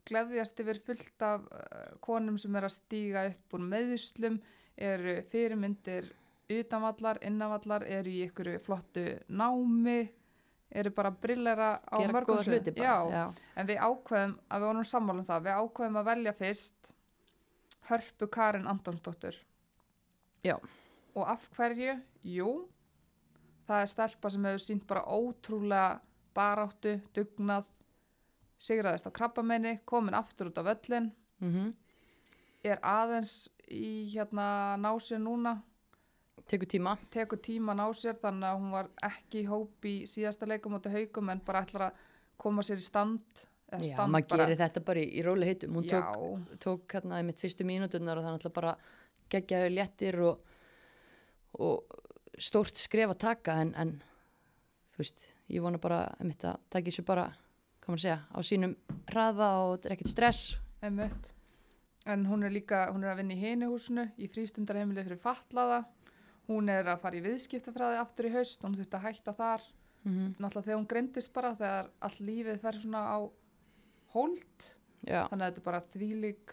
gleðjast 0.10 0.60
yfir 0.64 0.80
fullt 0.86 1.22
af 1.26 1.44
uh, 1.46 1.92
konum 2.04 2.40
sem 2.42 2.56
er 2.58 2.66
að 2.68 2.74
stíga 2.76 3.28
upp 3.30 3.54
úr 3.56 3.68
meðuslum, 3.74 4.40
eru 4.82 5.20
fyrirmyndir 5.30 6.10
utanvallar, 6.52 7.20
innanvallar, 7.24 7.86
eru 7.88 8.12
í 8.12 8.26
ykkur 8.26 8.50
flottu 8.64 9.06
námi, 9.30 10.02
eru 10.72 10.92
bara 10.96 11.12
brillera 11.12 11.76
á 11.86 11.96
mörgum 12.12 12.42
bara. 12.42 12.82
Já, 13.14 13.24
En 13.56 13.68
við 13.70 13.80
ákveðum 13.80 14.34
að 14.50 14.64
við 14.64 14.68
vorum 14.72 14.88
sammála 14.92 15.22
um 15.24 15.30
það, 15.30 15.46
við 15.48 15.60
ákveðum 15.62 16.00
að 16.02 16.10
velja 16.10 16.34
fyrst 16.42 16.81
Hörpu 17.90 18.28
Karin 18.28 18.68
Antonsdóttur. 18.68 19.36
Já. 20.44 20.58
Og 21.16 21.28
af 21.28 21.48
hverju? 21.56 21.98
Jú, 22.24 22.50
það 23.68 23.82
er 23.82 23.92
stelpa 23.92 24.30
sem 24.30 24.46
hefur 24.46 24.64
sínt 24.64 24.88
bara 24.88 25.04
ótrúlega 25.06 26.00
baráttu, 26.36 27.00
dugnað, 27.16 27.68
sigraðist 28.62 29.10
á 29.10 29.12
krabbamenni, 29.12 29.80
komin 29.86 30.16
aftur 30.16 30.52
út 30.52 30.62
á 30.62 30.64
völlin, 30.64 31.12
Mm 31.42 31.74
er 32.64 32.80
aðeins 32.86 33.50
í 33.72 34.08
hérna 34.14 34.78
ná 34.82 34.92
sér 35.02 35.22
núna, 35.22 35.58
Tekur 36.48 36.68
tíma. 36.68 36.96
tekur 37.14 37.40
tíma 37.40 37.74
að 37.74 37.80
ná 37.80 37.86
sér 37.96 38.18
þannig 38.20 38.48
að 38.50 38.60
hún 38.60 38.72
var 38.74 38.90
ekki 39.08 39.44
í 39.44 39.48
hóp 39.48 39.86
í 39.88 39.94
síðasta 40.10 40.48
leikum 40.50 40.76
átta 40.76 40.92
haugum 40.92 41.30
en 41.30 41.42
bara 41.46 41.62
ætlar 41.66 41.86
að 41.88 42.00
koma 42.38 42.64
sér 42.66 42.82
í 42.82 42.86
stand. 42.86 43.22
Já, 43.72 43.96
maður 44.04 44.28
bara. 44.28 44.46
gerir 44.46 44.60
þetta 44.60 44.82
bara 44.84 45.00
í, 45.00 45.08
í 45.16 45.22
róli 45.24 45.48
heitum. 45.48 45.76
Hún 45.80 45.86
Já. 45.88 46.02
tók, 46.12 46.56
tók 46.60 46.96
hérna 46.98 47.22
í 47.22 47.28
mitt 47.28 47.40
fyrstu 47.40 47.64
mínúturnar 47.68 48.20
og 48.20 48.26
er 48.26 48.36
náttúrulega 48.36 48.58
bara 48.58 48.74
geggjaðu 49.32 49.70
léttir 49.72 50.18
og, 50.28 50.42
og 51.56 52.00
stórt 52.36 52.76
skref 52.80 53.14
að 53.14 53.22
taka 53.24 53.56
en, 53.64 53.72
en 53.80 53.94
þú 54.92 55.04
veist, 55.04 55.24
ég 55.52 55.64
vona 55.64 55.80
bara 55.82 56.04
einmitt 56.20 56.44
að 56.44 56.60
taka 56.68 56.90
þessu 56.90 57.06
bara, 57.08 57.30
hvað 57.80 57.94
maður 57.94 58.04
segja, 58.04 58.20
á 58.28 58.40
sínum 58.44 58.76
hraða 59.12 59.52
og 59.62 59.74
þetta 59.76 59.90
er 59.90 59.96
ekkert 59.96 60.12
stress. 60.12 60.44
Einmitt. 60.84 61.34
En 62.12 62.26
hún 62.26 62.44
er 62.44 62.52
líka, 62.52 62.88
hún 62.92 63.06
er 63.06 63.14
að 63.14 63.22
vinna 63.22 63.38
í 63.38 63.42
hinuhúsinu, 63.44 64.08
í 64.18 64.28
frístundarheimilið 64.32 65.12
fyrir 65.12 65.22
fatlaða. 65.22 65.84
Hún 66.50 66.72
er 66.74 66.88
að 66.90 67.04
fara 67.04 67.20
í 67.20 67.22
viðskiptafræði 67.24 68.00
aftur 68.02 68.28
í 68.28 68.32
haust, 68.34 68.64
hún 68.66 68.76
þurfti 68.76 68.98
að 68.98 69.06
hætta 69.06 69.34
þar. 69.38 69.68
Mm 70.02 70.12
-hmm. 70.12 70.32
Náttúrulega 70.42 70.66
þegar 70.66 70.80
hún 70.80 70.88
greindist 70.90 71.34
bara, 71.34 71.56
þegar 71.56 71.92
all 72.02 72.18
lífið 72.20 72.60
fer 72.60 72.80
svona 72.82 73.02
á 73.06 73.18
hold. 74.14 74.68
Já, 75.08 75.24
Þannig 75.32 75.42
að 75.42 75.48
þetta 75.50 75.62
er 75.62 75.66
bara 75.66 75.82
þvílík, 75.94 76.52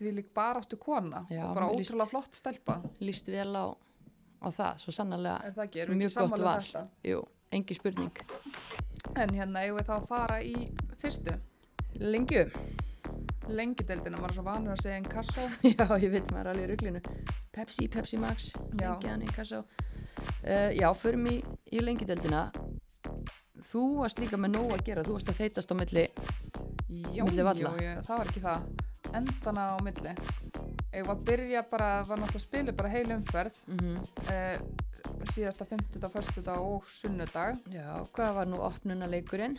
þvílík 0.00 0.30
baráttu 0.34 0.76
kona 0.80 1.24
Já, 1.30 1.44
og 1.48 1.54
bara 1.54 1.68
mér 1.68 1.78
líst- 1.78 1.92
ótrúlega 1.94 2.08
flott 2.10 2.34
stelpa. 2.34 2.80
líst 3.00 3.28
vel 3.30 3.52
á, 3.54 3.66
á 4.42 4.48
það, 4.50 4.78
svo 4.82 4.92
sannarlega, 4.96 5.44
Er 5.46 5.52
það 5.54 5.64
ekki, 5.68 5.86
Mjög 5.94 6.14
gott 6.16 6.38
um 6.40 6.44
val. 6.44 6.88
jú, 7.04 7.20
engi 7.52 7.74
spurning. 7.74 8.18
En 9.16 9.28
hérna 9.34 9.62
eigum 9.64 9.78
við 9.78 9.86
þá 9.86 9.94
að 10.00 10.06
fara 10.08 10.40
í 10.42 10.70
fyrstu. 10.98 11.38
Lengju? 12.00 12.44
Lengideldina, 13.50 14.18
maður 14.20 14.30
er 14.30 14.34
svo 14.36 14.42
vanur 14.46 14.74
að 14.76 14.82
segja 14.84 14.96
en 15.00 15.04
kassó. 15.10 15.46
Já, 15.66 15.86
ég 15.98 16.10
veit 16.12 16.28
maður 16.30 16.40
er 16.40 16.50
alveg 16.52 16.66
í 16.66 16.70
ruglinu. 16.74 17.00
Pepsi, 17.52 17.88
Pepsi 17.90 18.18
Max, 18.20 18.52
hann 18.80 19.22
í 19.22 19.30
kassa. 19.34 19.64
Uh, 20.44 20.70
já, 20.76 20.90
förum 20.94 21.24
í, 21.30 21.38
í 21.72 21.80
lengjudeldina. 21.82 22.50
Þú 23.70 23.82
varst 24.00 24.20
líka 24.20 24.36
með 24.40 24.54
nóg 24.58 24.74
að 24.76 24.84
gera, 24.86 25.02
þú 25.06 25.16
varst 25.16 25.30
að 25.32 25.40
þeitast 25.40 25.72
á 25.72 25.74
milli. 25.80 26.04
Jú, 26.90 27.24
Milli 27.28 27.44
valla. 27.46 27.70
jú, 27.70 27.84
jú, 27.84 27.96
það 28.06 28.16
var 28.18 28.30
ekki 28.30 28.42
það. 28.44 28.70
Endana 29.14 29.64
á 29.70 29.76
milli. 29.82 30.14
Ég 30.90 31.06
var 31.06 31.16
að 31.16 31.24
byrja 31.28 31.62
bara, 31.70 31.90
var 32.06 32.18
náttúrulega 32.18 32.40
að 32.40 32.46
spila 32.46 32.72
bara 32.78 32.92
heil 32.94 33.10
umferð, 33.14 33.60
Mm 33.70 33.98
eh, 34.30 34.62
síðasta 35.30 35.66
50. 35.68 36.00
1. 36.00 36.48
og 36.58 36.88
sunnudag. 36.88 37.60
Já, 37.70 38.06
hvað 38.14 38.34
var 38.34 38.48
nú 38.50 38.62
opnunaleikurinn? 38.64 39.58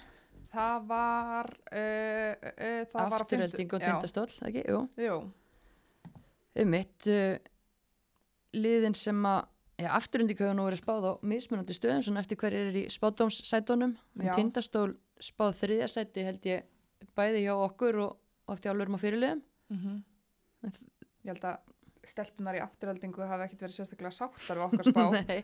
Það 0.52 0.88
var, 0.90 1.48
uh, 1.72 2.34
uh, 2.36 2.82
það 2.92 3.06
var 3.14 3.14
á 3.16 3.24
Afturölding 3.24 3.76
og 3.78 3.84
tindastóll, 3.86 4.34
ekki? 4.48 4.66
Jú. 4.68 4.82
Jú, 5.00 5.20
Um 6.60 6.68
mitt, 6.68 7.08
uh, 7.08 7.38
liðin 8.52 8.96
sem 9.00 9.16
að, 9.24 9.46
afturölding 9.80 10.42
hefur 10.42 10.58
nú 10.58 10.66
verið 10.68 10.82
spáð 10.82 11.08
á 11.08 11.14
mismunandi 11.24 11.78
stöðum, 11.78 12.04
svona 12.04 12.20
eftir 12.20 12.36
hver 12.42 12.58
er 12.58 12.76
í 12.76 12.84
spádómssætunum. 12.92 13.96
Já. 14.20 14.34
Tindastól 14.36 14.98
spáð 15.24 15.56
þriðasæti 15.62 16.26
held 16.28 16.50
ég 16.50 16.68
bæði 17.18 17.44
hjá 17.46 17.54
okkur 17.66 18.00
og, 18.06 18.16
og 18.52 18.60
þjálfurum 18.64 18.98
á 18.98 19.04
fyrirliðum. 19.04 19.44
mhm. 19.74 20.00
En 20.64 20.72
þ- 20.76 20.90
ég 21.26 21.32
held 21.34 21.46
að 21.50 21.58
stelpunar 22.12 22.58
í 22.58 22.62
afturheldingu 22.64 23.26
hafi 23.30 23.46
ekkert 23.48 23.62
verið 23.66 23.76
sérstaklega 23.80 24.12
sáttar 24.14 24.58
við 24.60 24.66
okkar 24.68 24.88
spá. 24.90 25.04
Nei, 25.30 25.44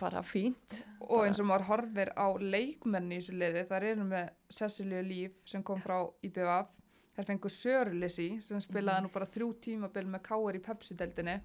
bara 0.00 0.22
fínt. 0.22 0.78
og 1.00 1.24
eins 1.26 1.40
og 1.40 1.46
maður 1.48 1.66
horfir 1.70 2.10
á 2.16 2.26
leikmenni 2.40 3.16
í 3.16 3.20
þessu 3.22 3.36
liði, 3.40 3.62
þar 3.70 3.86
eru 3.92 4.04
með 4.08 4.30
Cecilíu 4.52 5.02
Líf 5.06 5.36
sem 5.48 5.62
kom 5.64 5.80
frá 5.80 5.98
IBVF 6.24 6.74
þær 7.18 7.26
fengur 7.32 7.50
Sörlisi 7.50 8.28
sem 8.44 8.60
spilaði 8.62 9.04
nú 9.06 9.12
bara 9.14 9.26
þrjú 9.26 9.48
tímabil 9.64 10.06
með 10.12 10.22
Káir 10.28 10.58
í 10.58 10.64
Pepsi-deldinni 10.66 11.38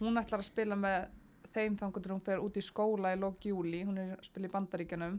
hún 0.00 0.16
ætlar 0.22 0.40
að 0.44 0.48
spila 0.50 0.76
með 0.78 1.08
þeim 1.52 1.76
þangur 1.80 2.12
hún 2.14 2.22
fer 2.24 2.38
út 2.44 2.56
í 2.56 2.62
skóla 2.64 3.12
í 3.14 3.18
lók 3.18 3.44
júli, 3.50 3.82
hún 3.84 3.98
er 3.98 4.14
að 4.16 4.24
spila 4.30 4.46
í 4.48 4.52
bandaríkjanum 4.54 5.18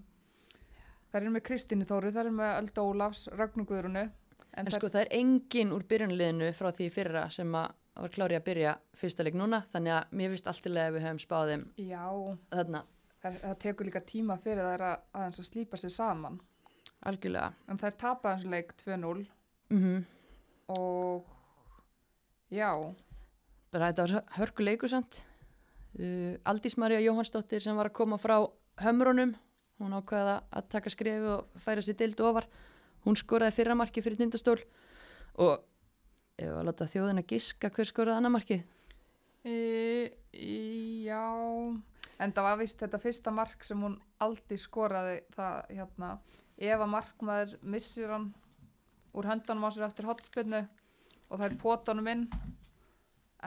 þær 1.09 1.21
eru 1.21 1.33
með 1.35 1.45
Kristínu 1.49 1.87
Þóru, 1.89 2.13
þær 2.15 2.25
eru 2.25 2.35
með 2.37 2.55
Öldu 2.61 2.85
Ólafs, 2.85 3.25
Ragnar 3.33 3.67
Guðrunu 3.69 4.05
en, 4.05 4.11
En 4.53 4.71
sko 4.73 4.89
það 4.89 5.01
er 5.05 5.13
engin 5.19 5.73
úr 5.75 5.85
byrjunliðinu 5.89 6.51
frá 6.57 6.71
því 6.75 6.89
fyrra 6.93 7.25
sem 7.33 7.55
að 7.55 7.75
var 7.99 8.13
klári 8.13 8.37
að 8.37 8.45
byrja 8.45 8.75
fyrsta 8.95 9.25
leik 9.25 9.35
núna 9.35 9.59
þannig 9.73 9.95
að 9.97 10.13
mér 10.15 10.31
finnst 10.33 10.47
allt 10.47 10.69
í 10.69 10.71
leið 10.71 10.85
að 10.85 10.93
við 10.95 11.05
höfum 11.07 11.21
spáð 11.23 11.49
þeim 11.51 11.65
já, 11.89 12.03
þarna. 12.53 12.83
Þær, 13.19 13.33
það 13.41 13.57
tekur 13.65 13.89
líka 13.89 14.01
tíma 14.07 14.37
fyrir 14.39 14.69
þær 14.69 14.85
að, 14.87 15.01
aðeins 15.19 15.41
að 15.41 15.49
slípa 15.49 15.79
sér 15.79 15.91
saman. 15.91 16.39
Algjörlega. 17.09 17.51
en 17.67 17.79
þær 17.79 17.97
tapa 17.99 18.35
þessu 18.35 18.53
leik 18.55 18.73
2-0 18.83 19.27
Mm 19.69 19.99
og 20.69 21.25
já, 22.53 22.69
Bara 23.73 23.89
þetta 23.91 24.05
var 24.05 24.23
hörkuleikur 24.37 24.91
samt. 24.91 25.21
Uh, 25.97 26.37
Aldís 26.49 26.75
Marja 26.77 27.01
Jóhannsdóttir 27.01 27.61
sem 27.61 27.77
var 27.77 27.89
að 27.89 27.97
koma 27.97 28.19
frá 28.21 28.35
hömrunum, 28.81 29.35
hún 29.79 29.95
ákveða 29.97 30.35
að 30.51 30.69
taka 30.75 30.91
skrefi 30.93 31.31
og 31.33 31.61
færa 31.63 31.83
sér 31.85 31.97
dild 31.99 32.19
ofar. 32.23 32.47
Hún 33.05 33.17
skoraði 33.19 33.55
fyrra 33.55 33.77
marki 33.79 34.03
fyrir 34.03 34.19
tindastól 34.19 34.59
og 35.39 35.63
ef 36.39 36.51
að 36.51 36.65
láta 36.67 36.87
þjóðin 36.89 37.21
að 37.23 37.29
giska 37.33 37.71
hver 37.73 37.87
skoraði 37.87 38.19
annar 38.19 38.35
markið. 38.35 38.65
e, 39.43 39.55
e, 40.33 41.05
já 41.07 41.23
en 42.19 42.33
það 42.35 42.45
var 42.45 42.59
vist 42.59 42.81
þetta 42.83 42.99
fyrsta 43.01 43.31
mark 43.31 43.63
sem 43.63 43.81
hún 43.83 43.97
aldrei 44.23 44.59
skoraði 44.59 45.19
það 45.35 45.73
hérna, 45.77 46.09
ef 46.57 46.83
að 46.83 46.93
markmaður 46.93 47.55
missir 47.61 48.11
hann 48.11 48.29
úr 49.15 49.29
höndanum 49.29 49.67
á 49.67 49.69
sér 49.71 49.87
eftir 49.87 50.09
hotspinnu 50.09 50.63
og 51.29 51.39
það 51.39 51.45
er 51.47 51.59
pótanum 51.61 52.11
inn 52.11 52.25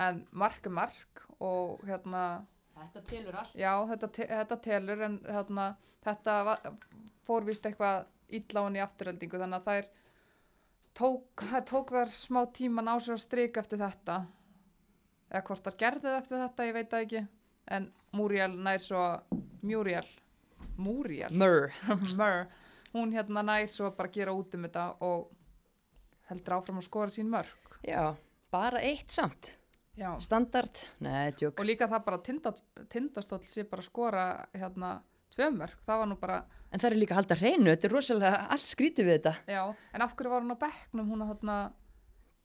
en 0.01 0.23
mark 0.33 0.65
er 0.67 0.75
mark 0.75 1.25
og 1.43 1.83
hérna 1.87 2.47
Þetta 2.73 3.03
telur 3.09 3.37
allt. 3.39 3.57
Já, 3.59 3.73
þetta, 3.91 4.09
te 4.17 4.27
þetta 4.31 4.59
telur 4.65 5.03
en 5.07 5.19
þarna, 5.27 5.67
þetta 6.05 6.37
var, 6.49 6.63
fór 7.27 7.47
vist 7.47 7.67
eitthvað 7.69 8.07
illa 8.33 8.63
á 8.63 8.65
hann 8.65 8.79
í 8.79 8.83
afturöldingu 8.83 9.41
þannig 9.43 9.61
að 9.61 9.69
þær 9.69 9.91
tók, 10.97 11.45
það 11.51 11.67
tók 11.69 11.93
þar 11.97 12.15
smá 12.17 12.41
tíman 12.57 12.91
á 12.91 12.97
sér 12.97 13.19
að 13.19 13.25
strika 13.27 13.63
eftir 13.63 13.83
þetta 13.83 14.19
eða 15.33 15.45
hvort 15.49 15.69
það 15.69 15.87
eftir 15.93 16.43
þetta, 16.43 16.67
ég 16.69 16.77
veit 16.77 16.91
það 16.93 17.07
ekki 17.07 17.25
en 17.77 17.89
Múriel 18.13 18.53
nær 18.61 18.83
svo 18.83 19.05
Múriel, 19.63 20.09
Múriel 20.77 21.33
Murr. 21.33 21.73
Mur, 22.19 22.43
hún 22.93 23.15
hérna 23.15 23.45
nær 23.47 23.69
svo 23.71 23.93
bara 23.97 24.11
að 24.11 24.19
gera 24.19 24.35
út 24.37 24.57
um 24.57 24.67
þetta 24.67 24.89
og 25.07 25.31
heldur 26.29 26.59
áfram 26.59 26.81
að 26.81 26.89
skora 26.89 27.15
sín 27.15 27.31
mörg 27.33 27.79
Já, 27.83 28.15
bara 28.53 28.79
eitt 28.85 29.11
samt. 29.11 29.57
Já. 29.99 30.09
Standard? 30.25 30.79
Nei, 31.05 31.33
og 31.45 31.65
líka 31.69 31.85
það 31.91 32.05
bara 32.07 32.19
tindast, 32.25 32.63
tindastóll 32.89 33.43
sé 33.45 33.65
bara 33.69 33.83
skora 33.85 34.23
hérna 34.57 34.95
tvö 35.35 35.51
mörg, 35.53 35.75
það 35.87 35.99
var 36.01 36.09
nú 36.09 36.17
bara 36.21 36.39
En 36.73 36.81
það 36.81 36.87
er 36.91 36.97
líka 36.97 37.13
að 37.13 37.19
halda 37.21 37.37
hreinu, 37.37 37.69
þetta 37.75 37.85
er 37.89 37.93
rosalega 37.93 38.39
allt 38.55 38.65
skrítið 38.71 39.05
við 39.11 39.19
þetta. 39.19 39.33
já, 39.53 39.63
en 39.93 40.03
af 40.03 40.15
hverju 40.17 40.31
var 40.33 40.41
hún 40.47 40.55
á 40.57 40.63
bekknum 40.63 41.11
hún 41.13 41.23
að 41.25 41.33
þarna 41.35 41.57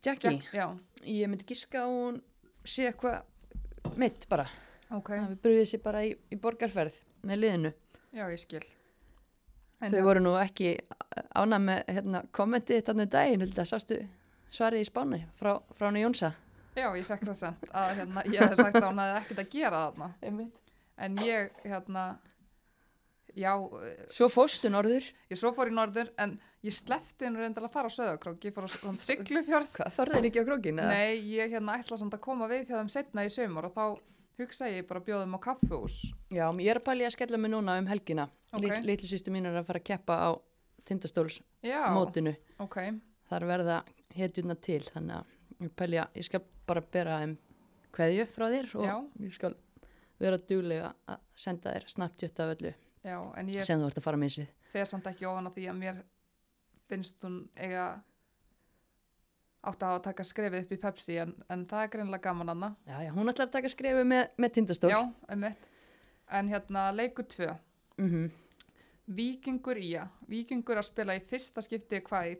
Jackie, 0.03 0.31
Jack- 0.35 0.53
já, 0.53 0.65
ég 1.07 1.29
myndi 1.31 1.45
giska 1.47 1.85
að 1.85 1.93
hún 1.95 2.17
sé 2.67 2.89
eitthvað 2.91 3.23
mitt 3.95 4.27
bara. 4.29 4.47
ok, 4.91 5.07
Það 5.09 5.29
við 5.31 5.39
brúðið 5.45 5.69
sér 5.71 5.83
bara 5.83 6.01
í, 6.03 6.11
í 6.31 6.35
borgarferð 6.35 6.99
með 7.23 7.39
liðinu. 7.39 7.73
já 8.11 8.25
ég 8.27 8.39
skil 8.43 8.63
en 9.81 9.91
Þau 9.93 10.03
voru 10.03 10.19
nú 10.19 10.35
ekki 10.41 10.75
ánað 11.35 11.63
með 11.63 11.83
hérna, 11.95 12.21
kommentið 12.31 12.83
þarna 12.83 13.03
um 13.07 13.09
daginn, 13.15 13.47
sástu 13.63 14.01
svarið 14.51 14.83
í 14.83 14.89
spáni 14.91 15.23
frá, 15.39 15.61
frá 15.77 15.87
hana 15.87 15.99
Jónsa. 16.03 16.33
Já, 16.77 16.87
ég 16.97 17.05
fekk 17.07 17.27
það 17.29 17.37
sent 17.41 17.67
að 17.71 17.93
hérna, 18.01 18.23
ég 18.29 18.41
hef 18.43 18.55
sagt 18.59 18.79
að 18.79 18.87
hún 18.89 19.03
hefði 19.03 19.19
ekkert 19.21 19.43
að 19.43 19.53
gera 19.55 19.83
þarna 19.85 20.09
Einmitt. 20.29 20.59
en 20.97 21.17
ég, 21.25 21.55
hérna 21.63 22.03
já, 23.37 23.53
eh, 23.83 24.03
Svo 24.13 24.29
fóstu 24.33 24.71
norður. 24.73 25.07
ég 25.29 25.39
svo 25.39 25.53
fór 25.57 25.71
í 25.71 25.77
norður 25.77 26.11
en 26.17 26.37
ég 26.65 26.73
sleppti 26.73 27.27
henni 27.27 27.41
reyndar 27.43 27.67
að 27.67 27.73
fara 27.75 27.89
á 27.89 27.97
Söðakrók 27.97 28.45
ég 28.47 28.55
fór 28.55 28.67
á 28.67 28.69
svona 28.73 29.01
Siglufjörð 29.01 29.73
Hvað, 29.77 29.95
þorðið 29.97 30.29
ekki 30.29 30.43
á 30.43 30.47
krókinu? 30.49 30.87
Nei, 30.89 31.17
ég 31.37 31.51
hérna 31.53 31.79
ætla 31.81 31.97
samt 32.01 32.17
að 32.17 32.23
koma 32.25 32.49
við 32.51 32.67
hjá 32.69 32.77
þeim 32.79 32.93
setna 32.93 33.25
í 33.25 33.33
sömur 33.33 33.69
og 33.69 33.75
þá 33.77 33.85
hugsa 34.37 34.69
ég 34.69 34.85
bara 34.87 35.01
að 35.01 35.07
bjóða 35.07 35.25
þeim 35.25 35.37
á 35.37 35.41
kaffehús. 35.41 35.95
Já, 36.29 36.45
ég 36.61 36.69
er 36.69 36.79
að 36.79 36.85
pæli 36.85 37.05
að 37.07 37.15
skella 37.15 37.39
mig 37.41 37.51
núna 37.51 37.77
um 37.81 37.87
helgina. 37.89 38.27
Ok. 38.53 38.67
Okay. 38.67 38.83
Litlu 38.85 39.09
sýstu 39.09 39.33
mín 39.33 39.47
er 39.49 39.57
að 39.57 39.65
fara 39.69 39.81
að 39.81 39.87
keppa 39.89 40.13
á 40.13 40.29
tindastólsmótinu. 40.87 42.35
Já, 42.37 42.61
ok. 42.63 42.77
Það 43.27 43.39
er 43.39 43.47
verða 43.49 43.77
hetjuna 44.17 44.55
til, 44.61 44.83
þannig 44.93 45.17
að 45.17 45.65
ég 45.65 45.73
pæli 45.81 45.99
að 46.03 46.19
ég 46.21 46.27
skal 46.27 46.43
bara 46.67 46.83
bera 46.95 47.21
þeim 47.21 47.37
kveðju 47.95 48.27
frá 48.33 48.47
þér 48.53 48.75
og 48.77 48.85
Já. 48.87 48.95
ég 49.25 49.33
skal 49.37 49.55
vera 50.21 50.37
duglega 50.49 50.91
að 51.07 51.23
senda 51.37 51.73
þér 51.75 51.89
snabbt 51.93 52.43
af 52.43 52.53
öllu 52.55 52.73
Já, 53.07 53.17
en 53.39 53.49
ég 53.53 53.63
sem 53.63 53.79
þú 53.79 53.87
ert 53.87 53.99
að 54.01 54.07
fara 54.07 54.19
með 54.19 54.35
svið. 54.35 54.53
fer 54.73 54.89
samt 54.89 55.07
ekki 55.07 55.27
ofan 55.29 55.47
að 55.47 55.57
því 55.57 55.67
að 55.71 55.77
mér 55.81 56.03
finnst 56.87 57.23
hún 57.23 57.37
eiga 57.55 57.85
átt 59.67 59.83
að 59.83 59.89
hafa 59.89 59.99
að 59.99 60.05
taka 60.07 60.25
skrefið 60.27 60.63
upp 60.63 60.73
í 60.73 60.79
Pepsi 60.81 61.17
en, 61.21 61.33
en 61.51 61.63
það 61.67 61.83
er 61.83 61.93
greinlega 61.95 62.23
gaman 62.29 62.51
annað. 62.53 62.75
Já, 62.87 62.97
já, 63.03 63.11
hún 63.15 63.31
ætlar 63.31 63.49
að 63.49 63.55
taka 63.57 63.71
skrefu 63.71 64.03
með, 64.07 64.27
með 64.39 64.53
tindastól. 64.57 64.91
Já, 64.93 64.99
einmitt. 65.33 65.65
En 66.37 66.51
hérna 66.51 66.89
leikur 66.95 67.27
tvö. 67.27 67.53
Mm 68.01 68.27
Víkingur 69.07 69.79
í 69.79 69.93
að. 69.95 70.15
Víkingur 70.27 70.79
að 70.81 70.89
spila 70.89 71.15
í 71.15 71.21
fyrsta 71.23 71.61
skipti 71.63 72.01
hvað 72.03 72.33
í 72.33 72.39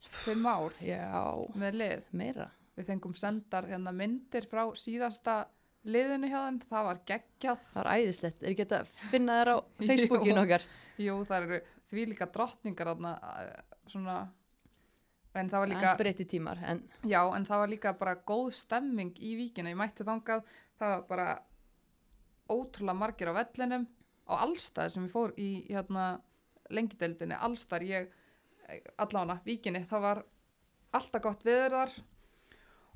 35 0.00 0.46
ár 0.50 0.76
Já, 0.84 1.22
með 1.60 1.78
lið. 1.80 2.04
meira. 2.16 2.48
Við 2.78 2.86
fengum 2.88 3.14
sendar 3.18 3.66
hérna 3.68 3.92
myndir 3.92 4.46
frá 4.48 4.62
síðasta 4.78 5.34
liðinu 5.84 6.28
hjá 6.30 6.38
þeim. 6.46 6.60
Það 6.70 6.86
var 6.88 7.00
geggjað. 7.10 7.62
Það 7.74 7.80
er 7.82 7.90
æðislegt. 7.98 8.42
Er 8.42 8.50
ekki 8.54 8.64
þetta 8.64 8.80
að 8.80 8.92
finna 9.12 9.38
þér 9.40 9.50
á 9.52 9.56
Facebookinu 9.90 10.42
okkar? 10.44 10.66
Jú, 11.00 11.16
það 11.28 11.46
eru 11.46 11.60
því 11.90 12.04
líka 12.12 12.28
drottningar 12.30 12.90
þarna, 12.92 13.12
eh, 13.42 13.78
svona, 13.90 14.16
en 15.34 15.48
það 15.50 15.62
var 15.64 15.70
líka, 15.72 15.80
Aðeins 15.82 15.98
breytti 15.98 16.26
tímar, 16.30 16.60
en 16.70 16.82
já, 17.08 17.20
en 17.34 17.46
það 17.48 17.62
var 17.64 17.70
líka 17.72 17.92
bara 17.98 18.14
góð 18.28 18.50
stemming 18.54 19.16
í 19.18 19.32
víkina, 19.38 19.72
ég 19.72 19.78
mætti 19.80 20.06
þangað, 20.06 20.44
það 20.78 20.92
var 20.94 21.02
bara 21.08 21.26
ótrúlega 22.50 22.98
margir 22.98 23.30
á 23.30 23.34
vellinum, 23.40 23.88
á 24.30 24.32
allstæði 24.46 24.94
sem 24.94 25.08
ég 25.08 25.12
fór 25.14 25.34
í, 25.38 25.48
hérna, 25.70 26.04
lengideldinni, 26.70 27.34
allstæðar, 27.42 27.86
ég, 27.90 28.14
allána, 28.98 29.38
víkinni, 29.46 29.84
það 29.90 30.00
var 30.04 30.22
alltaf 30.92 31.22
gott 31.22 31.44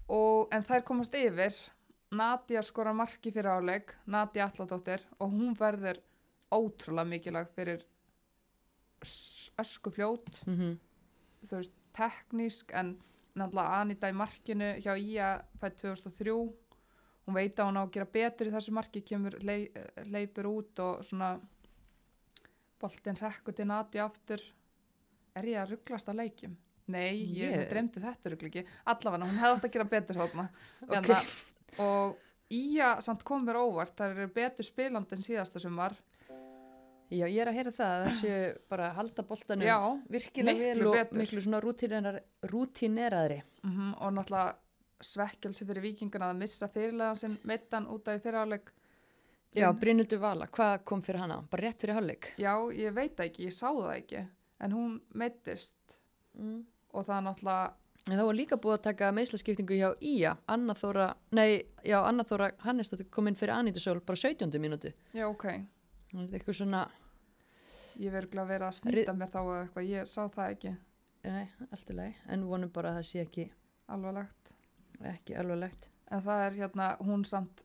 og, 0.08 0.48
en 0.52 0.62
þær 0.62 0.82
komast 0.84 1.14
yfir, 1.16 1.54
Nadia 2.14 2.62
skorar 2.62 2.94
marki 2.94 3.30
fyrir 3.32 3.48
áleik, 3.50 3.94
Nadia 4.06 4.44
Alladóttir, 4.50 5.00
og 5.18 5.30
hún 5.32 5.54
verður 5.58 5.98
ótrúlega 6.52 7.08
mikilvæg 7.08 7.48
fyrir 7.56 7.84
s- 9.02 9.50
öskufljót. 9.58 10.42
Mm 10.46 10.78
þú 11.44 11.56
veist, 11.56 11.72
teknísk 11.92 12.70
en 12.74 12.94
náttúrulega 13.36 13.80
Anita 13.80 14.08
í 14.08 14.12
markinu 14.16 14.68
hjá 14.80 14.94
Ía 14.96 15.42
fætt 15.60 15.76
2003 15.82 16.30
hún 17.26 17.34
veit 17.34 17.58
að 17.58 17.66
hún 17.68 17.76
á 17.76 17.82
að 17.84 17.90
gera 17.92 18.06
betur 18.12 18.46
í 18.46 18.50
þessu 18.54 18.72
marki 18.72 19.00
kemur 19.02 19.36
lei, 19.42 19.70
leipur 20.06 20.46
út 20.46 20.78
og 20.78 21.04
svona 21.04 21.38
boltinn 22.80 23.16
rekkur 23.20 23.54
til 23.56 23.66
Nati 23.66 23.98
aftur 24.02 24.40
er 25.36 25.44
ég 25.50 25.58
að 25.62 25.70
rugglast 25.74 26.08
á 26.08 26.14
leikjum? 26.14 26.56
Nei, 26.86 27.16
ég, 27.32 27.54
Ég- 27.56 27.68
dreymdi 27.70 28.00
þetta 28.04 28.30
ruggli 28.34 28.50
ekki 28.50 28.64
allavega, 28.92 29.24
hún 29.24 29.38
hefði 29.40 29.56
átt 29.56 29.64
að 29.64 29.72
gera 29.72 29.84
betur 29.88 30.18
þarna 30.20 30.48
Ok. 30.82 30.94
Hérna, 30.94 31.20
og 31.78 32.16
Ía 32.54 32.90
samt 33.02 33.22
kom 33.24 33.46
mér 33.46 33.56
óvart, 33.56 33.94
það 33.96 34.10
eru 34.18 34.26
betur 34.28 34.64
spilandi 34.68 35.16
en 35.16 35.22
síðasta 35.24 35.58
sumar 35.62 35.94
Já, 37.14 37.24
ég 37.28 37.38
er 37.40 37.48
að 37.50 37.56
heyra 37.56 37.70
það 37.72 37.94
að 37.94 38.04
þessu 38.08 38.34
bara 38.68 38.86
að 38.90 38.94
halda 38.98 39.22
boltanum 39.28 39.66
Já, 39.66 39.78
virkilega 40.10 40.58
vel 40.74 40.86
og 40.88 40.94
betur. 40.98 41.18
miklu 41.20 41.40
svona 41.44 41.60
rútínerar, 41.62 42.20
rútíneraðri. 42.50 43.40
mm 43.64 43.94
og 44.00 44.12
náttúrulega 44.12 44.54
svekkelsi 45.04 45.66
fyrir 45.68 45.82
vikingana 45.84 46.30
að 46.32 46.38
missa 46.40 46.68
fyrirlegan 46.68 47.16
sinn 47.20 47.38
meittan 47.44 47.86
út 47.92 48.08
af 48.08 48.18
í 48.20 48.22
fyriráleik 48.24 48.70
Já, 49.54 49.68
Brynhildur 49.72 50.18
Vala, 50.18 50.46
hvað 50.50 50.80
kom 50.84 51.02
fyrir 51.02 51.20
hana? 51.22 51.36
Bara 51.50 51.62
rétt 51.68 51.78
fyrir 51.84 51.94
hálfleik. 51.94 52.32
já, 52.38 52.54
ég 52.74 52.92
veit 52.96 53.16
ekki, 53.20 53.44
ég 53.46 53.52
sá 53.54 53.68
það 53.70 53.92
ekki 53.96 54.24
en 54.60 54.72
hún 54.72 55.00
meittist 55.14 55.74
Mm. 56.34 56.64
og 56.92 57.04
það 57.06 57.16
er 57.18 57.22
náttúrulega 57.28 57.72
En 58.10 58.18
það 58.18 58.26
var 58.26 58.34
líka 58.34 58.56
búið 58.60 58.74
að 58.74 58.82
taka 58.82 59.12
meðslaskiptingu 59.16 59.76
hjá 59.78 59.94
Ía, 60.02 60.36
Anna 60.48 60.74
Þóra, 60.74 61.14
nei, 61.32 61.62
já, 61.86 62.02
Anna 62.04 62.24
Þóra 62.24 62.50
Hannesdóttir 62.60 63.06
kom 63.10 63.28
inn 63.30 63.34
fyrir 63.38 63.54
Anítu 63.54 63.80
Sól 63.80 64.00
bara 64.00 64.16
17. 64.16 64.58
mínútu. 64.60 64.92
já, 65.14 65.24
ok, 65.28 65.44
eitthvað 66.12 66.54
svona, 66.58 66.82
ég 67.98 68.12
verður 68.12 68.42
að 68.42 68.50
vera 68.52 68.68
að 68.68 68.76
snýta 68.80 69.14
mér 69.16 69.30
þá 69.32 69.38
eða 69.40 69.62
eitthvað, 69.62 69.88
ég 69.88 70.10
sá 70.10 70.28
það 70.28 70.50
ekki 70.56 70.74
nei, 71.24 71.46
allt 71.72 71.90
í 71.90 71.96
lagi, 71.96 72.14
en 72.28 72.44
vonum 72.50 72.70
bara 72.74 72.90
að 72.92 72.98
það 72.98 73.08
sé 73.08 73.22
ekki, 73.24 73.46
alvarlegt, 73.88 74.52
ekki 75.14 75.38
alveglegt. 75.40 75.88
en 76.10 76.22
það 76.26 76.44
er 76.46 76.58
hérna 76.60 76.90
hún 77.00 77.24
samt 77.24 77.63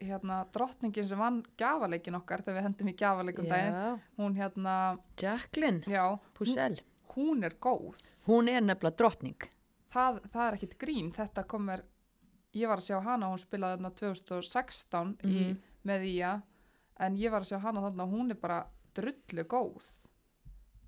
hérna 0.00 0.44
drottningin 0.54 1.08
sem 1.08 1.18
vann 1.18 1.42
gafaleikin 1.58 2.14
okkar 2.18 2.42
þegar 2.46 2.58
við 2.60 2.66
hendum 2.68 2.88
í 2.92 2.96
gafaleikum 3.00 3.48
daginn 3.50 3.74
Já, 3.74 3.98
hún 4.18 4.36
hérna, 4.38 4.74
Jacqueline 5.20 5.80
já, 5.90 6.04
hún, 6.38 6.78
hún 7.16 7.44
er 7.44 7.56
góð. 7.60 7.98
Hún 8.26 8.48
er 8.52 8.60
nefnilega 8.62 8.96
drottning. 8.96 9.48
það, 9.92 10.20
það 10.32 10.46
er 10.48 10.56
ekkit 10.58 10.78
grín, 10.78 11.12
þetta 11.16 11.44
komur 11.48 11.82
ég 12.54 12.68
var 12.68 12.78
að 12.78 12.86
sjá 12.90 13.00
hana, 13.04 13.26
hún 13.32 13.38
spilaði 13.42 13.78
þarna 13.78 13.90
2016 13.98 15.16
í, 15.24 15.38
Mhm. 15.50 15.56
með 15.86 16.04
Ía 16.14 16.42
en 17.00 17.16
ég 17.16 17.30
var 17.30 17.40
að 17.42 17.50
sjá 17.52 17.58
hana 17.60 17.80
þarna 17.80 18.06
hún 18.10 18.30
er 18.30 18.36
bara 18.36 18.66
drullu 18.94 19.44
góð. 19.44 19.82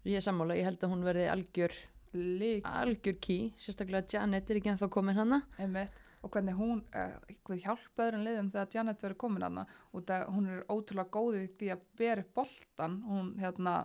Ég 0.05 0.17
er 0.17 0.21
sammála, 0.25 0.57
ég 0.57 0.65
held 0.65 0.81
að 0.81 0.91
hún 0.91 1.05
verði 1.05 1.27
algjör, 1.31 1.73
lík 2.15 2.65
algjör 2.65 3.19
ký, 3.21 3.53
sérstaklega 3.59 4.07
Janet 4.13 4.51
er 4.51 4.57
ekki 4.57 4.71
ennþá 4.73 4.89
komin 4.91 5.15
hana. 5.15 5.43
einmitt 5.59 5.93
og 6.21 6.31
hvernig 6.35 6.55
hún, 6.59 6.83
uh, 6.95 7.17
hvað 7.47 7.63
hjálpa 7.65 8.07
öðrum 8.07 8.25
liðum 8.27 8.51
þegar 8.53 8.75
Janet 8.75 9.03
verður 9.05 9.21
komin 9.23 9.47
hana 9.47 9.67
og 9.93 10.05
það, 10.09 10.27
hún 10.35 10.51
er 10.53 10.67
ótrúlega 10.69 11.15
góð 11.17 11.39
í 11.41 11.47
því 11.61 11.71
að 11.75 12.21
upp 12.25 12.35
boltan, 12.35 12.99
hún 13.09 13.33
hérna 13.41 13.77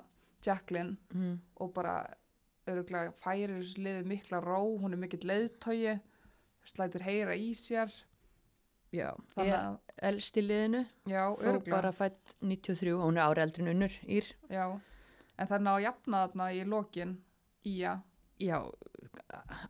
Jacqueline 0.45 0.97
Mm. 1.13 1.39
og 1.59 1.73
bara 1.73 1.95
öruglega 2.67 3.13
færir 3.21 3.53
þessu 3.59 3.81
liði 3.85 4.05
mikla 4.09 4.41
ró, 4.41 4.59
hún 4.81 4.93
er 4.93 5.01
mikill 5.01 5.25
leiðtogi 5.29 5.99
slætur 6.65 7.03
heyra 7.05 7.35
í 7.37 7.51
sér. 7.53 7.91
Já, 8.95 9.11
þannig 9.35 9.51
ég 9.51 9.59
að, 9.59 9.77
elst 10.07 10.37
í 10.39 10.43
liðinu, 10.45 10.81
já, 11.09 11.23
þó 11.35 11.43
öruglega 11.49 11.75
bara 11.75 11.91
fætt 11.91 12.35
93, 12.41 12.93
hún 13.01 13.17
er 13.19 13.25
ári 13.25 13.43
eldri 13.43 13.63
en 13.65 13.71
unnur, 13.73 13.95
Ír. 14.07 14.29
Já, 14.49 14.65
en 15.37 15.49
ná 15.67 15.71
að 15.75 15.83
jafna 15.85 16.21
þarna 16.25 16.47
í 16.55 16.63
lokin 16.69 17.17
í 17.65 17.75
að, 17.83 18.03
Já, 18.35 18.57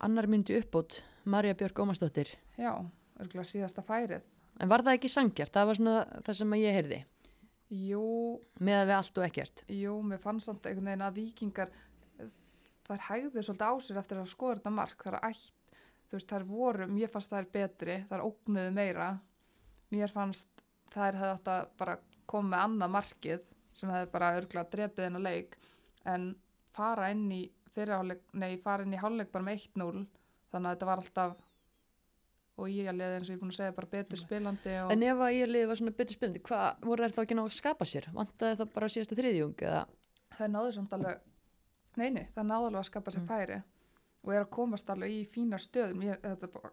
annar 0.01 0.26
myndi 0.26 0.55
uppbót, 0.57 1.03
Marja 1.26 1.55
Björk 1.57 1.80
Ómarsdóttir. 1.82 2.30
já, 2.57 2.71
örgulega 3.19 3.47
síðasta 3.49 3.82
færið. 3.86 4.21
En 4.59 4.69
var 4.71 4.84
það 4.86 4.97
ekki 4.99 5.09
sangjart? 5.11 5.51
Það 5.55 5.65
var 5.69 5.76
svona 5.80 5.95
það 6.26 6.38
sem 6.39 6.53
að 6.55 6.63
ég 6.63 6.78
heyrði, 6.80 6.99
Jú, 7.76 8.01
með 8.61 8.78
að 8.78 8.86
við 8.91 8.95
allt 8.95 9.17
og 9.17 9.23
ekkert. 9.26 9.63
jú, 9.73 9.95
mér 10.05 10.19
fannst 10.21 10.45
samt 10.47 10.65
einhvern 10.69 10.86
veginn 10.86 11.01
að 11.07 11.15
vikingar, 11.17 11.71
þær 12.86 13.01
hægðu 13.09 13.41
svolítið 13.43 13.65
á 13.65 13.73
sér 13.82 13.97
eftir 14.03 14.17
að 14.21 14.30
skoða 14.30 14.55
þetta 14.59 14.73
mark, 14.78 15.01
þar 15.03 15.17
ætt, 15.26 15.80
þú 16.05 16.17
veist, 16.19 16.30
þær 16.30 16.45
voru, 16.45 16.88
mér 16.88 17.09
fannst 17.09 17.34
þær 17.34 17.47
betri, 17.51 17.95
þær 18.11 18.23
ógnuðu 18.28 18.71
meira, 18.78 19.07
mér 19.91 20.13
fannst 20.13 20.47
þær 20.93 21.17
hefði 21.17 21.32
átt 21.34 21.47
að 21.55 21.67
bara 21.82 21.97
koma 22.30 22.49
með 22.53 22.63
annað 22.67 22.93
markið 22.99 23.41
sem 23.73 23.89
hefði 23.89 24.11
bara 24.13 24.30
örgulega 24.38 24.69
drepið 24.71 25.03
hennar 25.09 25.26
leik, 25.26 25.57
en 26.05 26.30
fara 26.78 27.09
inn 27.11 27.26
í 27.32 27.41
fyrirháleik, 27.73 28.21
nei, 28.34 28.57
fara 28.61 28.86
inn 28.86 28.93
í 28.93 29.01
háleik 29.01 29.32
bara 29.34 29.43
með 29.49 29.65
1-0, 29.73 30.05
þannig 30.56 30.72
að 30.72 30.76
þetta 30.78 30.89
var 30.89 31.03
alltaf 31.03 31.36
og 32.56 32.72
ég 32.72 32.88
að 32.88 32.99
leiði 33.01 33.20
eins 33.20 33.28
og 33.28 33.34
ég 33.34 33.36
er 33.36 33.41
búin 33.43 33.51
að 33.51 33.58
segja 33.60 33.76
bara 33.76 33.91
betur 33.91 34.20
spilandi 34.22 34.76
og 34.80 34.91
En 34.95 35.03
ef 35.03 35.22
að 35.26 35.34
ég 35.36 35.49
liði 35.51 35.70
var 35.72 35.80
svona 35.82 35.95
betur 35.99 36.16
spilandi, 36.16 36.41
hvað 36.47 36.86
voru 36.88 37.03
þær 37.06 37.16
þá 37.18 37.22
ekki 37.26 37.38
ná 37.38 37.43
að 37.43 37.56
skapa 37.58 37.88
sér? 37.91 38.10
Vantaði 38.16 38.60
það 38.62 38.74
bara 38.78 38.88
á 38.88 38.93
síðasta 38.95 39.18
þriðjung 39.20 39.64
eða? 39.68 39.86
það 40.36 40.51
náðu 40.56 40.76
samt 40.76 40.93
alveg 40.95 41.20
nei, 41.99 42.10
nei, 42.12 42.26
það 42.36 42.47
náðu 42.51 42.70
alveg 42.70 42.82
að 42.82 42.88
skapa 42.89 43.12
sér 43.16 43.24
Mm. 43.26 43.28
færi 43.32 43.60
og 44.26 44.32
er 44.34 44.41
að 44.41 44.49
komast 44.56 44.89
alveg 44.89 45.12
í 45.14 45.20
fína 45.30 45.60
stöðum. 45.62 46.01
Ég, 46.01 46.18
þetta 46.24 46.47
er 46.47 46.53
bara 46.56 46.72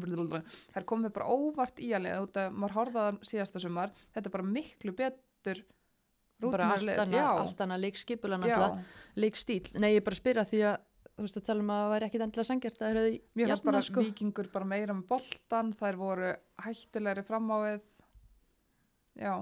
það 0.00 0.78
er 0.80 0.86
komið 0.88 1.12
bara 1.12 1.26
óvart 1.28 1.82
í 1.84 1.90
alveg 1.92 2.22
út 2.24 2.38
að 2.40 2.54
maður 2.56 2.76
horfaðan 2.78 3.18
síðasta 3.20 3.60
sumar. 3.60 3.92
Þetta 4.14 4.30
er 4.30 4.34
bara 4.38 4.46
miklu 4.48 4.94
betur 4.96 5.60
bara 6.40 6.70
allt 6.72 6.88
annað, 6.88 7.18
já, 7.20 7.26
allt 7.42 7.60
annað 7.60 7.82
leikskipula 7.84 8.38
já, 8.38 8.40
náttúrulega, 8.40 8.84
leikstíl 9.20 9.66
nei, 9.76 9.90
ég 9.98 10.04
bara 10.06 10.16
spyrja 10.16 10.44
því 10.48 10.62
að 10.70 10.78
þú 11.20 11.26
veist 11.26 11.36
að 11.40 11.46
tala 11.50 11.60
um 11.64 11.70
að 11.74 11.80
það 11.84 11.90
væri 11.92 12.06
ekkit 12.08 12.22
endilega 12.26 12.48
sangjart 12.48 12.78
að 12.80 12.86
það 12.86 12.90
eru 12.96 13.16
mér 13.36 13.50
fannst 13.52 13.66
bara 13.68 13.80
sko. 13.84 14.04
vikingur 14.06 14.48
bara 14.54 14.68
meira 14.72 14.94
með 14.96 15.06
boltan 15.10 15.72
þær 15.76 15.98
voru 16.00 16.30
hættulegri 16.64 17.24
fram 17.26 17.50
á 17.52 17.56
við 17.66 17.80
já, 19.20 19.34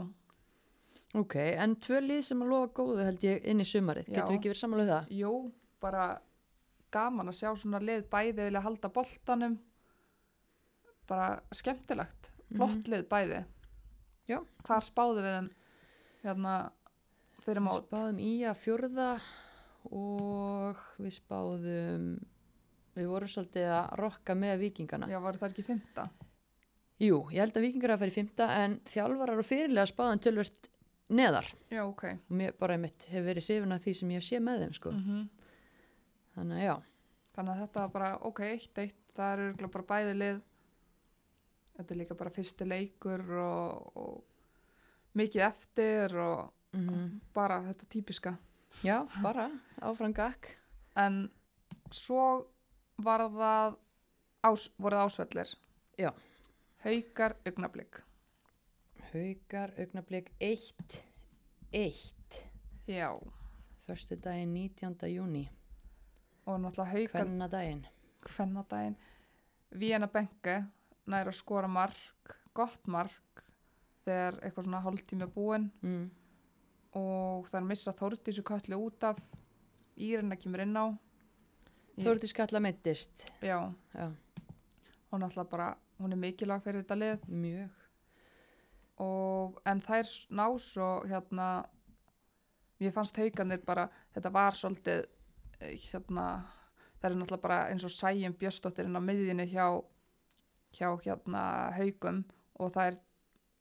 ok, 1.22 1.34
en 1.62 1.76
tvö 1.86 2.00
lið 2.02 2.22
sem 2.26 2.42
að 2.42 2.50
lofa 2.52 2.72
góðu 2.80 3.04
held 3.06 3.26
ég 3.28 3.46
inn 3.52 3.62
í 3.62 3.68
sumarið, 3.68 4.08
Já. 4.10 4.14
getum 4.18 4.34
við 4.34 4.40
ekki 4.40 4.50
verið 4.52 4.62
samanlega 4.64 4.96
það 5.04 5.14
jú, 5.20 5.32
bara 5.80 6.06
gaman 6.90 7.28
að 7.30 7.38
sjá 7.38 7.50
svona 7.60 7.80
lið 7.84 8.06
bæði 8.10 8.46
vilja 8.48 8.64
halda 8.64 8.88
boltanum 8.92 9.58
bara 11.08 11.28
skemmtilegt 11.56 12.32
flott 12.52 12.88
lið 12.90 13.06
bæði 13.08 13.38
Mhm. 13.44 13.54
Já. 14.28 14.38
hvar 14.66 14.82
spáðu 14.84 15.22
við 15.24 15.34
þeim 15.38 15.50
hérna 16.24 16.54
fyrir 17.46 17.62
mót 17.64 17.86
spáðum 17.88 18.18
í 18.20 18.32
að 18.44 18.58
fjörða 18.64 19.06
og 19.94 20.80
við 20.98 21.14
spáðum 21.18 22.08
við 22.98 23.06
vorum 23.12 23.30
svolítið 23.30 23.68
að 23.72 23.92
rokka 24.00 24.34
með 24.34 24.64
vikingana 24.64 25.08
já, 25.10 25.18
var 25.22 25.38
það 25.38 25.52
ekki 25.52 25.66
fymta 25.68 26.08
jú, 26.98 27.20
ég 27.32 27.42
held 27.42 27.56
að 27.56 27.66
vikingar 27.68 27.94
að 27.94 28.08
í 28.08 28.14
fymta 28.16 28.48
en 28.64 28.76
þjálfarar 28.88 29.40
og 29.40 29.46
fyrirlega 29.46 29.90
spáðum 29.90 30.22
tölvört 30.24 30.70
neðar. 31.08 31.48
Já, 31.72 31.82
ok. 31.86 32.04
Og 32.28 32.36
mér 32.40 32.54
bara 32.58 32.76
einmitt 32.76 33.08
hefur 33.08 33.28
verið 33.30 33.48
hrifin 33.48 33.74
af 33.74 33.84
því 33.84 33.94
sem 33.96 34.12
ég 34.12 34.20
hef 34.20 34.28
séð 34.28 34.44
með 34.48 34.64
þeim 34.64 34.78
sko. 34.78 34.94
mm 34.94 35.26
þannig 36.38 36.60
að 36.60 36.62
já, 36.62 36.74
þannig 37.34 37.50
að 37.52 37.60
þetta 37.64 37.80
var 37.80 37.88
bara 37.90 38.08
ok, 38.28 38.40
eitt, 38.46 38.76
eitt 38.78 39.14
það 39.16 39.40
eru 39.44 39.70
bara 39.72 39.86
bæði 39.88 40.12
lið. 40.14 40.36
Þetta 41.78 41.94
er 41.94 41.98
líka 41.98 42.16
bara 42.18 42.34
fyrsti 42.34 42.68
leikur 42.68 43.24
og, 43.42 43.96
og 43.98 45.18
mikið 45.18 45.46
eftir 45.48 46.14
og 46.22 46.52
mm 46.76 47.08
bara 47.34 47.62
þetta 47.64 47.88
típiska 47.90 48.34
já 48.84 49.06
bara 49.22 49.50
áfram 49.80 50.12
gakk. 50.12 50.46
En 50.96 51.30
svo 51.90 52.46
var 53.02 53.20
það 53.30 53.76
ás, 54.42 54.70
voruð 54.78 55.04
ásvellir. 55.06 55.54
Já. 55.98 56.12
haukar 56.84 57.34
augnablík 57.46 58.02
Haukar, 59.12 59.72
augnablík 59.78 60.30
1 60.40 61.02
1 61.72 62.44
já, 62.86 63.20
Förstu 63.86 64.16
daginn 64.16 64.54
19. 64.54 65.08
júni 65.08 65.48
og 66.46 66.60
náttúrulega 66.60 66.92
haukar 66.92 67.24
Hvenna 67.24 67.48
daginn 67.48 67.86
hvernadaginn 68.22 68.96
Víena 69.70 70.06
Benke 70.06 70.64
næra 71.06 71.32
skora 71.32 71.68
mark 71.68 72.36
gott 72.54 72.86
mark 72.86 73.42
þegar 74.04 74.38
eitthvað 74.42 74.64
svona 74.64 74.80
hálftími 74.80 75.26
er 75.26 75.32
búinn. 75.32 75.68
Mm. 75.82 76.10
Og 76.96 77.48
er 77.52 77.66
missa 77.66 77.92
Þórdísu 77.92 78.42
köllu 78.46 78.78
út 78.86 79.04
af. 79.04 79.18
Írina 79.98 80.36
kemur 80.38 80.62
inn 80.62 80.76
á. 80.78 80.86
Þórti 81.98 82.28
skalla 82.30 82.60
meittist 82.62 83.24
já, 83.42 83.74
Já, 83.94 84.06
hún 85.10 85.22
er 85.22 85.26
alltaf 85.26 85.48
bara 85.50 85.76
hún 85.98 86.12
er 86.12 86.20
mikilvæg 86.20 86.62
fyrir 86.62 86.84
þetta 86.84 86.98
lið. 86.98 87.24
Mjög. 87.28 87.70
Og 89.02 89.58
en 89.66 89.80
þær 89.82 90.12
ná 90.30 90.46
svo 90.62 90.90
hérna 91.06 91.48
mér 92.78 92.94
fannst 92.94 93.18
hauganir 93.18 93.64
bara 93.66 93.88
þetta 94.14 94.30
var 94.30 94.54
svolítið 94.54 95.04
eh, 95.60 95.74
hérna 95.90 96.28
það 97.00 97.10
er 97.10 97.16
náttúrulega 97.18 97.42
bara 97.42 97.58
eins 97.72 97.86
og 97.86 97.94
sæjum 97.94 98.36
Björsdóttir 98.38 98.86
inn 98.86 98.98
á 98.98 99.02
miðjunni 99.02 99.48
hjá 99.50 99.66
hjá 100.78 100.88
hérna 101.02 101.42
haugum. 101.74 102.24
Og 102.58 102.72
það 102.74 102.92
er 102.92 103.00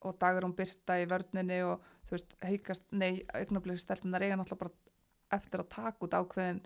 og 0.06 0.18
dagur 0.22 0.46
hún 0.46 0.56
byrta 0.58 1.00
í 1.02 1.08
vörninni 1.10 1.62
og 1.66 1.84
þú 2.08 2.16
veist 2.16 2.36
haugast, 2.46 2.86
nei, 2.92 3.24
augnablik 3.36 3.82
stelpunar 3.82 4.24
eiga 4.24 4.38
náttúrulega 4.40 4.68
bara 4.68 5.38
eftir 5.38 5.64
að 5.64 5.72
taka 5.74 6.06
út 6.06 6.16
ákveðin 6.16 6.62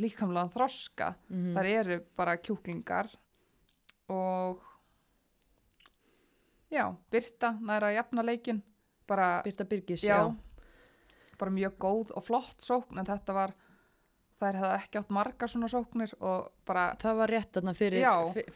líkamlega 0.00 0.52
þroska 0.54 1.12
mm. 1.28 1.52
þar 1.56 1.70
eru 1.70 1.98
bara 2.18 2.38
kjúklingar 2.40 3.10
og 4.10 4.64
já, 6.70 6.86
Birta 7.10 7.54
næra 7.60 7.92
jafna 7.94 8.24
leikin 8.26 8.62
bara, 9.10 9.40
Birta 9.44 9.66
Birgis, 9.66 10.04
já, 10.04 10.16
já. 10.16 10.68
bara 11.38 11.54
mjög 11.54 11.76
góð 11.82 12.14
og 12.16 12.26
flott 12.26 12.64
sókn 12.64 13.00
en 13.00 13.08
þetta 13.08 13.36
var 13.36 13.54
þær 14.40 14.56
hefða 14.60 14.72
ekki 14.80 14.98
átt 15.02 15.10
margar 15.12 15.50
svona 15.52 15.68
sóknir 15.68 16.12
og 16.20 16.48
bara 16.66 16.84
Það 17.02 17.18
var 17.20 17.32
rétt 17.34 17.52
þarna 17.58 17.74
fyrir, 17.76 18.06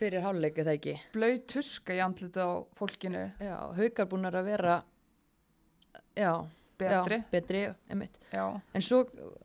fyrir 0.00 0.24
hálfleik 0.24 0.58
eða 0.64 0.74
ekki? 0.78 0.94
Blöð 1.14 1.38
tuska 1.52 1.94
í 1.96 2.00
andlitið 2.04 2.40
á 2.44 2.50
fólkinu. 2.78 3.24
Já, 3.44 3.56
haukar 3.78 4.08
búnar 4.10 4.38
að 4.40 4.48
vera 4.52 4.76
Já, 6.16 6.30
betri. 6.78 7.18
já, 7.20 7.24
betri 7.30 7.62
einmitt. 7.90 8.18
já, 8.32 8.44
En 8.74 8.82
svo 8.82 9.02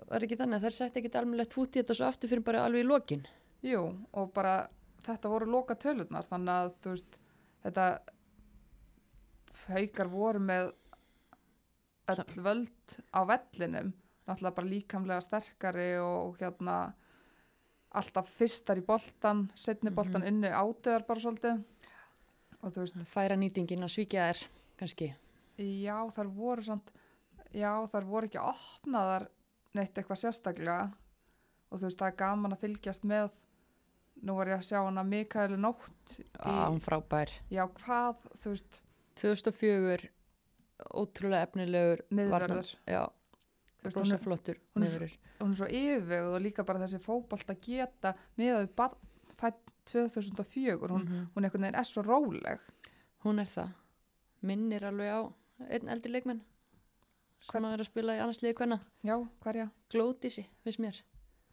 var 0.10 0.24
ekki 0.26 0.38
þannig 0.40 0.60
að 0.62 0.68
þær 0.70 0.78
sett 0.80 0.98
ekkit 1.02 1.16
almennilegt 1.20 1.54
fút 1.58 1.76
í 1.76 1.82
þetta 1.82 1.98
svo 1.98 2.08
aftur 2.10 2.30
fyrir 2.32 2.46
bara 2.46 2.64
alveg 2.66 2.86
í 2.86 2.88
lokin. 2.90 3.26
Jú, 3.66 3.82
og 4.14 4.32
bara 4.34 4.70
þetta 5.06 5.30
voru 5.32 5.46
loka 5.50 5.76
tölurnar 5.76 6.26
þannig 6.30 6.54
að 6.56 6.72
þú 6.84 6.94
veist 6.96 7.20
þetta 7.66 7.88
haukar 9.70 10.08
voru 10.12 10.40
með 10.40 10.72
öll 12.10 12.44
völd 12.46 12.96
á 13.14 13.20
vellinum 13.30 13.92
náttúrulega 14.30 14.56
bara 14.56 14.68
líkamlega 14.70 15.22
sterkari 15.26 15.90
og, 16.00 16.38
hérna 16.40 16.78
alltaf 17.98 18.30
fyrstar 18.38 18.78
í 18.78 18.86
boltan 18.86 19.48
setni 19.58 19.90
boltan 19.92 20.22
Mhm. 20.22 20.28
unnu 20.28 20.50
ádöðar 20.54 21.08
bara 21.08 21.20
svolítið. 21.20 21.64
Og 22.62 22.74
þú 22.74 22.80
veist, 22.84 22.96
Færa 23.08 23.36
nýtingin 23.40 23.84
að 23.84 23.94
svíkja 23.96 24.30
þær 24.30 24.48
kannski? 24.78 25.14
Já 25.58 25.98
þar 26.12 26.28
voru 26.36 26.62
samt, 26.64 26.92
já 27.54 27.72
þar 27.92 28.04
voru 28.06 28.28
ekki 28.28 28.40
opnaðar 28.40 29.28
neitt 29.74 29.94
eitthvað 29.96 30.22
sérstaklega. 30.24 30.92
Og 31.72 31.80
þú 31.80 31.84
veist 31.88 31.98
það 31.98 32.08
er 32.08 32.16
gaman 32.18 32.52
að 32.54 32.60
fylgjast 32.60 33.04
með. 33.06 33.30
Nú 34.24 34.36
var 34.36 34.48
ég 34.48 34.58
að 34.60 34.68
sjá 34.68 34.84
hana 34.86 35.04
Mikaeli 35.04 35.58
Nótt 35.58 36.20
hún 36.44 36.82
frábær. 36.82 37.30
Já 37.50 37.68
hvað, 37.68 38.16
þú 38.42 38.50
veist. 38.50 38.82
2004 39.16 40.10
ótrúlega 40.94 41.46
efnilegur 41.48 42.02
Miðvörður. 42.12 42.30
varnar- 42.30 42.76
Já, 42.88 43.10
veist, 43.84 43.98
hún 43.98 44.12
er- 44.14 44.20
flottur 44.24 44.58
hún 44.76 44.84
er 44.84 45.12
hún 45.40 45.52
er 45.52 45.56
svo 45.56 45.68
yfirvegð 45.68 46.34
og 46.36 46.42
líka 46.42 46.66
bara 46.66 46.80
þessi 46.80 47.00
fótbolt 47.00 47.46
að 47.50 47.62
geta 47.62 48.14
með 48.38 48.56
að 48.56 48.68
við 48.68 48.96
fætt 49.40 49.60
2004 49.90 50.88
hún, 50.90 51.04
Mhm. 51.08 51.28
hún 51.36 51.44
einhvern 51.46 51.62
veginn 51.64 51.76
er 51.80 51.84
svo 51.88 52.04
róleg. 52.04 52.60
Hún 53.24 53.40
er 53.40 53.46
það. 53.46 53.70
Minnir 54.44 54.84
alveg 54.84 55.10
á 55.10 55.34
einn 55.70 55.90
eldri 55.90 56.12
leikmenn 56.12 56.42
sem 57.52 57.64
að 57.64 57.74
er 57.74 57.80
að 57.80 57.86
spila 57.86 58.14
í 58.14 58.20
annarsliði 58.22 58.54
hvenna 58.56 58.80
já, 59.04 59.28
hverja? 59.42 59.70
Glódísi, 59.90 60.46
finnst 60.64 60.80
mér. 60.80 61.02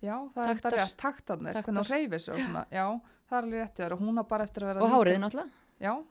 Já, 0.03 0.29
það 0.35 0.47
Taktar. 0.47 0.73
er 0.73 0.79
rétt, 0.79 0.97
taktarnir, 0.97 1.53
Taktar. 1.55 1.63
hvernig 1.73 1.87
hún 1.87 1.91
reyfir 1.91 2.21
svona, 2.21 2.67
já, 2.71 3.01
það 3.31 3.39
er 3.39 3.43
alveg 3.45 3.63
rétt 3.63 3.75
í 3.79 3.83
þér 3.83 3.93
og 3.93 4.01
hún 4.01 4.19
á 4.21 4.29
bara 4.29 4.45
eftir 4.45 4.63
að 4.63 4.75
vera 4.75 4.83
Og 4.85 4.91
hárið 4.91 5.19
náttúrulega. 5.19 6.05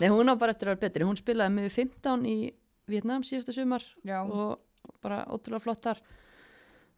Nei, 0.00 0.08
hún 0.10 0.28
á 0.28 0.34
bara 0.38 0.52
eftir 0.52 0.66
að 0.68 0.74
vera 0.76 0.82
betri. 0.90 1.04
Hún 1.06 1.16
spilaði 1.16 1.54
með 1.54 1.70
15 1.72 2.26
í 2.26 2.52
Vietnam 2.88 3.22
síðasta 3.22 3.54
sumar 3.54 3.82
já, 4.04 4.20
og 4.28 4.58
bara 5.06 5.22
ótrúlega 5.30 5.64
flott 5.64 5.86
þar 5.86 6.02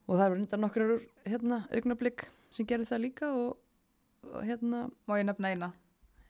og 0.09 0.17
það 0.17 0.25
eru 0.25 0.39
reyndar 0.39 0.63
nokkur 0.63 0.93
hérna, 1.29 1.63
augnablík 1.77 2.27
sem 2.55 2.67
gerði 2.69 2.89
það 2.89 3.05
líka 3.05 3.31
og, 3.37 3.59
og 4.33 4.43
hérna, 4.49 4.87
má 5.09 5.17
ég 5.21 5.29
nefna 5.29 5.53
eina? 5.53 5.71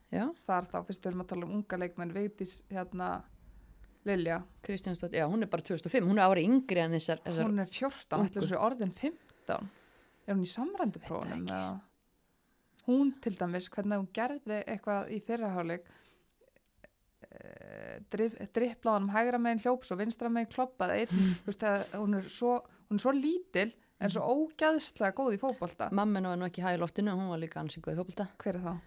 Já, 0.08 0.24
þar 0.48 0.68
þá, 0.70 0.78
fyrst 0.88 1.04
við 1.04 1.10
erum 1.10 1.24
að 1.24 1.32
tala 1.32 1.46
um 1.46 1.58
unga 1.58 1.78
leikmenn 1.82 2.14
Vigdís, 2.16 2.54
hérna 2.72 3.10
Lilja, 4.08 4.38
Kristjánsdótt, 4.64 5.16
já, 5.18 5.26
hún 5.28 5.44
er 5.44 5.50
bara 5.52 5.64
2005 5.68 6.06
hún 6.08 6.18
er 6.18 6.24
ári 6.24 6.46
yngri 6.48 6.80
en 6.80 6.94
þessar, 6.96 7.20
þessar 7.26 7.48
hún 7.50 7.60
er 7.60 7.68
14 7.74 8.16
ungu. 8.16 8.30
ætla 8.30 8.44
þessu 8.46 8.60
orðin 8.62 8.94
15 8.96 9.68
er 10.28 10.38
hún 10.38 10.46
í 10.46 10.50
eða? 11.52 11.74
Hún 12.88 13.10
til 13.20 13.34
dæmis, 13.36 13.68
hvernig 13.68 14.00
hún 14.00 14.08
gerði 14.16 14.62
eitthvað 14.64 15.10
í 15.12 15.18
fyrraháleik 18.12 18.54
drippláðanum 18.56 19.12
hægra 19.14 19.40
megin 19.42 19.62
hljóps 19.64 19.92
og 19.94 20.00
vinstra 20.00 20.30
megin 20.32 20.50
kloppað 20.54 20.94
einn, 20.96 21.22
þú 21.42 21.50
veist 21.50 21.66
að 21.68 21.84
hún 21.98 22.18
er 22.18 22.28
svo 22.32 22.54
hún 22.88 22.98
er 22.98 23.04
svo 23.04 23.14
lítil 23.16 23.68
en 23.98 24.12
svo 24.14 24.24
ógæðslega 24.32 25.16
góð 25.18 25.36
í 25.36 25.40
fótbolta. 25.42 25.90
Mamma 25.92 26.22
var 26.24 26.38
nú 26.38 26.46
ekki 26.48 26.64
hæg 26.64 26.78
í 26.78 26.82
loftinu, 26.82 27.16
hún 27.18 27.32
var 27.32 27.42
líka 27.42 27.60
ansið 27.62 27.84
góð 27.84 27.96
í 27.96 28.00
fótbolta. 28.00 28.28
Hver 28.38 28.58
er 28.60 28.66
það? 28.66 28.82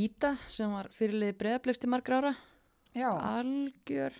Íta 0.00 0.34
sem 0.46 0.70
var 0.70 0.90
fyrirliði 0.94 1.38
breðabliks 1.40 1.80
til 1.82 1.90
margra 1.90 2.20
ára. 2.20 2.34
Já, 2.94 3.10
algjör 3.10 4.18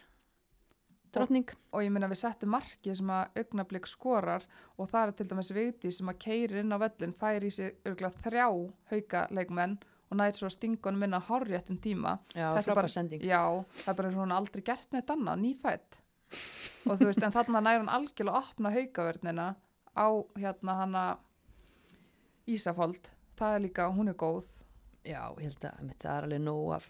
drottning. 1.14 1.50
og 1.74 1.82
ég 1.84 1.92
meina 1.92 2.08
við 2.10 2.20
settum 2.22 2.52
markið 2.54 2.98
sem 3.00 3.10
að 3.10 3.40
augnablík 3.42 3.88
skorar 3.90 4.44
og 4.78 4.90
það 4.90 5.08
er 5.08 5.16
til 5.18 5.26
dæmis 5.30 5.52
vigti 5.54 5.92
sem 5.94 6.10
að 6.10 6.20
keiri 6.24 6.62
inn 6.62 6.74
á 6.74 6.78
völlin 6.82 7.14
fær 7.18 7.46
í 7.46 7.50
sig 7.54 7.80
örgulega 7.86 8.22
þrjá 8.24 8.46
hauka 8.92 9.24
leikmenn 9.34 9.78
og 10.10 10.18
næri 10.18 10.34
svo 10.36 10.48
að 10.50 10.54
stinga 10.56 10.88
honum 10.88 11.04
inn 11.06 11.14
á 11.16 11.20
hárréttum 11.22 11.78
tíma. 11.80 12.16
Já, 12.34 12.50
Þetta 12.56 12.70
er 12.70 12.74
bara- 12.80 12.88
sending. 12.88 13.22
Já, 13.22 13.42
það 13.84 13.88
er 13.92 13.98
bara 14.02 14.10
hún 14.18 14.32
aldrei 14.36 14.62
gert 14.66 14.92
neitt 14.92 15.10
annað, 15.14 15.40
nýfætt 15.44 16.00
og 16.86 16.98
þú 16.98 17.06
veist, 17.10 17.22
en 17.22 17.32
þarna 17.34 17.60
næri 17.62 17.78
hann 17.82 17.88
algjörlega 17.96 18.38
að 18.38 18.50
opna 18.50 18.70
haukavörnina 18.74 19.48
á 19.96 20.06
hérna 20.38 20.76
hana 20.80 21.04
Ísafold, 22.50 23.08
það 23.38 23.54
er 23.56 23.60
líka, 23.66 23.88
hún 23.94 24.08
er 24.10 24.14
góð. 24.18 24.46
Já, 25.06 25.30
ég 25.38 25.42
held 25.46 25.66
að 25.68 25.92
það 26.00 26.16
er 26.16 26.26
alveg 26.26 26.40
nóg 26.44 26.72
af 26.76 26.88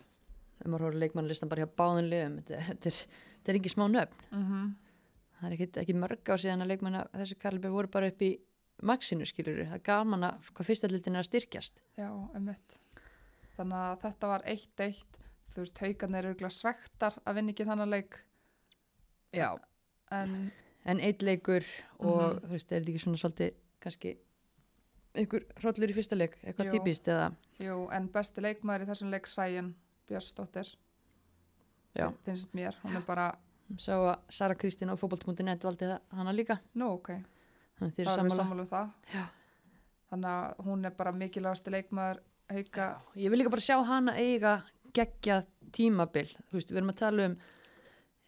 ef 0.60 0.66
maður 0.68 0.84
horfður 0.86 1.00
leikmannlistan 1.04 1.48
bara 1.50 1.64
hjá 1.64 1.70
báðin 1.80 2.08
liðum 2.10 2.38
þetta, 2.42 2.86
er, 2.90 3.00
er 3.48 3.58
ekki 3.60 3.72
smá 3.72 3.86
nöfn. 3.90 4.24
Mm 4.34 4.70
það 5.40 5.46
er 5.48 5.56
ekki, 5.56 5.68
ekki 5.80 5.96
mörg 5.96 6.28
á 6.28 6.34
síðan 6.36 6.64
að 6.66 6.68
leikmanna 6.74 7.02
þessu 7.16 7.36
kalibri 7.40 7.70
voru 7.72 7.88
bara 7.88 8.10
upp 8.12 8.24
í 8.26 8.30
maxinu 8.84 9.24
skilur 9.28 9.62
það 9.70 9.82
gaman 9.88 10.26
að 10.28 10.50
hvað 10.52 10.68
fyrsta 10.68 10.90
litin 10.92 11.16
er 11.16 11.22
að 11.24 11.28
styrkjast. 11.30 11.80
Já, 11.96 12.08
einmitt. 12.36 12.79
Þannig 13.56 13.82
að 13.84 14.00
þetta 14.04 14.30
var 14.30 14.42
1-1, 14.46 15.00
þú 15.50 15.62
veist, 15.64 15.78
haugarnir 15.82 16.28
eru 16.30 16.50
svektar 16.54 17.16
að 17.26 17.34
vinna 17.40 17.52
ekki 17.54 17.66
þannig 17.68 17.88
leik, 17.90 18.18
Já. 19.34 19.58
en 20.10 20.52
en 20.86 21.00
eitt 21.04 21.20
leikur 21.22 21.64
og 21.98 22.34
Mhm. 22.34 22.40
þú 22.46 22.48
veist, 22.54 22.72
er 22.72 22.80
þetta 22.80 22.90
ekki 22.92 23.02
svona 23.04 23.20
svolítið 23.20 23.54
kannski 23.80 24.16
einhver 25.14 25.44
hrollur 25.60 25.90
í 25.90 25.94
fyrsta 25.94 26.16
leik, 26.16 26.36
eitthvað 26.44 26.66
Jú. 26.66 26.72
típist 26.78 27.04
eða 27.08 27.34
jú, 27.60 27.88
en 27.92 28.08
besti 28.08 28.40
leikmaður 28.40 28.82
í 28.86 28.88
þessum 28.90 29.10
leik 29.10 29.26
Sæjan 29.26 29.74
Björnsdóttir, 30.08 30.76
Já. 31.96 32.12
finnst 32.24 32.52
mér, 32.54 32.74
hún 32.84 32.96
er 32.96 33.02
bara, 33.02 33.36
sá 33.76 33.92
að 33.98 34.18
Sara 34.30 34.54
Kristín 34.54 34.88
á 34.90 34.96
fótbolt.net 34.96 35.60
valdi 35.62 35.84
það 35.86 36.00
hana 36.12 36.32
líka 36.32 36.60
nú, 36.74 36.92
ok, 36.94 37.08
þannig 37.78 37.94
það 37.96 38.18
er 38.18 38.24
við 38.24 38.36
sammála 38.36 38.60
um 38.60 38.66
það. 38.66 38.90
Já. 39.14 39.26
Þannig 40.10 40.30
að 40.30 40.56
hún 40.64 40.84
er 40.86 40.90
bara 40.90 41.12
mikilvægasti 41.12 41.70
leikmaður 41.70 42.18
hauga, 42.50 42.86
ég 43.16 43.32
vil 43.32 43.40
líka 43.40 43.52
bara 43.52 43.64
sjá 43.64 43.76
hana 43.86 44.14
eiga 44.18 44.60
geggja 44.96 45.42
tímabil. 45.74 46.28
Þú 46.50 46.58
veist, 46.58 46.72
við 46.72 46.80
erum 46.80 46.92
að 46.94 47.00
tala 47.02 47.28
um 47.30 47.36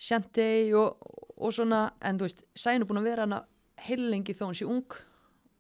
Shantay 0.02 0.72
og, 0.78 1.02
og 1.38 1.54
svona 1.54 1.82
en 2.02 2.18
þú 2.18 2.28
veist, 2.28 2.44
Sæn 2.58 2.82
er 2.82 2.88
búin 2.90 3.02
að 3.02 3.10
vera 3.10 3.26
hana 3.26 3.42
heilengi 3.86 4.34
þó 4.34 4.46
hún 4.48 4.58
sé 4.58 4.66
ung 4.68 4.96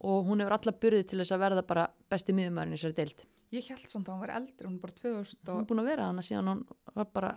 og 0.02 0.26
hún 0.26 0.42
hefur 0.42 0.56
alla 0.56 0.74
burði 0.82 1.04
til 1.06 1.20
þess 1.22 1.34
að 1.34 1.42
verða 1.44 1.62
bara 1.66 1.86
besti 2.10 2.34
miðumærin 2.34 2.74
í 2.74 2.78
þessari 2.78 2.98
deild. 2.98 3.24
Ég 3.52 3.68
held 3.68 3.88
samt 3.90 4.08
að 4.08 4.14
hún 4.16 4.24
var 4.24 4.34
eldri, 4.38 4.66
hún 4.66 4.78
er 4.78 4.82
bara 4.82 4.96
2000 4.98 5.42
hún 5.46 5.54
og, 5.54 5.62
er 5.62 5.68
búin 5.70 5.82
að 5.82 5.90
vera 5.92 6.08
hana 6.08 6.24
síðan 6.24 6.50
hún 6.50 6.62
var 6.96 7.10
bara 7.12 7.32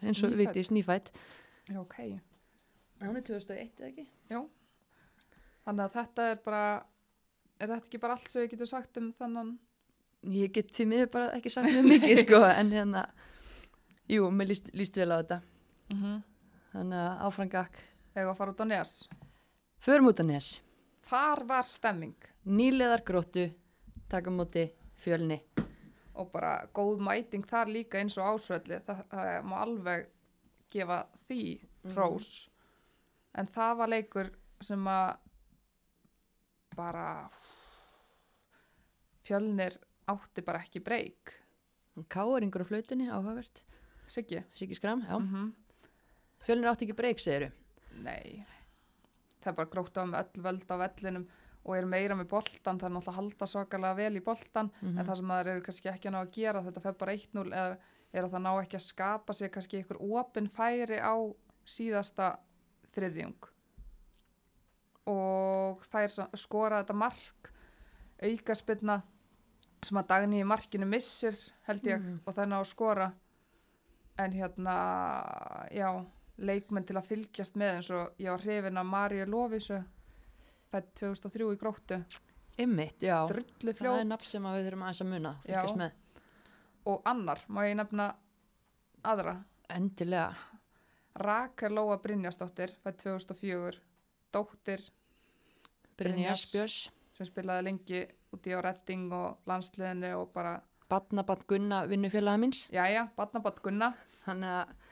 eins 0.00 0.22
og 0.24 0.30
Nýfædd. 0.32 0.40
vitið 0.40 0.66
snífætt 0.70 1.10
já, 1.70 1.76
ok, 1.80 1.96
hún 3.02 3.18
er 3.18 3.24
2001 3.26 3.80
eða 3.82 3.88
ekki? 3.90 4.06
þannig 5.66 5.84
að 5.84 5.94
þetta 5.96 6.26
er 6.30 6.38
bara, 6.44 6.62
er 7.58 7.72
þetta 7.72 7.88
ekki 7.90 8.00
bara 8.02 8.16
allt 8.16 8.30
sem 8.32 8.44
við 8.44 8.52
getum 8.54 8.70
sagt 8.70 9.00
um 9.00 9.10
þannan, 9.18 9.50
ég 10.28 10.52
get 10.52 10.72
til 10.76 10.88
miður 10.90 11.10
bara 11.12 11.30
ekki 11.36 11.52
sagt 11.52 11.70
mjög 11.72 11.86
mikið 11.94 12.18
sko 12.24 12.42
en 12.60 12.74
hérna 12.74 13.06
jú, 14.10 14.26
mér 14.34 14.50
líst, 14.52 14.72
líst 14.76 14.98
vel 14.98 15.12
á 15.14 15.20
þetta. 15.22 15.40
Mm 15.94 16.18
þannig 16.70 17.00
að 17.02 17.22
áfram 17.26 17.50
gakk. 17.50 17.80
Eða 18.14 18.32
að 18.32 18.38
fara 18.38 18.54
út 18.54 18.62
á 18.62 18.66
nes. 18.70 18.92
förum 19.80 20.10
út 20.10 20.20
að 20.22 20.30
nes. 20.32 20.50
Þar 21.10 21.44
var 21.46 21.66
stemming. 21.66 22.16
nýleðar 22.44 23.02
gróttu 23.04 23.50
taka 24.08 24.30
á 24.30 24.34
móti 24.34 24.70
fjölni. 25.02 25.40
Og 26.14 26.30
bara 26.32 26.66
góð 26.74 27.00
mæting 27.00 27.46
þar 27.46 27.68
líka 27.68 27.98
eins 27.98 28.18
og 28.18 28.34
ásvöldi 28.34 28.80
það, 28.84 29.04
það 29.10 29.44
má 29.44 29.56
alveg 29.60 30.06
gefa 30.70 31.06
því 31.28 31.42
hrós. 31.94 32.48
En 33.34 33.46
það 33.46 33.76
var 33.76 33.88
leikur 33.88 34.30
sem 34.60 34.86
að 34.86 35.16
bara 36.76 37.30
fjölnir 39.24 39.78
átti 40.10 40.42
bara 40.46 40.60
ekki 40.64 40.80
breyk. 40.84 41.34
Káeringur 42.08 42.62
á 42.64 42.66
flautunni, 42.68 43.08
áhugavert. 43.10 43.62
Siggi? 44.10 44.42
Siggi 44.50 44.74
Skram, 44.78 45.02
já. 45.08 45.16
Mm 45.18 45.52
fjölnir 46.40 46.70
átti 46.70 46.86
ekki 46.86 46.94
breyk, 46.96 47.18
segiru 47.20 47.50
Nei. 48.00 48.46
Það 49.42 49.50
er 49.50 49.56
bara 49.58 49.68
grótt 49.68 49.98
á 50.00 50.02
með 50.08 50.22
öll 50.22 50.42
völd 50.46 50.70
á 50.72 50.76
vellinum 50.80 51.26
og 51.64 51.74
er 51.76 51.84
meira 51.84 52.14
með 52.16 52.28
boltan 52.32 52.78
það 52.80 52.86
er 52.88 52.94
náttúrulega 52.94 53.12
að 53.12 53.18
halda 53.18 53.46
svakalega 53.52 53.96
vel 53.98 54.16
í 54.16 54.22
boltan 54.24 54.70
Mhm. 54.80 54.98
en 54.98 55.06
það 55.06 55.16
sem 55.16 55.28
það 55.28 55.46
eru 55.52 55.60
kannski 55.66 55.88
ekki 55.92 56.08
að 56.08 56.12
ná 56.14 56.20
að 56.24 56.30
gera 56.32 56.62
þetta 56.64 56.80
fer 56.82 56.92
bara 56.92 57.12
1-0 57.12 57.52
er, 57.52 57.76
er 58.14 58.22
að 58.24 58.30
það 58.32 58.42
ná 58.46 58.52
ekki 58.62 58.76
að 58.80 58.86
skapa 58.88 59.32
sig 59.34 59.50
kannski 59.52 59.82
ykkur 59.84 60.00
opin 60.00 60.48
færi 60.48 60.96
á 60.98 61.14
síðasta 61.66 62.38
þriðjung. 62.96 63.36
Og 65.10 65.82
þær 65.90 66.08
sa- 66.10 66.28
skora 66.36 66.82
þetta 66.82 66.94
mark 66.96 67.52
aukaspilna 68.22 69.02
sem 69.82 69.96
að 69.98 70.06
Dagný 70.08 70.40
í 70.42 70.46
markinu 70.46 70.86
missir 70.86 71.34
held 71.66 71.82
ég 71.88 72.00
Mhm. 72.00 72.20
og 72.26 72.34
það 72.34 72.48
ná 72.48 72.60
að 72.60 72.66
skora. 72.74 73.12
En 74.18 74.32
hérna 74.32 75.68
já, 75.72 76.04
leikmenn 76.38 76.84
til 76.86 76.96
að 76.96 77.06
fylgjast 77.06 77.54
með 77.56 77.74
eins 77.76 77.90
og 77.90 78.12
ég 78.18 78.30
var 78.30 78.38
hrifin 78.40 78.76
af 78.78 78.86
Maríu 78.86 79.26
Lófisu 79.26 79.84
fætt 80.72 80.94
2003 80.94 81.54
í 81.54 81.56
gróttu. 81.56 82.04
Ymmit, 82.58 82.98
já, 83.00 83.26
drullu 83.26 83.72
það 83.72 83.78
fljót. 83.78 84.00
er 84.00 84.04
nafn 84.04 84.24
sem 84.24 84.42
að 84.44 84.56
við 84.58 84.66
þurfum 84.70 84.82
aðeins 84.82 85.00
að 85.00 85.08
muna 85.08 85.34
fylgjast 85.46 85.76
Já. 85.76 85.76
með, 85.76 85.92
og 86.86 87.02
annar, 87.06 87.38
má 87.48 87.60
ég 87.64 87.76
nefna 87.76 88.14
aðra, 89.04 89.44
endilega. 89.70 90.34
Rakel 91.16 91.70
Lóa 91.72 91.96
Brynjastóttir 92.02 92.70
fætt 92.84 92.98
2004, 92.98 93.78
dóttir 94.32 94.90
Brynjas. 95.96 96.52
Björns. 96.52 96.90
sem 97.16 97.26
spilaði 97.26 97.64
lengi 97.64 98.06
úti 98.34 98.54
á 98.54 98.60
Redding 98.62 99.12
og 99.14 99.48
landsliðinu 99.50 100.12
og 100.18 100.30
bara, 100.34 100.58
Batnabann 100.90 101.46
Gunna 101.46 101.84
vinnufélaga 101.86 102.40
míns. 102.42 102.64
Jæja, 102.74 103.06
badnabatt 103.16 103.60
Gunna. 103.62 103.92
Að 104.26 104.46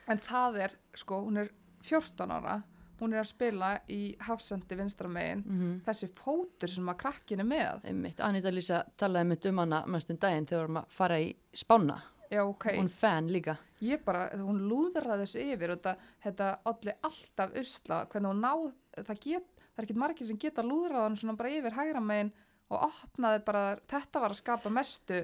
en 0.09 0.21
það 0.23 0.59
er, 0.65 0.75
sko, 0.95 1.23
hún 1.25 1.41
er 1.41 1.49
14 1.83 2.31
ára. 2.31 2.61
Hún 2.99 3.13
er 3.15 3.21
að 3.21 3.29
spila 3.29 3.73
í 3.87 3.99
hafsendi 4.27 4.75
vinstramegin 4.75 5.43
mm 5.45 5.75
þessi 5.85 6.09
fótur 6.15 6.71
sem 6.71 6.89
að 6.91 6.97
krakkin 7.03 7.39
er 7.39 7.47
með. 7.47 7.85
Einmitt, 7.87 8.19
Anita 8.19 8.51
Lísa 8.51 8.81
talaði 8.99 9.29
mitt 9.29 9.45
um 9.47 9.61
hana 9.63 9.85
mestum 9.87 10.19
daginn 10.19 10.47
þegar 10.47 10.59
við 10.59 10.65
vorum 10.65 10.81
að 10.81 10.97
fara 10.97 11.19
í 11.19 11.29
Spána. 11.55 11.99
Já, 12.29 12.43
ok, 12.43 12.65
hún 12.77 12.91
fan 12.93 13.29
líka. 13.31 13.55
Ég 13.81 14.03
bara, 14.05 14.27
hún 14.37 14.59
lúðraði 14.69 15.23
þessu 15.23 15.45
yfir 15.47 15.71
og 15.71 15.79
þetta, 15.79 15.95
þetta 16.25 16.49
allir 16.71 16.99
alltaf 17.07 17.55
usla, 17.57 18.03
hvernig 18.11 18.33
hún 18.33 18.43
náð 18.43 18.65
það, 19.07 19.23
get, 19.23 19.47
það 19.63 19.81
er 19.81 19.87
ekki 19.87 19.97
margir 20.03 20.29
sem 20.29 20.41
geta 20.43 20.65
lúðrað 20.67 21.07
hann 21.07 21.17
svona 21.17 21.39
bara 21.39 21.55
yfir 21.55 21.79
hægra 21.79 22.03
megin 22.03 22.31
og 22.69 22.83
opnaði 22.89 23.43
bara, 23.45 23.63
þetta 23.89 24.21
var 24.23 24.33
að 24.35 24.39
skapa 24.43 24.69
mestu. 24.73 25.19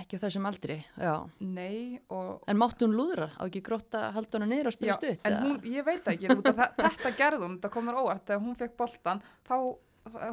Ekki 0.00 0.20
þessum 0.22 0.46
aldri, 0.46 0.76
já. 0.96 1.14
Nei 1.42 1.98
og 2.14 2.44
en 2.48 2.56
máttu 2.60 2.86
hún 2.86 2.94
lúðra, 2.94 3.26
á 3.36 3.42
ekki 3.48 3.60
grótt 3.66 3.94
að 3.98 4.12
halda 4.14 4.38
hana 4.38 4.46
niður 4.46 4.68
og 4.70 4.74
spila 4.76 4.94
stutt 4.94 5.24
en 5.26 5.36
hún, 5.42 5.56
ég 5.66 5.84
veit 5.84 6.06
ekki, 6.12 6.28
þetta 6.78 7.10
gerði 7.18 7.40
hún, 7.42 7.56
þetta 7.58 7.70
kom 7.74 7.88
mér 7.90 7.98
óvart, 7.98 8.22
þegar 8.28 8.44
hún 8.44 8.54
fekk 8.60 8.76
boltan, 8.78 9.22
þá, 9.48 9.56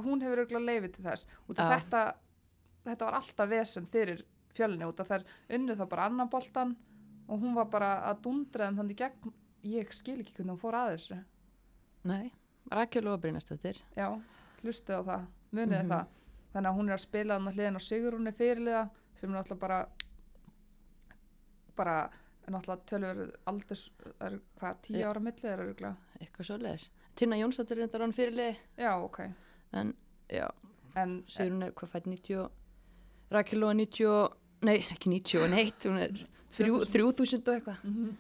hún 0.05 0.22
hefur 0.22 0.43
auðvitað 0.43 0.68
leifið 0.70 0.93
til 0.95 1.05
þess, 1.08 1.28
þetta, 1.58 2.03
þetta 2.86 3.08
var 3.10 3.18
alltaf 3.18 3.49
vesen 3.51 3.89
fyrir 3.89 4.22
fjölni, 4.58 4.86
út 4.88 5.01
af 5.03 5.10
þær 5.10 5.26
unnu 5.58 5.76
þá 5.82 5.84
bara 5.91 6.05
annan 6.12 6.30
boltan 6.32 6.76
og 7.28 7.41
hún 7.41 7.58
var 7.58 7.66
bara 7.74 7.89
að 8.12 8.22
dundra 8.30 8.70
þeim 8.70 8.78
þannig 8.84 9.01
gegn, 9.01 9.34
ég 9.74 9.89
skil 9.93 10.20
ekki 10.22 10.38
hvernig 10.38 10.53
hún 10.53 10.62
fór 10.62 10.78
að 10.84 10.93
þessu, 10.93 11.18
Nei, 12.08 12.30
Rakel 12.72 13.10
og 13.10 13.18
Brynastöttir 13.26 13.82
já, 13.97 14.08
hlustið 14.62 15.01
á 15.01 15.03
það, 15.10 15.26
muniði 15.51 15.82
Mhm. 15.82 15.91
það, 15.91 16.14
þannig 16.53 16.69
að 16.71 16.77
hún 16.79 16.89
er 16.89 16.95
að 16.97 17.03
spila 17.05 17.37
þannig 17.39 17.57
hliðin 17.57 17.79
á 17.79 17.81
Sigrúni 17.87 18.33
fyrirliða, 18.37 18.83
sem 19.19 19.29
er 19.29 19.35
náttúrulega 19.37 19.59
bara, 19.59 19.79
bara, 21.77 21.95
náttúrulega 22.47 22.85
tölur 22.89 23.21
aldurs, 23.51 23.83
er 24.23 24.39
hvað, 24.59 24.79
tíu 24.87 25.03
ára 25.09 25.19
millið 25.23 25.49
er 25.51 25.63
örgulega, 25.65 25.95
eitthvað 26.21 26.49
svo 26.49 26.57
leiðis 26.63 26.87
Tinna 27.17 27.37
Jónsdóttir 27.39 27.79
reyndar 27.81 28.03
hann 28.05 28.13
fyrirlið 28.15 28.59
já, 28.77 28.91
ok, 29.01 29.19
en 29.81 29.93
já, 30.31 30.47
en 30.95 31.19
Sigrun 31.29 31.63
er 31.67 31.73
hvað 31.77 31.93
fætt 31.95 32.07
90 32.09 32.39
og- 32.43 32.51
Rakel 33.33 33.63
og 33.67 33.73
90 33.75 34.07
og- 34.07 34.37
nei, 34.63 34.77
ekki 34.79 35.09
90 35.11 35.43
og 35.43 35.49
neitt 35.51 35.83
hún 35.89 35.99
er 35.99 36.13
þrjú- 36.53 36.85
3000 36.87 37.47
og 37.47 37.55
eitthvað. 37.57 37.83
Mhm. 37.83 38.15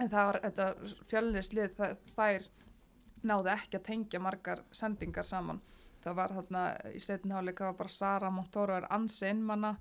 En 0.00 0.08
það 0.08 0.26
var 0.26 0.40
þetta 0.44 0.66
fjölnislið, 1.10 1.72
það, 1.76 1.96
þær 2.16 2.44
náðu 3.24 3.50
ekki 3.52 3.78
að 3.78 3.82
tengja 3.84 4.20
margar 4.20 4.62
sendingar 4.72 5.24
saman. 5.24 5.60
Það 6.00 6.14
var 6.16 6.32
þarna 6.38 6.64
í 6.96 7.00
setnháleik, 7.04 7.58
það 7.60 7.66
var 7.72 7.78
bara 7.82 7.88
Sara 7.88 8.30
Montoro 8.32 8.76
er 8.80 8.86
ansi 8.90 9.26
innmanna 9.28 9.74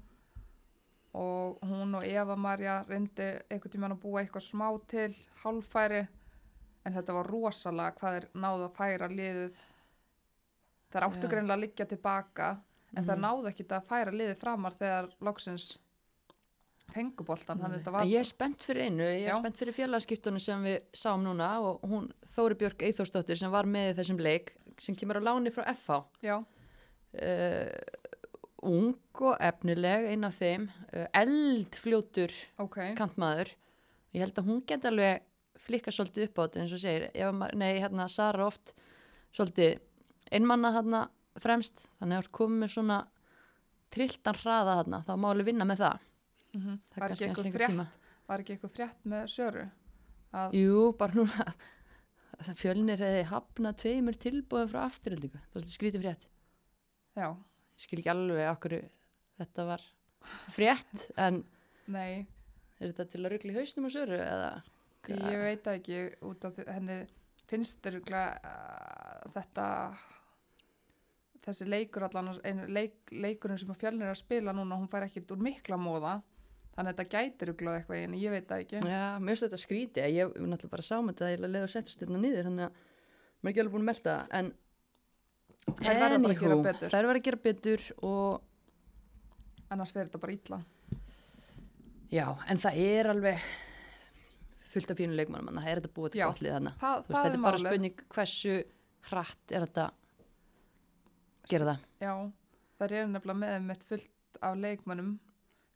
og 1.19 1.59
hún 1.65 1.95
og 1.97 2.03
Eva 2.05 2.35
Marja 2.37 2.83
reyndi 2.87 3.29
einhvern 3.49 3.71
tímann 3.73 3.95
að 3.95 4.01
búa 4.03 4.21
eitthvað 4.21 4.45
smá 4.45 4.67
til 4.91 5.09
hálfæri 5.43 6.01
en 6.85 6.93
þetta 6.93 7.15
var 7.17 7.29
rosalega 7.31 7.95
hvað 7.97 8.17
þeir 8.17 8.27
náðu 8.43 8.67
að 8.67 8.75
færa 8.77 9.07
liðið. 9.09 9.53
Það 10.93 11.07
áttu 11.07 11.23
Já. 11.25 11.29
greinlega 11.31 11.57
að 11.57 11.63
liggja 11.65 11.85
tilbaka 11.85 12.49
en 12.97 13.05
það 13.05 13.15
Mhm. 13.17 13.23
náðu 13.25 13.47
ekki 13.51 13.65
að 13.69 13.87
færa 13.89 14.11
liðið 14.11 14.37
framar 14.39 14.73
þegar 14.73 15.09
loksins 15.21 15.77
fenguboltan, 16.93 17.59
þannig 17.59 17.75
að 17.75 17.79
þetta 17.83 17.91
var 17.93 18.01
En 18.01 18.09
ég 18.09 18.19
er 18.19 18.23
spennt 18.23 18.63
fyrir 18.65 18.87
einu, 18.89 19.03
ég 19.03 19.27
er 19.27 19.33
Já. 19.33 19.37
spennt 19.37 19.57
fyrir 19.59 19.75
félagskiptunum 19.77 20.41
sem 20.41 20.63
við 20.63 20.79
sáum 20.93 21.21
núna 21.23 21.49
og 21.61 21.81
hún 21.85 22.11
Þóri 22.35 22.55
Björk 22.57 22.81
Eithórsdóttir 22.87 23.37
sem 23.37 23.51
var 23.51 23.65
með 23.65 23.95
þessum 23.99 24.17
leik 24.19 24.55
sem 24.79 24.95
kemur 24.95 25.19
á 25.19 25.27
láni 25.29 25.51
frá 25.53 25.65
FH 25.73 25.99
Já, 26.25 26.37
uh, 26.39 27.79
ung 28.69 28.93
og 29.23 29.37
efnileg 29.39 30.09
einn 30.11 30.25
af 30.27 30.35
þeim, 30.39 30.67
uh, 30.93 31.05
eldfljótur 31.15 32.33
ok. 32.59 32.77
kantmaður 32.99 33.53
ég 34.15 34.23
held 34.25 34.39
að 34.41 34.49
hún 34.49 34.63
geti 34.67 34.89
alveg 34.89 35.23
flikka 35.59 35.91
svolítið 35.93 36.27
upp 36.29 36.39
á 36.39 36.41
þetta 36.47 36.61
eins 36.63 36.73
og 36.75 36.81
segir 36.81 37.09
nei, 37.59 37.71
hérna 37.79 38.07
Sara 38.09 38.45
oft 38.47 38.73
svolítið 39.35 39.79
einmanna 40.31 40.71
hérna 40.75 41.03
fremst 41.39 41.85
þannig 41.99 42.23
að 42.23 42.29
komið 42.35 42.71
svona 42.73 42.99
trilltan 43.93 44.37
hraða 44.41 44.79
þarna 44.81 44.99
þá 45.07 45.11
má 45.17 45.27
alveg 45.33 45.51
vinna 45.53 45.65
með 45.69 45.83
það 45.85 46.05
Mhm. 46.49 46.79
það 46.89 46.97
Var 46.99 47.05
er 47.05 47.11
ekki 47.13 47.25
kannski 47.27 47.43
lengri 47.45 47.59
frétt? 47.59 47.69
tíma 47.69 47.83
Var 48.29 48.39
ekki 48.41 48.53
eitthvað 48.55 48.71
frétt 48.73 49.03
með 49.05 49.27
Söru? 49.29 49.65
Að, 50.33 50.53
Jú, 50.57 50.79
bara 50.97 51.13
núna 51.13 51.45
að 52.39 52.59
fjölnir 52.59 53.03
hefði 53.03 53.27
hafnað 53.29 53.77
tveimur 53.83 54.17
tilbúðum 54.19 54.71
frá 54.71 54.81
afturöldingu 54.85 55.39
það 55.39 55.45
var 55.45 55.61
svolítið 55.61 55.75
skrítið 55.75 56.03
frétt. 56.05 56.27
Já, 57.19 57.27
ég 57.35 57.83
skil 57.83 57.99
ekki 58.01 58.13
alveg 58.13 58.51
okkur 58.53 58.75
þetta 59.39 59.65
var 59.69 59.85
frétt 60.55 61.07
en 61.25 61.41
nei, 61.91 62.25
er 62.79 62.91
þetta 62.91 63.07
til 63.11 63.23
að 63.23 63.33
ruggla 63.35 63.55
í 63.55 63.59
hausnum 63.59 63.89
og 63.89 63.95
söru 63.95 64.19
eða 64.19 64.51
ég 65.09 65.41
veit 65.41 65.67
ekki 65.71 65.99
út 66.27 66.45
af 66.47 66.59
henni 66.67 67.01
finnst 67.49 67.85
örgulega 67.89 68.37
uh, 68.45 69.29
þetta 69.33 69.67
þessi 71.45 71.67
leikur 71.69 72.05
allan 72.05 72.35
leik, 72.69 72.99
leikurinn 73.11 73.59
sem 73.59 73.71
fjölnir 73.73 74.09
er 74.09 74.13
að 74.13 74.21
spila 74.21 74.53
núna 74.53 74.77
hún 74.77 74.91
fær 74.91 75.07
ekkit 75.07 75.31
úr 75.33 75.41
mikla 75.43 75.79
móða 75.81 76.19
þannig 76.79 76.93
að 76.93 76.99
þetta 77.01 77.11
gætir 77.19 77.51
örgulega 77.51 77.81
eitthvað 77.81 78.03
en 78.05 78.13
ég 78.15 78.31
veit 78.31 78.47
það 78.47 78.63
ekki. 78.63 78.79
Já, 78.87 79.03
mér 79.19 79.33
finnst 79.33 79.45
þetta 79.45 79.59
skrítið. 79.59 80.05
Ég 80.07 80.15
ég 80.15 80.47
náttúrulega 80.47 80.71
bara 80.71 80.85
sá 80.87 80.95
með 81.03 81.13
þetta 81.13 81.27
að 81.27 81.33
ég 81.33 81.41
leði 81.43 81.61
að 81.65 81.73
setja 81.75 81.91
styrna 81.93 82.21
niður 82.23 82.47
þannig 82.47 82.65
að 82.69 82.79
maður 82.79 83.49
er 83.49 83.51
ekki 83.51 83.63
alveg 83.63 83.73
búin 83.75 83.83
að 83.83 83.89
melda 83.91 84.15
það 84.15 84.35
en 84.39 84.51
Þær 85.69 85.99
verða 85.99 86.19
bara 86.23 86.33
að 86.33 86.41
gera 86.41 86.57
betur. 86.63 86.89
þær 86.89 87.05
verða 87.09 87.19
að 87.19 87.25
gera 87.27 87.39
betur 87.43 87.83
og 88.07 88.41
annars 89.69 89.93
verður 89.95 90.09
þetta 90.09 90.21
bara 90.23 90.35
illa. 90.37 90.59
Já, 92.09 92.25
en 92.49 92.61
það 92.63 92.79
er 92.87 93.09
alveg 93.11 93.43
fullt 94.69 94.91
af 94.93 94.97
fínu 94.97 95.17
leikmannum 95.19 95.51
að 95.51 95.63
það 95.65 95.71
er 95.71 95.81
þetta 95.81 95.93
búið 95.99 96.11
til 96.15 96.21
Já, 96.21 96.25
gott 96.29 96.41
lið 96.45 96.55
þannig 96.55 96.79
þetta 96.79 97.23
er 97.25 97.33
er 97.33 97.43
bara 97.43 97.61
spurning 97.61 98.03
hversu 98.15 98.55
hratt 99.09 99.53
er 99.53 99.65
þetta 99.67 99.85
gera 101.49 101.69
það. 101.69 101.85
Já, 101.99 102.13
það 102.79 102.95
er 103.01 103.11
nefnilega 103.13 103.39
með 103.43 103.67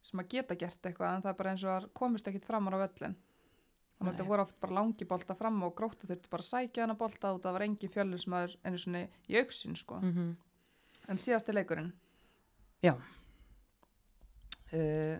sem 0.03 0.19
að 0.19 0.31
geta 0.35 0.57
gert 0.59 0.89
eitthvað 0.89 1.15
en 1.15 1.23
það 1.23 1.31
er 1.31 1.37
bara 1.39 1.53
eins 1.53 1.63
og 1.63 1.75
að 1.77 1.87
komist 1.95 2.27
ekkit 2.27 2.47
framar 2.47 2.75
á 2.75 2.83
völlin 2.83 3.15
þannig 3.15 4.09
að 4.09 4.17
þetta 4.17 4.29
voru 4.29 4.43
oft 4.43 4.59
bara 4.59 4.77
langi 4.79 5.07
bolta 5.07 5.35
fram 5.39 5.61
og 5.63 5.75
gróttu 5.77 6.09
þurfti 6.09 6.31
bara 6.31 6.43
að 6.43 6.49
sækja 6.49 6.83
hana 6.83 6.97
bolta 6.99 7.31
og 7.33 7.41
það 7.43 7.55
var 7.55 7.65
engin 7.67 7.93
fjölur 7.93 8.21
sem 8.23 8.35
er 8.39 8.55
einu 8.65 8.81
svona 8.81 9.03
í 9.29 9.37
auksin 9.39 9.75
sko. 9.79 9.99
mm 10.01 10.13
-hmm. 10.13 10.35
en 11.07 11.17
síðasti 11.17 11.55
leikurinn? 11.55 11.93
Uh, 14.73 15.17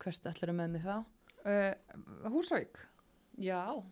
hvert 0.00 0.26
ætlar 0.26 0.52
með 0.52 0.70
mig 0.70 0.82
þá? 0.82 1.04
uh, 1.44 2.30
Húsavík. 2.30 2.78
Já, 3.38 3.82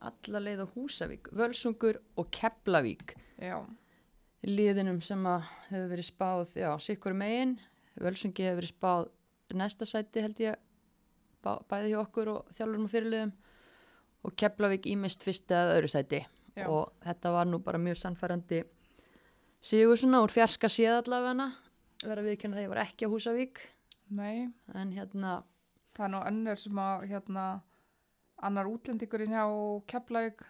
alla 0.00 0.40
leið 0.40 0.64
á 0.64 0.66
Húsavík, 0.74 1.28
Völsungur 1.32 2.00
og 2.16 2.30
Keflavík. 2.30 3.14
Já, 3.38 3.64
liðinum 4.42 5.00
sem 5.00 5.26
að 5.26 5.42
hefur 5.68 5.88
verið 5.88 6.04
spáð, 6.04 6.56
já, 6.56 6.78
sikkur 6.78 7.12
megin 7.12 7.58
Völsungi 7.98 8.46
hefur 8.46 8.60
verið 8.60 8.72
spáð 8.74 9.06
næsta 9.58 9.86
sæti 9.88 10.22
held 10.24 10.40
ég 10.42 10.58
bæði 11.42 11.92
hjá 11.94 12.00
okkur 12.02 12.32
og 12.34 12.50
þjálfurum 12.56 12.88
og 12.88 12.92
fyrirliðum. 12.92 13.32
Og 14.26 14.34
Keflavík 14.34 14.88
ímist 14.90 15.22
fyrsta 15.24 15.62
eða 15.62 15.78
öðru 15.78 15.92
sæti. 15.92 16.26
Já. 16.58 16.66
og 16.66 16.92
þetta 17.04 17.30
var 17.30 17.46
nú 17.46 17.60
bara 17.62 17.78
mjög 17.78 18.00
sannfærandi 18.00 18.64
sigur 19.62 19.98
svona 19.98 20.22
úr 20.24 20.32
fjarska 20.32 20.70
séð 20.70 21.02
allavega. 21.02 21.52
Vera 22.02 22.24
viðkjörna 22.24 22.58
þegar 22.58 22.66
ég 22.66 22.72
var 22.72 22.82
ekki 22.82 23.06
á 23.06 23.12
Húsavík. 23.12 23.62
Nei. 24.14 24.48
En 24.74 24.92
hérna 24.94 25.42
það 25.96 26.04
er 26.06 26.12
nú 26.14 26.20
önnur 26.30 26.60
sem 26.62 26.78
að 26.82 27.08
hérna 27.12 27.46
annar 28.38 28.70
útlendingurinn 28.70 29.34
hjá 29.34 29.44
Keflavík 29.90 30.44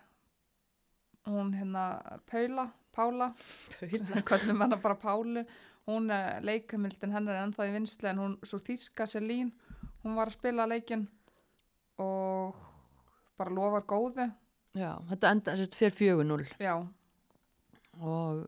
hún 1.28 1.53
hérna 1.57 2.20
Paula, 2.28 2.68
Pála. 2.92 3.32
Kvöldum 3.80 4.61
hana 4.64 4.76
bara 4.80 4.96
Pálu 4.96 5.44
hún 5.89 6.11
er 6.12 6.45
leikamildin 6.45 7.14
hennar 7.16 7.39
er 7.39 7.47
ennþá 7.47 7.68
í 7.68 7.74
vinslu 7.74 8.11
en 8.11 8.20
hún, 8.22 8.36
svo 8.45 8.61
þýska 8.61 9.07
Selín 9.09 9.53
hún 10.05 10.18
var 10.18 10.30
að 10.30 10.36
spila 10.36 10.68
leikinn 10.68 11.07
og 11.99 12.59
bara 13.39 13.55
lofar 13.55 13.86
góðu. 13.89 14.28
Já, 14.78 14.93
þetta 15.09 15.32
enda 15.34 15.57
sérst 15.59 15.76
fyrir 15.78 15.97
4-0 16.22 16.45
já, 16.62 16.74
og 17.99 18.45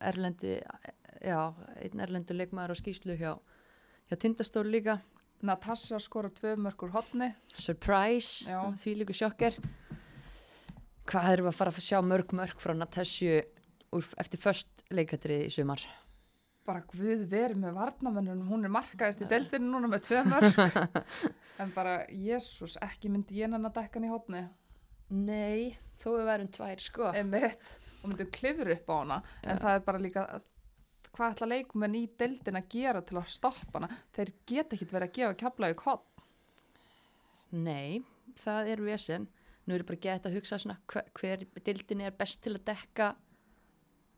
erlendi 0.00 0.58
já, 1.22 1.38
einn 1.80 2.02
erlendur 2.04 2.36
leikmaður 2.36 2.74
á 2.74 2.80
skýslu 2.80 3.16
hjá, 3.20 3.32
hjá 4.10 4.18
Tindastól 4.18 4.66
líka. 4.68 4.98
Natasha 5.40 5.96
skora 6.02 6.28
tvö 6.28 6.52
mörgur 6.60 6.90
hotni 6.92 7.30
surprise, 7.56 8.44
Já. 8.44 8.60
því 8.76 8.92
líku 8.98 9.14
sjokker 9.16 9.54
hvað 11.08 11.30
erum 11.32 11.46
við 11.46 11.52
að 11.54 11.56
fara 11.56 11.72
að 11.72 11.86
sjá 11.86 12.00
mörg 12.04 12.34
mörg 12.36 12.60
frá 12.60 12.74
Natasju 12.76 13.38
úr, 13.96 14.10
eftir 14.20 14.42
först 14.42 14.84
leikatrið 14.92 15.46
í 15.46 15.54
sumar 15.54 15.80
bara 16.68 16.82
guð 16.90 17.24
verið 17.30 17.58
með 17.62 17.76
varnamennunum 17.78 18.50
hún 18.52 18.66
er 18.68 18.72
markaðist 18.74 19.24
í 19.24 19.28
deildinu 19.30 19.72
núna 19.72 19.90
með 19.90 20.04
tvö 20.08 20.24
mörg 20.28 20.58
en 21.62 21.72
bara, 21.74 21.94
jésús, 22.12 22.76
ekki 22.84 23.10
myndi 23.12 23.40
ég 23.40 23.50
nennan 23.50 23.70
að 23.70 23.80
dekka 23.80 23.98
hann 23.98 24.08
í 24.08 24.12
hotni 24.12 24.44
nei, 25.10 25.72
þó 25.98 26.12
við 26.14 26.28
værum 26.28 26.52
tvær 26.54 26.82
sko. 26.84 27.08
Emitt 27.18 27.72
og 28.00 28.12
myndum 28.12 28.30
klifur 28.32 28.70
upp 28.70 28.92
á 28.92 28.94
hana. 28.94 29.16
En 29.42 29.58
Já. 29.58 29.62
það 29.64 29.74
er 29.74 29.82
bara 29.88 30.02
líka 30.04 30.26
hvað 31.10 31.32
ætla 31.34 31.48
leikmenn 31.50 31.96
í 31.98 32.04
deildin 32.20 32.60
að 32.60 32.68
gera 32.70 33.02
til 33.02 33.18
að 33.18 33.32
stoppa 33.34 33.80
hana? 33.80 33.90
Þeir 34.14 34.30
geta 34.46 34.76
ekki 34.76 34.86
verið 34.92 35.08
að 35.08 35.16
gefa 35.18 35.40
keflaði 35.42 35.78
hot 35.82 36.06
nei, 37.50 38.02
það 38.40 38.72
er 38.74 38.82
vesen. 38.84 39.26
Nú 39.66 39.76
er 39.76 39.84
bara 39.86 40.00
gett 40.02 40.26
að 40.26 40.38
hugsa 40.38 40.58
svona 40.58 40.78
hver, 40.90 41.08
hver 41.18 41.44
dildin 41.66 42.04
er 42.06 42.14
best 42.16 42.42
til 42.44 42.56
að 42.56 42.64
dekka 42.70 43.12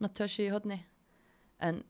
Natasju 0.03 0.47
í 0.47 0.53
hodni 0.53 0.79
en 1.63 1.83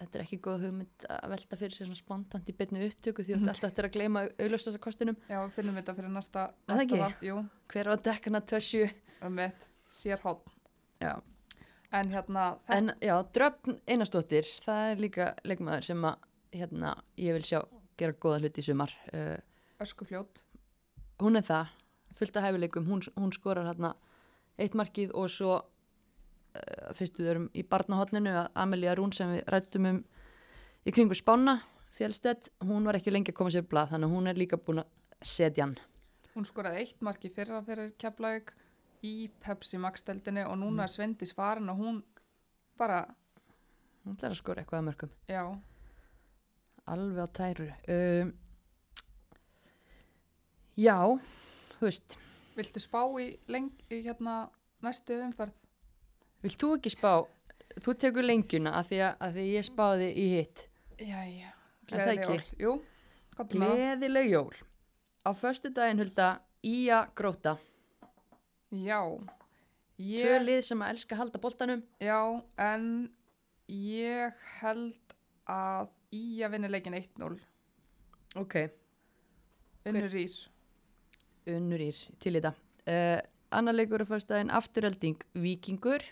þetta 0.00 0.18
er 0.18 0.24
ekki 0.24 0.38
góð 0.44 0.66
hugmynd 0.66 1.06
að 1.12 1.32
velta 1.34 1.58
fyrir 1.60 1.74
sér 1.76 1.88
svona 1.88 2.00
spontant 2.00 2.48
í 2.50 2.54
byrnu 2.56 2.84
upptöku 2.86 3.24
því 3.24 3.34
þú 3.34 3.40
ert 3.40 3.52
alltaf 3.52 3.68
eftir 3.70 3.88
að 3.88 3.96
gleyma 3.96 4.22
auðlustast 4.40 4.80
kostinum 4.82 5.18
já, 5.28 5.38
við 5.38 5.52
finnum 5.56 5.76
þetta 5.80 5.96
fyrir 5.98 6.14
næsta, 6.14 6.46
Er 6.70 6.94
val, 7.02 7.10
jú, 7.24 7.36
hver 7.72 7.90
á 7.90 7.92
að 7.94 8.04
dekka 8.08 8.32
Natasju 8.34 8.88
emitt 9.28 9.66
sér 9.92 10.24
já. 10.24 11.12
en 11.92 12.12
hérna, 12.14 12.46
þetta, 12.66 12.78
en 12.78 12.92
já, 13.00 13.14
Dröfn 13.36 13.80
Einarsdóttir 13.86 14.52
það 14.64 14.90
er 14.90 15.04
líka 15.04 15.32
leikmaður 15.44 15.88
sem 15.90 16.06
að 16.08 16.28
hérna, 16.56 16.94
ég 17.20 17.36
vil 17.36 17.46
sjá 17.46 17.60
gera 18.00 18.16
góða 18.16 18.40
hluti 18.44 18.62
í 18.62 18.68
sumar 18.70 18.94
uh, 19.12 19.36
öskufljót. 19.82 20.44
hún 21.20 21.36
er 21.36 21.44
það, 21.46 21.74
fullt 22.18 22.36
af 22.40 22.48
hæfileikum 22.48 22.88
hún, 22.88 23.04
hún 23.16 23.34
skorar 23.36 23.68
hérna 23.68 23.94
eitt 24.60 24.74
markið 24.76 25.12
og 25.16 25.30
svo 25.32 25.60
uh, 26.54 26.92
fyrst 26.98 27.18
við 27.20 27.28
erum 27.34 27.50
í 27.54 27.62
barnahotninu 27.62 28.32
að 28.42 28.48
Amelia 28.54 28.94
Rún 28.98 29.12
sem 29.16 29.30
við 29.36 29.44
rættum 29.52 29.86
um 29.90 30.00
í 30.86 30.92
kringu 30.94 31.14
Spána 31.18 31.58
fjálstett, 31.98 32.48
hún 32.64 32.84
var 32.88 32.96
ekki 32.96 33.12
lengi 33.12 33.32
að 33.34 33.36
koma 33.42 33.50
sér 33.52 33.66
blað 33.68 33.90
þannig 33.92 34.08
að 34.08 34.14
hún 34.16 34.28
er 34.30 34.38
líka 34.40 34.56
búin 34.56 34.80
að 34.80 34.88
setja 35.20 35.66
hann. 35.66 35.74
Hún 36.32 36.46
skoraði 36.48 36.80
eitt 36.84 37.02
mark 37.04 37.24
í 37.26 37.30
fyrra 37.34 37.58
fyrir 37.66 37.90
keflavík 38.00 38.54
í 39.04 39.28
Pepsi 39.42 39.76
Max 39.80 40.02
deildinni 40.06 40.44
og 40.46 40.54
Mm. 40.56 40.62
núna 40.64 40.82
er 40.86 40.88
Svendis 40.92 41.34
farin 41.36 41.68
og 41.68 41.76
hún 41.76 42.02
bara, 42.78 43.02
hún 44.04 44.16
ætlar 44.16 44.30
að 44.32 44.38
skora 44.40 44.62
eitthvað 44.62 44.80
að 44.80 44.86
mörgum. 44.88 45.10
Já, 45.28 45.42
alveg 46.86 47.20
á 47.20 47.28
tæru. 47.36 47.68
Um, 47.88 48.32
já 50.80 50.96
þú 51.78 51.84
veist, 51.88 52.16
viltu 52.56 52.80
spá 52.82 53.02
í, 53.20 53.34
leng, 53.48 53.70
í 53.90 54.00
hérna 54.04 54.48
næstu 54.84 55.18
umferð 55.20 55.60
vilt 56.42 56.60
þú 56.60 56.72
ekki 56.78 56.92
spá 56.94 57.12
þú 57.80 57.94
tekur 58.02 58.26
lengjuna 58.26 58.72
að 58.80 58.90
því 58.90 59.00
að, 59.06 59.14
að 59.26 59.36
því 59.38 59.46
ég 59.54 59.66
spáði 59.68 60.08
í 60.14 60.26
hitt 60.36 60.66
Er 61.00 62.04
það 62.04 62.10
gleðileg 62.20 62.26
jól. 62.28 62.42
Jú, 62.60 62.72
gott 63.36 63.54
það. 63.54 63.70
Gleðileg 63.74 64.28
jól. 64.30 64.58
Á 65.26 65.30
föstu 65.34 65.70
daginn 65.74 65.98
hulda 66.02 66.26
Ía 66.62 66.98
Gróta. 67.18 67.56
Já, 68.70 69.00
ég, 69.98 70.36
lið 70.44 70.60
sem 70.68 70.82
að 70.84 70.92
elska 70.94 71.16
halda 71.18 71.40
boltanum. 71.42 71.82
já, 71.98 72.20
en 72.58 73.10
ég 73.66 74.36
held 74.60 75.16
að 75.50 75.88
í 76.14 76.42
að 76.44 76.52
vinna 76.54 76.70
leikin 76.70 76.94
1-0, 76.94 77.40
Ok. 78.38 78.54
unnur 79.86 80.14
ír. 80.14 80.36
Unnur 81.50 81.82
ír 81.82 81.98
til 82.22 82.36
í 82.36 82.40
þetta. 82.40 82.54
Uh, 82.86 83.18
annar 83.50 83.74
leikur 83.74 84.04
á 84.04 84.06
föstu 84.06 84.34
daginn 84.34 84.50
Afturölding 84.54 85.18
Víkingur. 85.34 86.02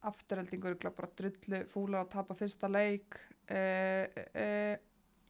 Afturheldingur 0.00 0.78
er 0.78 0.94
bara 0.96 1.10
drullu 1.12 1.58
fúlar 1.68 2.06
að 2.06 2.12
tapa 2.14 2.36
fyrsta 2.36 2.70
leik. 2.72 3.18
Uh, 3.50 4.06
uh, 4.32 4.76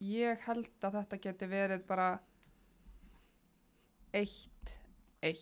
ég 0.04 0.44
held 0.46 0.86
að 0.86 1.00
þetta 1.00 1.18
geti 1.24 1.48
verið 1.50 1.82
bara 1.88 2.10
1-1. 4.14 5.40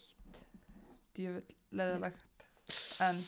Djöfull 1.19 1.57
leðilegt. 1.77 2.47
En, 3.05 3.21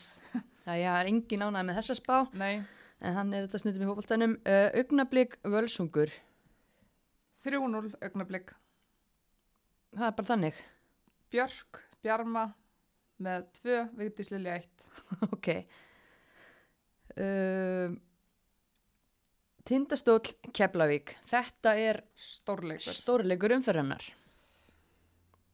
Það 0.64 0.80
ég 0.80 0.94
er 0.94 1.11
engin 1.11 1.44
ánæg 1.44 1.66
með 1.66 1.78
þessa 1.80 1.96
spá 1.96 2.16
nei, 2.36 2.61
en 3.01 3.14
hann 3.16 3.30
er 3.32 3.46
þetta 3.46 3.61
snuttum 3.62 3.84
í 3.84 3.90
hópoltanum. 3.90 4.38
Uh, 4.44 4.68
Augnablík 4.80 5.36
Völsungur. 5.53 6.12
3-0 7.44 7.92
augnablík. 8.05 8.55
Það 9.96 10.09
er 10.09 10.16
bara 10.16 10.30
þannig. 10.32 10.64
Björk, 11.32 11.84
Bjarma, 12.05 12.48
með 13.20 13.46
tvö, 13.61 13.78
Vigdís 14.01 14.32
Lilja 14.32 14.59
eitt. 14.61 14.90
ok 15.34 15.55
um, 17.16 17.98
Tindastóll 19.66 20.22
Keflavík 20.56 21.16
þetta 21.30 21.74
er 21.78 22.02
Stórleikur. 22.16 22.94
stórleikur 22.96 23.54
umferðarnar 23.58 24.06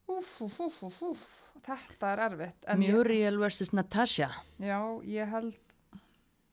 Úf, 0.06 0.28
úf, 0.40 0.60
úf, 0.62 0.76
úf, 0.86 0.98
úf. 1.02 1.22
Þetta 1.66 2.12
er 2.12 2.20
erfitt. 2.28 2.66
Muriel 2.78 3.40
vs. 3.42 3.72
Natasha 3.74 4.28
Já, 4.62 4.78
ég 5.02 5.26
held, 5.32 5.56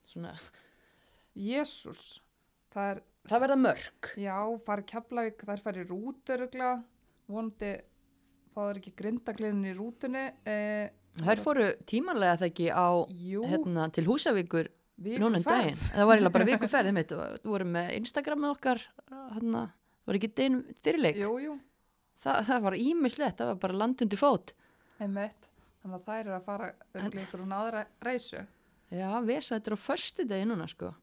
Svona, 0.10 0.32
Jésús, 1.38 2.18
það 2.74 2.90
er, 2.96 3.02
það 3.30 3.44
verða 3.46 3.58
mörg 3.62 4.10
já, 4.18 4.36
farið 4.66 4.88
Keflavík, 4.90 5.46
þær 5.46 5.62
farið 5.68 5.94
rúturugla, 5.94 6.72
vonandi 7.30 7.72
fáður 8.54 8.82
ekki 8.82 8.94
grindaglinin 8.98 9.70
í 9.70 9.76
rútunni. 9.78 10.26
Eh, 10.50 10.90
þær 11.22 11.42
fóru 11.46 11.70
tímanlega 11.90 12.40
það 12.42 12.50
ekki 12.50 12.68
á 12.74 12.90
hérna, 13.10 13.88
til 13.94 14.06
Húsavíkur 14.10 14.70
núna 14.98 15.40
um 15.40 15.46
daginn? 15.46 15.78
Það 15.78 16.08
var 16.10 16.18
eiginlega 16.18 16.34
bara 16.38 16.48
viku 16.52 16.70
ferðið 16.72 16.98
mitt 16.98 17.14
við 17.18 17.48
vorum 17.50 17.72
með 17.76 17.94
Instagram 18.00 18.44
með 18.44 18.56
okkar 18.56 18.84
hérna, 19.12 19.64
var 20.08 20.20
ekki 20.20 20.32
dein 20.38 20.60
fyrirleik? 20.84 21.22
Jú, 21.22 21.32
jú, 21.44 21.56
Þa, 22.24 22.38
það 22.48 22.62
var 22.64 22.76
ímislegt, 22.80 23.38
það 23.42 23.50
var 23.50 23.58
bara 23.66 23.80
landundi 23.82 24.16
fót. 24.20 24.54
Einmitt. 25.04 25.50
Þannig 25.84 25.98
að 25.98 26.06
þær 26.08 26.20
eru 26.22 26.36
að 26.38 26.46
fara 26.46 26.68
örglega 26.96 27.24
ykkur 27.26 27.42
hún 27.44 27.56
aðra 27.58 27.82
reysu. 28.06 28.44
já, 28.94 29.10
vesa 29.28 29.58
þetta 29.58 29.72
er 29.72 29.76
á 29.76 29.80
föstu 29.84 30.26
degi 30.30 30.46
núna 30.48 30.68
sko. 30.72 30.94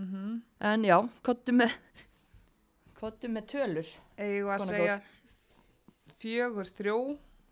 Mm 0.00 0.38
en 0.64 0.86
já, 0.88 0.96
kottu 1.22 1.52
með 1.52 1.74
kottu 2.96 3.28
með 3.28 3.44
tölur. 3.52 3.90
Eigum 4.16 4.54
að 4.54 4.62
Kona 4.62 4.72
segja 4.72 4.96
fjögur 6.22 6.70
þrjú. 6.78 6.96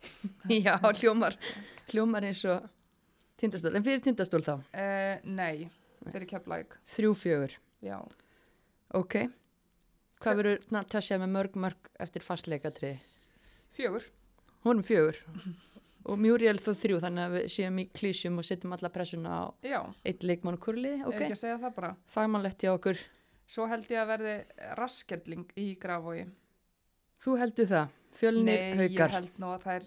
já, 0.65 0.75
hljómar 0.81 1.37
hljómar 1.93 2.25
eins 2.27 2.45
og 2.49 2.65
tindastól, 3.43 3.75
en 3.79 3.85
fyrir 3.87 4.03
tindastól 4.05 4.43
þá? 4.47 4.55
Eh, 4.79 5.21
nei, 5.29 5.67
fyrir 6.09 6.29
Keflavík, 6.31 6.77
þrjú 6.97 7.13
fjögur, 7.19 7.57
já. 7.85 7.99
ok. 8.99 9.19
Hvað 10.23 10.39
verður 10.39 10.67
Natasha 10.71 11.19
með 11.19 11.33
mörg 11.35 11.57
mörg 11.59 11.89
eftir 12.05 12.23
fastleikatriði? 12.23 13.01
Fjögur, 13.75 14.05
hún 14.67 14.83
er 14.83 14.87
fjögur. 14.87 15.19
Og 16.03 16.19
Muriel 16.19 16.59
þó 16.59 16.73
þrjú 16.75 16.97
þannig 17.03 17.23
að 17.29 17.35
við 17.37 17.45
séum 17.55 17.77
í 17.79 17.85
klísjum 17.95 18.39
og 18.43 18.47
setjum 18.47 18.73
alla 18.75 18.89
pressuna 18.91 19.35
á 19.39 19.43
já, 19.63 19.81
eitt 20.07 20.25
leikmann 20.27 20.57
og 20.59 20.63
kurliði, 20.65 21.03
ok? 21.07 21.15
ekki 21.15 21.35
að 21.37 21.41
segja 21.45 21.59
það 21.63 21.75
bara. 21.77 21.91
fagmannlegt 22.11 22.65
hjá 22.67 22.73
okkur, 22.77 23.03
Svo 23.53 23.67
held 23.69 23.91
ég 23.91 23.99
að 24.01 24.09
verði 24.09 24.33
raskelling 24.79 25.49
í 25.61 25.67
grafói. 25.83 26.23
þú 27.23 27.35
heldur 27.43 27.69
það? 27.71 27.91
Fjölnir 28.19 28.45
Nei, 28.47 28.87
ég 28.87 28.95
haukar? 28.97 29.15
held 29.19 29.39
nú 29.43 29.51
að 29.53 29.67
þær, 29.67 29.87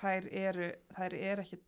þær 0.00 0.28
eru, 0.44 0.68
þær 0.96 1.14
eru 1.18 1.44
ekkit 1.44 1.64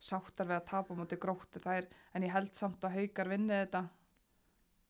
sáttar 0.00 0.48
við 0.48 0.56
að 0.56 0.66
tapa 0.70 0.94
múti 0.96 1.18
gróttu, 1.20 1.60
þær, 1.60 1.86
en 2.16 2.24
ég 2.24 2.32
held 2.32 2.54
samt 2.56 2.84
að 2.88 2.94
haukar 2.98 3.28
vinni 3.28 3.52
þetta. 3.52 3.82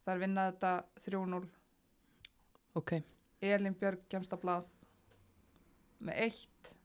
Þær 0.07 0.21
vinna 0.23 0.45
þetta 0.51 0.71
3-0. 1.07 1.49
ok, 2.79 2.93
Elin 3.43 3.75
Björg 3.75 4.05
kemst 4.09 4.33
að 4.33 4.41
blað 4.45 4.69
með 6.07 6.23
eitt. 6.25 6.77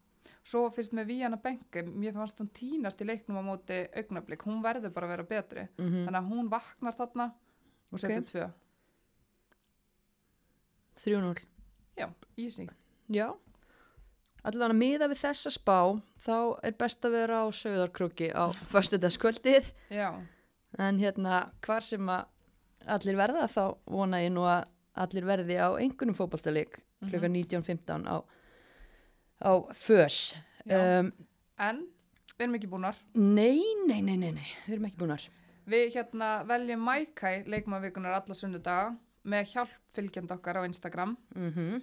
Svo 0.45 0.67
fyrst 0.69 0.93
með 0.93 1.07
Víana 1.09 1.37
Benke, 1.41 1.81
mér 1.85 2.13
fannst 2.13 2.37
hún 2.41 2.49
tínast 2.53 2.99
í 3.01 3.05
leiknum 3.07 3.39
á 3.41 3.43
móti 3.45 3.79
augnablík, 3.97 4.43
hún 4.45 4.61
verður 4.61 4.91
bara 4.93 5.07
að 5.07 5.13
vera 5.15 5.23
betri. 5.31 5.63
mm 5.77 6.03
Þannig 6.05 6.19
að 6.19 6.29
hún 6.33 6.49
vaknar 6.51 6.93
þarna 6.97 7.25
og 7.31 7.97
Ok. 7.97 7.99
setur 8.01 8.25
tvö. 8.29 8.45
3-0 10.95 11.39
Já, 11.97 12.09
easy. 12.37 12.67
já 13.09 13.33
allan 14.45 14.73
að 14.75 14.79
miða 14.79 15.09
við 15.11 15.21
þessa 15.23 15.51
spá 15.53 15.77
þá 16.25 16.35
er 16.65 16.75
best 16.79 17.05
að 17.05 17.15
vera 17.17 17.41
á 17.43 17.45
sögðarkrúki 17.53 18.29
á 18.33 18.49
föstudagskvöldið. 18.71 19.71
Já, 19.93 20.09
en 20.77 20.99
hérna 21.01 21.43
hvar 21.65 21.83
sem 21.85 22.07
að 22.09 22.25
allir 22.95 23.17
verða 23.17 23.47
þá 23.49 23.63
vona 23.89 24.19
ég 24.23 24.31
nú 24.35 24.43
að 24.45 24.65
allir 24.95 25.25
verði 25.27 25.57
á 25.59 25.69
einhvernum 25.79 26.15
fótballtaleik 26.17 26.81
Mhm. 27.01 27.09
klukkan 27.11 27.33
19.15 27.35 28.05
á, 28.07 28.17
á 29.43 29.51
fös. 29.75 30.35
Um, 30.65 31.11
en 31.59 31.81
við 32.37 32.45
erum 32.45 32.55
ekki 32.57 32.69
búnar. 32.71 32.95
nei, 33.13 33.59
nei, 33.85 34.01
nei, 34.01 34.15
nei, 34.17 34.31
nei 34.31 34.47
við 34.65 34.73
erum 34.77 34.85
ekki 34.89 34.97
búnar. 35.01 35.25
Við 35.67 35.93
hérna 35.95 36.45
veljum 36.47 36.79
Mækæ 36.85 37.43
leikmannvikunar 37.49 38.13
alla 38.15 38.33
sunnudaga 38.37 38.95
með 39.25 39.51
hjálp 39.53 39.69
fylgjandi 39.93 40.33
okkar 40.37 40.61
á 40.61 40.65
Instagram. 40.65 41.17
Mm 41.35 41.81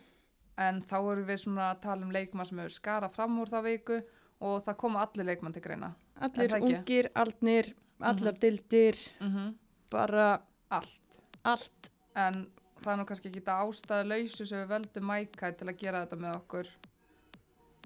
en 0.59 0.82
þá 0.82 0.96
erum 1.12 1.26
við 1.26 1.40
svona 1.44 1.70
að 1.72 1.80
tala 1.86 2.07
um 2.07 2.12
leikmann 2.12 2.46
sem 2.46 2.59
hefur 2.59 2.74
skarað 2.76 3.14
fram 3.16 3.38
úr 3.40 3.48
það 3.53 3.64
viku 3.70 4.00
og 4.42 4.64
það 4.66 4.76
koma 4.82 5.05
allir 5.07 5.26
leikmann 5.30 5.53
til 5.55 5.62
greina. 5.62 5.92
allir 6.20 6.57
ungir, 6.61 7.11
aldnir 7.14 7.74
allar 8.00 8.34
dildir, 8.38 8.98
Mm 9.20 9.55
bara 9.92 10.40
Allt. 10.70 10.98
allt 11.44 11.90
En 12.16 12.46
það 12.82 12.92
er 12.92 12.96
nú 12.98 13.05
kannski 13.05 13.28
ekki 13.28 13.40
þetta 13.42 13.59
ástæðu 13.61 14.07
lausu 14.09 14.46
sem 14.46 14.62
við 14.62 14.68
veldum 14.70 15.05
Mækæ 15.11 15.50
til 15.59 15.68
að 15.68 15.76
gera 15.78 16.00
þetta 16.07 16.16
með 16.16 16.36
okkur 16.38 16.68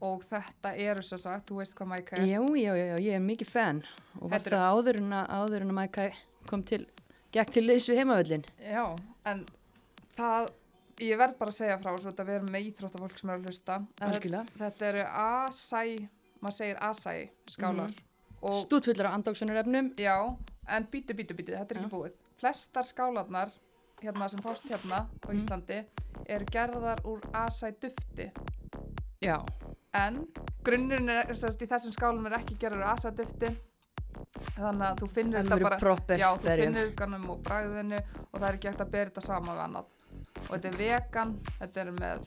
og 0.07 0.25
þetta 0.29 0.73
eru 0.77 1.03
svo 1.03 1.19
sagt, 1.19 1.49
þú 1.51 1.59
veist 1.61 1.75
hvað 1.79 1.89
Mækæ 1.93 2.17
er. 2.19 2.27
Já, 2.29 2.41
já, 2.61 2.73
já, 2.77 2.97
ég 3.01 3.15
er 3.17 3.25
mikið 3.25 3.49
fan 3.51 3.83
og 4.21 4.31
var 4.31 4.39
Þetta 4.45 4.61
áður 4.71 4.99
en 5.01 5.13
að, 5.19 5.31
áður 5.41 5.65
en 5.67 5.73
að 5.73 5.79
Mækæ 5.81 6.07
kom 6.51 6.63
til, 6.63 6.83
gekk 7.35 7.51
til 7.57 7.65
liðs 7.67 7.89
við 7.91 8.01
heimavöllin. 8.03 8.45
Já, 8.63 8.85
en 9.27 9.45
það, 10.17 10.51
ég 11.01 11.19
verð 11.21 11.37
bara 11.39 11.51
að 11.53 11.59
segja 11.59 11.79
frá 11.79 11.93
svo 11.99 12.11
að 12.13 12.25
við 12.27 12.35
erum 12.39 12.51
með 12.55 12.67
íþróttafólk 12.71 13.19
sem 13.19 13.31
er 13.31 13.37
að 13.41 13.47
hlusta. 13.51 13.79
Þetta-. 14.01 14.43
Þetta 14.59 14.87
eru 14.91 15.05
Asæ, 15.23 15.83
maður 16.41 16.57
segir 16.59 16.81
Asæ 16.81 17.15
skálar. 17.53 17.93
Og 18.47 18.55
Stútfullar 18.63 19.07
af 19.11 19.15
andóksunarefnum. 19.19 19.93
já, 19.99 20.17
en 20.69 20.87
bítu, 20.93 21.15
bítu, 21.15 21.35
bítu, 21.35 21.53
þetta 21.57 21.75
er 21.75 21.81
ekki 21.83 21.91
búið. 21.91 22.13
Flestar 22.41 22.85
skálarnar 22.85 23.51
hérna 24.03 24.29
sem 24.29 24.41
fást 24.41 24.69
hérna 24.69 25.07
á 25.09 25.29
Mhm. 25.29 25.37
Íslandi 25.37 25.85
eru 26.29 26.45
gerðar 26.45 27.01
úr 27.05 27.21
Asæ 27.33 27.73
dufti. 27.81 28.31
Já. 29.23 29.41
En 29.95 30.27
grunnurinn 30.63 31.09
er, 31.09 31.27
sérst, 31.35 31.63
í 31.63 31.67
þessum 31.67 31.93
skálum 31.93 32.27
er 32.27 32.39
ekki 32.39 32.57
gerður 32.59 32.83
úr 32.85 32.93
Asæ 32.95 33.11
dufti. 33.17 33.57
Þannig 34.57 34.87
að 34.87 34.99
þú 35.01 35.09
finnur 35.11 35.43
þetta 35.43 35.55
Alvöru 35.55 35.63
bara, 35.63 36.19
já, 36.19 36.29
þú 36.37 36.57
finnur 36.61 36.91
ganum 36.97 37.31
og 37.31 37.43
bragðinu 37.43 37.99
og 38.33 38.41
það 38.41 38.49
er 38.49 38.55
ekki 38.57 38.69
hægt 38.69 38.81
að 38.81 38.91
bera 38.91 39.11
þetta 39.11 39.23
saman 39.23 39.57
við 39.57 39.65
annað. 39.67 39.85
Og 40.47 40.51
þetta 40.55 40.69
er 40.71 40.77
vegan, 40.81 41.33
þetta 41.59 41.81
er 41.83 41.93
með, 41.97 42.27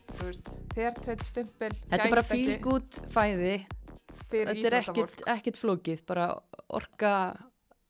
fairtrade 0.76 1.28
stimpil. 1.28 1.74
Þetta 1.90 2.06
er 2.08 2.14
bara 2.16 2.26
fíl 2.28 2.56
gút 2.64 3.00
fæði. 3.14 3.54
Þetta 4.30 4.56
er 4.70 4.78
ekkit, 4.84 5.22
ekkit 5.34 5.58
flókið, 5.58 6.02
bara 6.10 6.26
orka, 6.78 7.14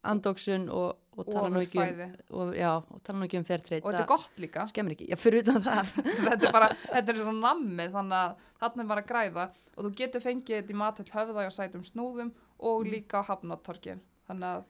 andóksun 0.08 0.70
og, 0.72 0.94
og 1.20 1.28
tala 1.28 1.50
nú 1.52 1.60
ekki 1.66 1.82
um, 1.84 2.14
og, 2.40 2.52
já, 2.56 2.70
og 2.80 3.02
tala 3.04 3.20
nú 3.20 3.28
ekki 3.28 3.40
um 3.42 3.48
fairtrade. 3.48 3.82
Og 3.84 3.92
þetta 3.92 4.06
er 4.06 4.12
gott 4.14 4.40
líka. 4.40 4.64
Ekki. 4.70 5.10
Já, 5.10 5.18
þetta 6.30 6.48
er 6.48 6.56
bara, 6.56 6.70
þetta 6.86 7.12
er 7.16 7.20
svona 7.20 7.44
nammið, 7.50 7.92
þannig 7.98 8.20
að 8.22 8.48
þarna 8.64 8.86
er 8.86 8.92
bara 8.94 9.04
að 9.04 9.10
græða 9.12 9.48
og 9.76 9.84
þú 9.88 9.92
getur 10.00 10.24
fengið 10.24 10.56
þetta 10.62 10.76
í 10.76 10.80
matöld 10.80 11.12
höfða 11.18 11.48
og 11.50 11.56
sætum 11.58 11.84
snúðum 11.88 12.32
og 12.60 12.86
Mm. 12.86 12.92
líka 12.94 13.20
á 13.20 13.28
hafnáttorki. 13.28 13.98
Þannig 14.30 14.50
að 14.54 14.64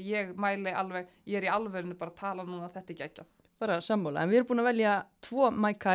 ég, 0.00 0.30
mæli 0.40 0.72
alveg, 0.72 1.08
ég 1.28 1.40
er 1.40 1.48
í 1.48 1.52
alveginu 1.52 1.96
bara 2.00 2.10
að 2.12 2.20
tala 2.20 2.44
núna 2.44 2.70
þetta 2.72 2.92
er 2.94 3.00
geggjað. 3.02 3.26
Bara 3.60 3.80
sammála, 3.84 4.22
en 4.22 4.30
við 4.30 4.40
erum 4.40 4.50
búin 4.52 4.62
að 4.62 4.70
velja 4.72 4.94
tvo 5.24 5.50
Mækæ 5.54 5.94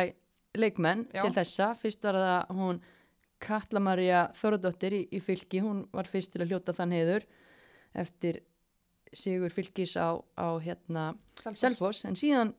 leikmenn 0.58 1.06
Já. 1.12 1.22
til 1.24 1.34
þessa, 1.34 1.70
fyrst 1.78 2.04
var 2.06 2.18
það 2.20 2.58
hún 2.58 2.82
Katla 3.44 3.80
Maria 3.82 4.24
Þóradóttir 4.38 4.94
í, 4.96 5.02
í 5.12 5.20
fylki, 5.20 5.60
hún 5.64 5.84
var 5.92 6.08
fyrst 6.08 6.32
til 6.32 6.44
að 6.44 6.52
hljóta 6.52 6.74
þann 6.76 6.94
heiður 6.94 7.26
eftir 8.04 8.40
sigur 9.14 9.52
fylkis 9.54 9.94
á, 9.98 10.16
á 10.18 10.48
hérna 10.62 11.12
Selfoss. 11.38 11.60
Selfoss, 11.62 12.04
en 12.08 12.18
síðan 12.18 12.54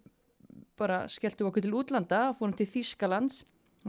bara 0.80 1.06
skelltum 1.12 1.46
við 1.46 1.52
okkur 1.52 1.66
til 1.66 1.78
útlanda, 1.80 2.22
fórum 2.38 2.56
til 2.56 2.68
Þýskalands 2.70 3.44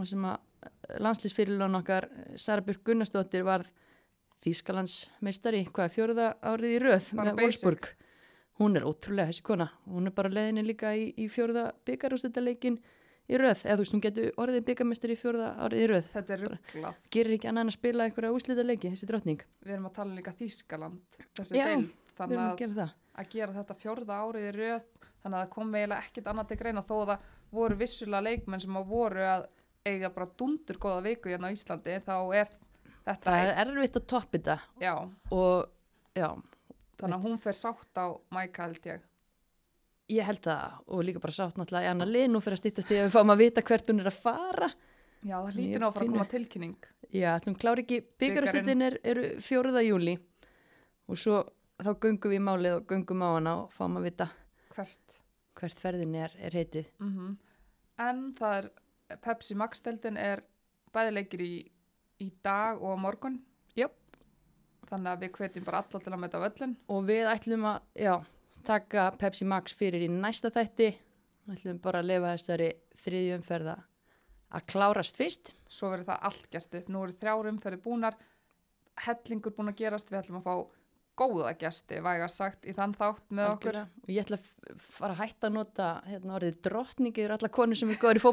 sem 0.06 0.24
að 0.28 1.00
landslýsfyrirlun 1.02 1.78
okkar 1.80 2.08
Sara 2.40 2.64
Björk 2.64 2.82
Gunnarsdóttir 2.86 3.44
var 3.46 3.66
Þýskalands 4.44 5.06
meistari, 5.24 5.64
hvað 5.66 5.94
fjóruða 5.94 6.32
árið 6.44 6.74
í 6.76 6.80
röð 6.82 7.12
Bara 7.16 7.30
með 7.30 7.38
basic. 7.40 7.46
Wolfsburg 7.46 7.88
hún 8.60 8.78
er 8.78 8.86
ótrúlega 8.88 9.30
þessi 9.30 9.44
kona 9.46 9.70
hún 9.86 10.08
er 10.08 10.14
bara 10.16 10.32
leiðinni 10.32 10.64
líka 10.66 10.94
í, 10.96 11.10
í 11.16 11.28
fjórða 11.32 11.70
byggarústöldaleikin 11.88 12.78
í 13.26 13.38
röð. 13.40 13.62
Eða 13.66 13.74
þú 13.76 13.82
veist, 13.82 13.94
hún 13.94 14.02
getur 14.04 14.36
orðið 14.42 14.66
byggarmestari 14.68 15.16
í 15.16 15.18
fjórða 15.18 15.48
árið 15.66 15.82
í 15.82 15.86
röð. 15.90 16.10
Þetta 16.12 16.34
er 16.36 16.42
rugglað. 16.44 17.00
gerir 17.16 17.36
ekki 17.36 17.48
annað 17.50 17.64
en 17.64 17.72
að 17.72 17.76
spila 17.76 18.06
einhverja 18.06 18.36
úslita 18.36 18.66
leiki 18.66 18.92
þessi 18.92 19.08
drottning, 19.10 19.42
Við 19.66 19.74
erum 19.74 19.88
að 19.90 19.96
tala 19.98 20.14
líka 20.14 20.34
Þýskaland, 20.38 21.18
þessi 21.38 21.58
Já, 21.58 21.64
deild, 21.66 21.96
þannig 22.20 22.42
að 22.44 22.54
gera 22.62 22.88
að 23.16 23.30
gera 23.32 23.56
þetta 23.56 23.78
fjórða 23.80 24.20
árið 24.22 24.46
í 24.46 24.52
röð, 24.56 24.86
þannig 25.22 25.38
að 25.38 25.42
það 25.42 25.52
kom 25.56 25.74
eiginlega 25.74 26.06
ekkit 26.06 26.30
annað 26.30 26.50
til 26.52 26.58
greina 26.62 26.84
þó 26.86 26.96
að 26.96 27.10
það 27.10 27.30
voru 27.56 27.78
vissulega 27.80 28.26
leikmenn 28.26 28.62
sem 28.62 28.76
að 28.78 28.90
voru 28.92 29.26
að 29.26 29.46
eiga 29.86 30.10
bara 30.14 30.28
dundur 30.38 30.78
góða 30.82 31.02
viku 31.06 31.30
hérna 31.32 31.50
á 31.50 31.54
Íslandi, 31.56 31.96
þá 32.04 32.16
er 32.36 32.52
þetta, 33.06 33.24
það 33.26 33.40
er 33.46 33.60
erfitt 33.64 33.98
að 33.98 34.06
toppa 34.12 34.36
þetta. 34.38 34.56
Já, 34.82 34.94
og 35.32 35.66
já, 36.18 36.28
þannig 37.00 37.18
að 37.18 37.28
hún 37.28 37.38
fer 37.42 37.56
sátt 37.58 38.00
á 38.00 38.06
Mæka 38.34 38.66
held 38.66 38.88
ég. 38.90 39.06
Ég 40.16 40.28
held 40.28 40.42
það 40.44 40.76
og 40.86 41.06
líka 41.06 41.22
bara 41.22 41.34
sátt 41.34 41.56
náttúrulega 41.58 41.88
í 41.88 41.90
annar 41.90 42.10
lið 42.10 42.28
nú 42.30 42.42
fyrir 42.44 42.58
að 42.58 42.62
stýttast 42.62 42.92
í 42.94 42.98
að 43.00 43.08
við 43.08 43.16
fáum 43.16 43.32
að 43.34 43.42
vita 43.42 43.64
hvert 43.66 43.90
hún 43.90 44.02
er 44.04 44.10
að 44.12 44.20
fara 44.22 44.68
Já, 45.26 45.40
það 45.40 45.48
Ég 45.48 45.56
hlýtir 45.56 45.82
nú 45.82 45.88
að 45.88 45.94
fara 45.96 46.06
að 46.06 46.12
koma 46.12 46.26
tilkynning. 46.30 46.88
Já, 47.10 47.28
ætlum 47.32 47.56
klára 47.58 47.82
ekki, 47.82 48.00
byggarastöldin 48.20 48.84
er, 48.86 48.98
eru 49.02 49.24
fjóruða 49.42 49.82
júli 49.82 50.14
og 51.10 51.18
svo 51.18 51.40
þá 51.82 51.90
göngum 52.04 52.32
við 52.32 52.38
í 52.38 52.44
málið 52.46 52.76
og 52.76 52.90
göngum 52.92 53.24
á 53.26 53.28
hana 53.34 53.54
og 53.62 53.72
fáum 53.74 53.98
að 53.98 54.06
vita 54.10 54.28
Hvert? 54.76 55.16
hvert 55.56 55.80
ferðin 55.80 56.14
er, 56.20 56.34
er 56.38 56.56
heitið. 56.56 56.92
Mm 57.00 57.36
En 57.96 58.34
það 58.36 58.56
er, 58.58 58.66
Pepsi 59.24 59.54
Max-deldin 59.56 60.18
er 60.20 60.42
bæðileikir 60.92 61.40
í, 61.40 61.52
í 62.20 62.26
dag 62.44 62.82
og 62.84 62.98
morgun. 63.00 63.38
Þannig 64.86 65.10
að 65.12 65.24
við 65.24 65.32
hvetjum 65.38 65.66
bara 65.66 65.82
alla 65.82 66.00
til 66.02 66.12
að 66.12 66.22
mæta 66.22 66.40
völlin. 66.42 66.76
Og 66.94 67.04
við 67.08 67.30
ætlum 67.30 67.66
að, 67.72 67.90
já, 67.98 68.14
taka 68.66 69.10
Pepsi 69.18 69.48
Max 69.48 69.74
fyrir 69.76 70.06
í 70.06 70.10
næsta 70.12 70.52
þætti. 70.54 70.92
Við 71.46 71.58
ætlum 71.58 71.82
bara 71.82 72.02
að 72.02 72.10
lifa 72.12 72.32
þessari 72.36 72.70
þriðju 73.02 73.36
umferða 73.40 73.76
að 74.56 74.66
klárast 74.70 75.18
fyrst. 75.18 75.52
Svo 75.66 75.90
verður 75.92 76.12
það 76.12 76.26
allt 76.30 76.48
gert 76.52 76.78
upp. 76.78 76.90
Nú 76.92 77.04
eru 77.04 77.18
þrjárum 77.20 77.60
fyrir 77.62 77.82
búnar. 77.82 78.18
Hellingur 79.06 79.54
búin 79.56 79.72
að 79.72 79.80
gerast. 79.82 80.10
Við 80.12 80.20
ætlum 80.22 80.40
að 80.40 80.46
fá 80.46 80.75
góða 81.16 81.52
gesti, 81.58 81.98
væga 82.04 82.26
sagt, 82.30 82.66
í 82.68 82.74
þann 82.76 82.92
þátt 82.96 83.24
með 83.36 83.48
okkur. 83.54 83.78
Og 84.04 84.10
ég 84.12 84.22
ætla 84.26 84.38
að 84.38 84.80
fara 84.86 85.14
að 85.16 85.20
hætta 85.22 85.48
að 85.48 85.54
nota 85.56 85.86
hérna, 86.06 86.34
orðið 86.38 86.58
drottningi 86.66 87.22
yfir 87.24 87.34
alla 87.36 87.50
konur 87.56 87.80
sem 87.80 87.92
er 87.94 88.00
góður 88.02 88.20
í 88.20 88.24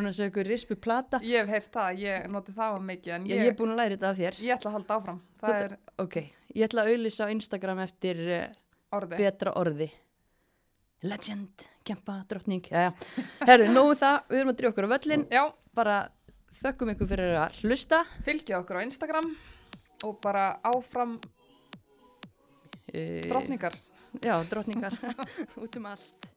hann 0.00 0.08
að 0.10 0.16
segja 0.18 0.30
ykkur 0.32 0.50
rispu 0.50 0.78
plata. 0.80 1.20
Ég 1.24 1.44
hef 1.44 1.52
heyrt 1.54 1.70
það, 1.76 2.00
ég 2.04 2.28
noti 2.32 2.54
það 2.56 2.72
var 2.76 2.86
mikið, 2.90 3.12
Ég, 3.28 3.42
ég, 3.44 3.50
er 3.52 3.58
búin 3.58 3.74
að 3.74 3.80
læra 3.82 3.96
þetta 3.98 4.10
af 4.10 4.20
þér. 4.22 4.40
ég 4.44 4.56
ætla 4.56 4.70
að 4.72 4.78
halda 4.78 4.98
áfram. 5.00 5.20
Er 5.44 5.76
Ok, 6.04 6.16
ég 6.56 6.64
ætla 6.68 6.84
að 6.86 6.94
auðlýsa 6.94 7.28
á 7.28 7.34
Instagram 7.34 7.84
eftir 7.84 8.24
uh, 8.24 8.44
orðið. 8.96 9.20
betra 9.20 9.54
orði. 9.60 9.90
Legend, 11.04 11.66
kempa, 11.84 12.22
drottning. 12.28 12.64
Jæja, 12.72 12.94
herðu, 13.48 13.68
nógu 13.76 13.96
það, 14.00 14.20
við 14.30 14.40
erum 14.40 14.52
að 14.54 14.60
drýja 14.60 14.72
okkur 14.72 14.88
á 14.88 14.92
völlin. 14.96 15.26
Já, 15.28 15.44
Bara 15.74 15.96
þökkum 16.62 16.92
ykkur 16.94 17.08
fyrir 17.10 17.34
að 17.36 17.58
hlusta. 17.64 18.04
fylgja 18.24 18.60
okkur 18.62 18.78
á 18.80 18.86
Instagram 18.86 19.26
og 20.06 20.18
bara 20.22 20.44
áfram 20.64 21.18
Uh, 22.94 23.28
drottningar. 23.28 23.72
Já, 24.22 24.42
drottningar. 24.42 24.98
Út 25.62 25.76
um 25.76 25.86
allt. 25.86 26.33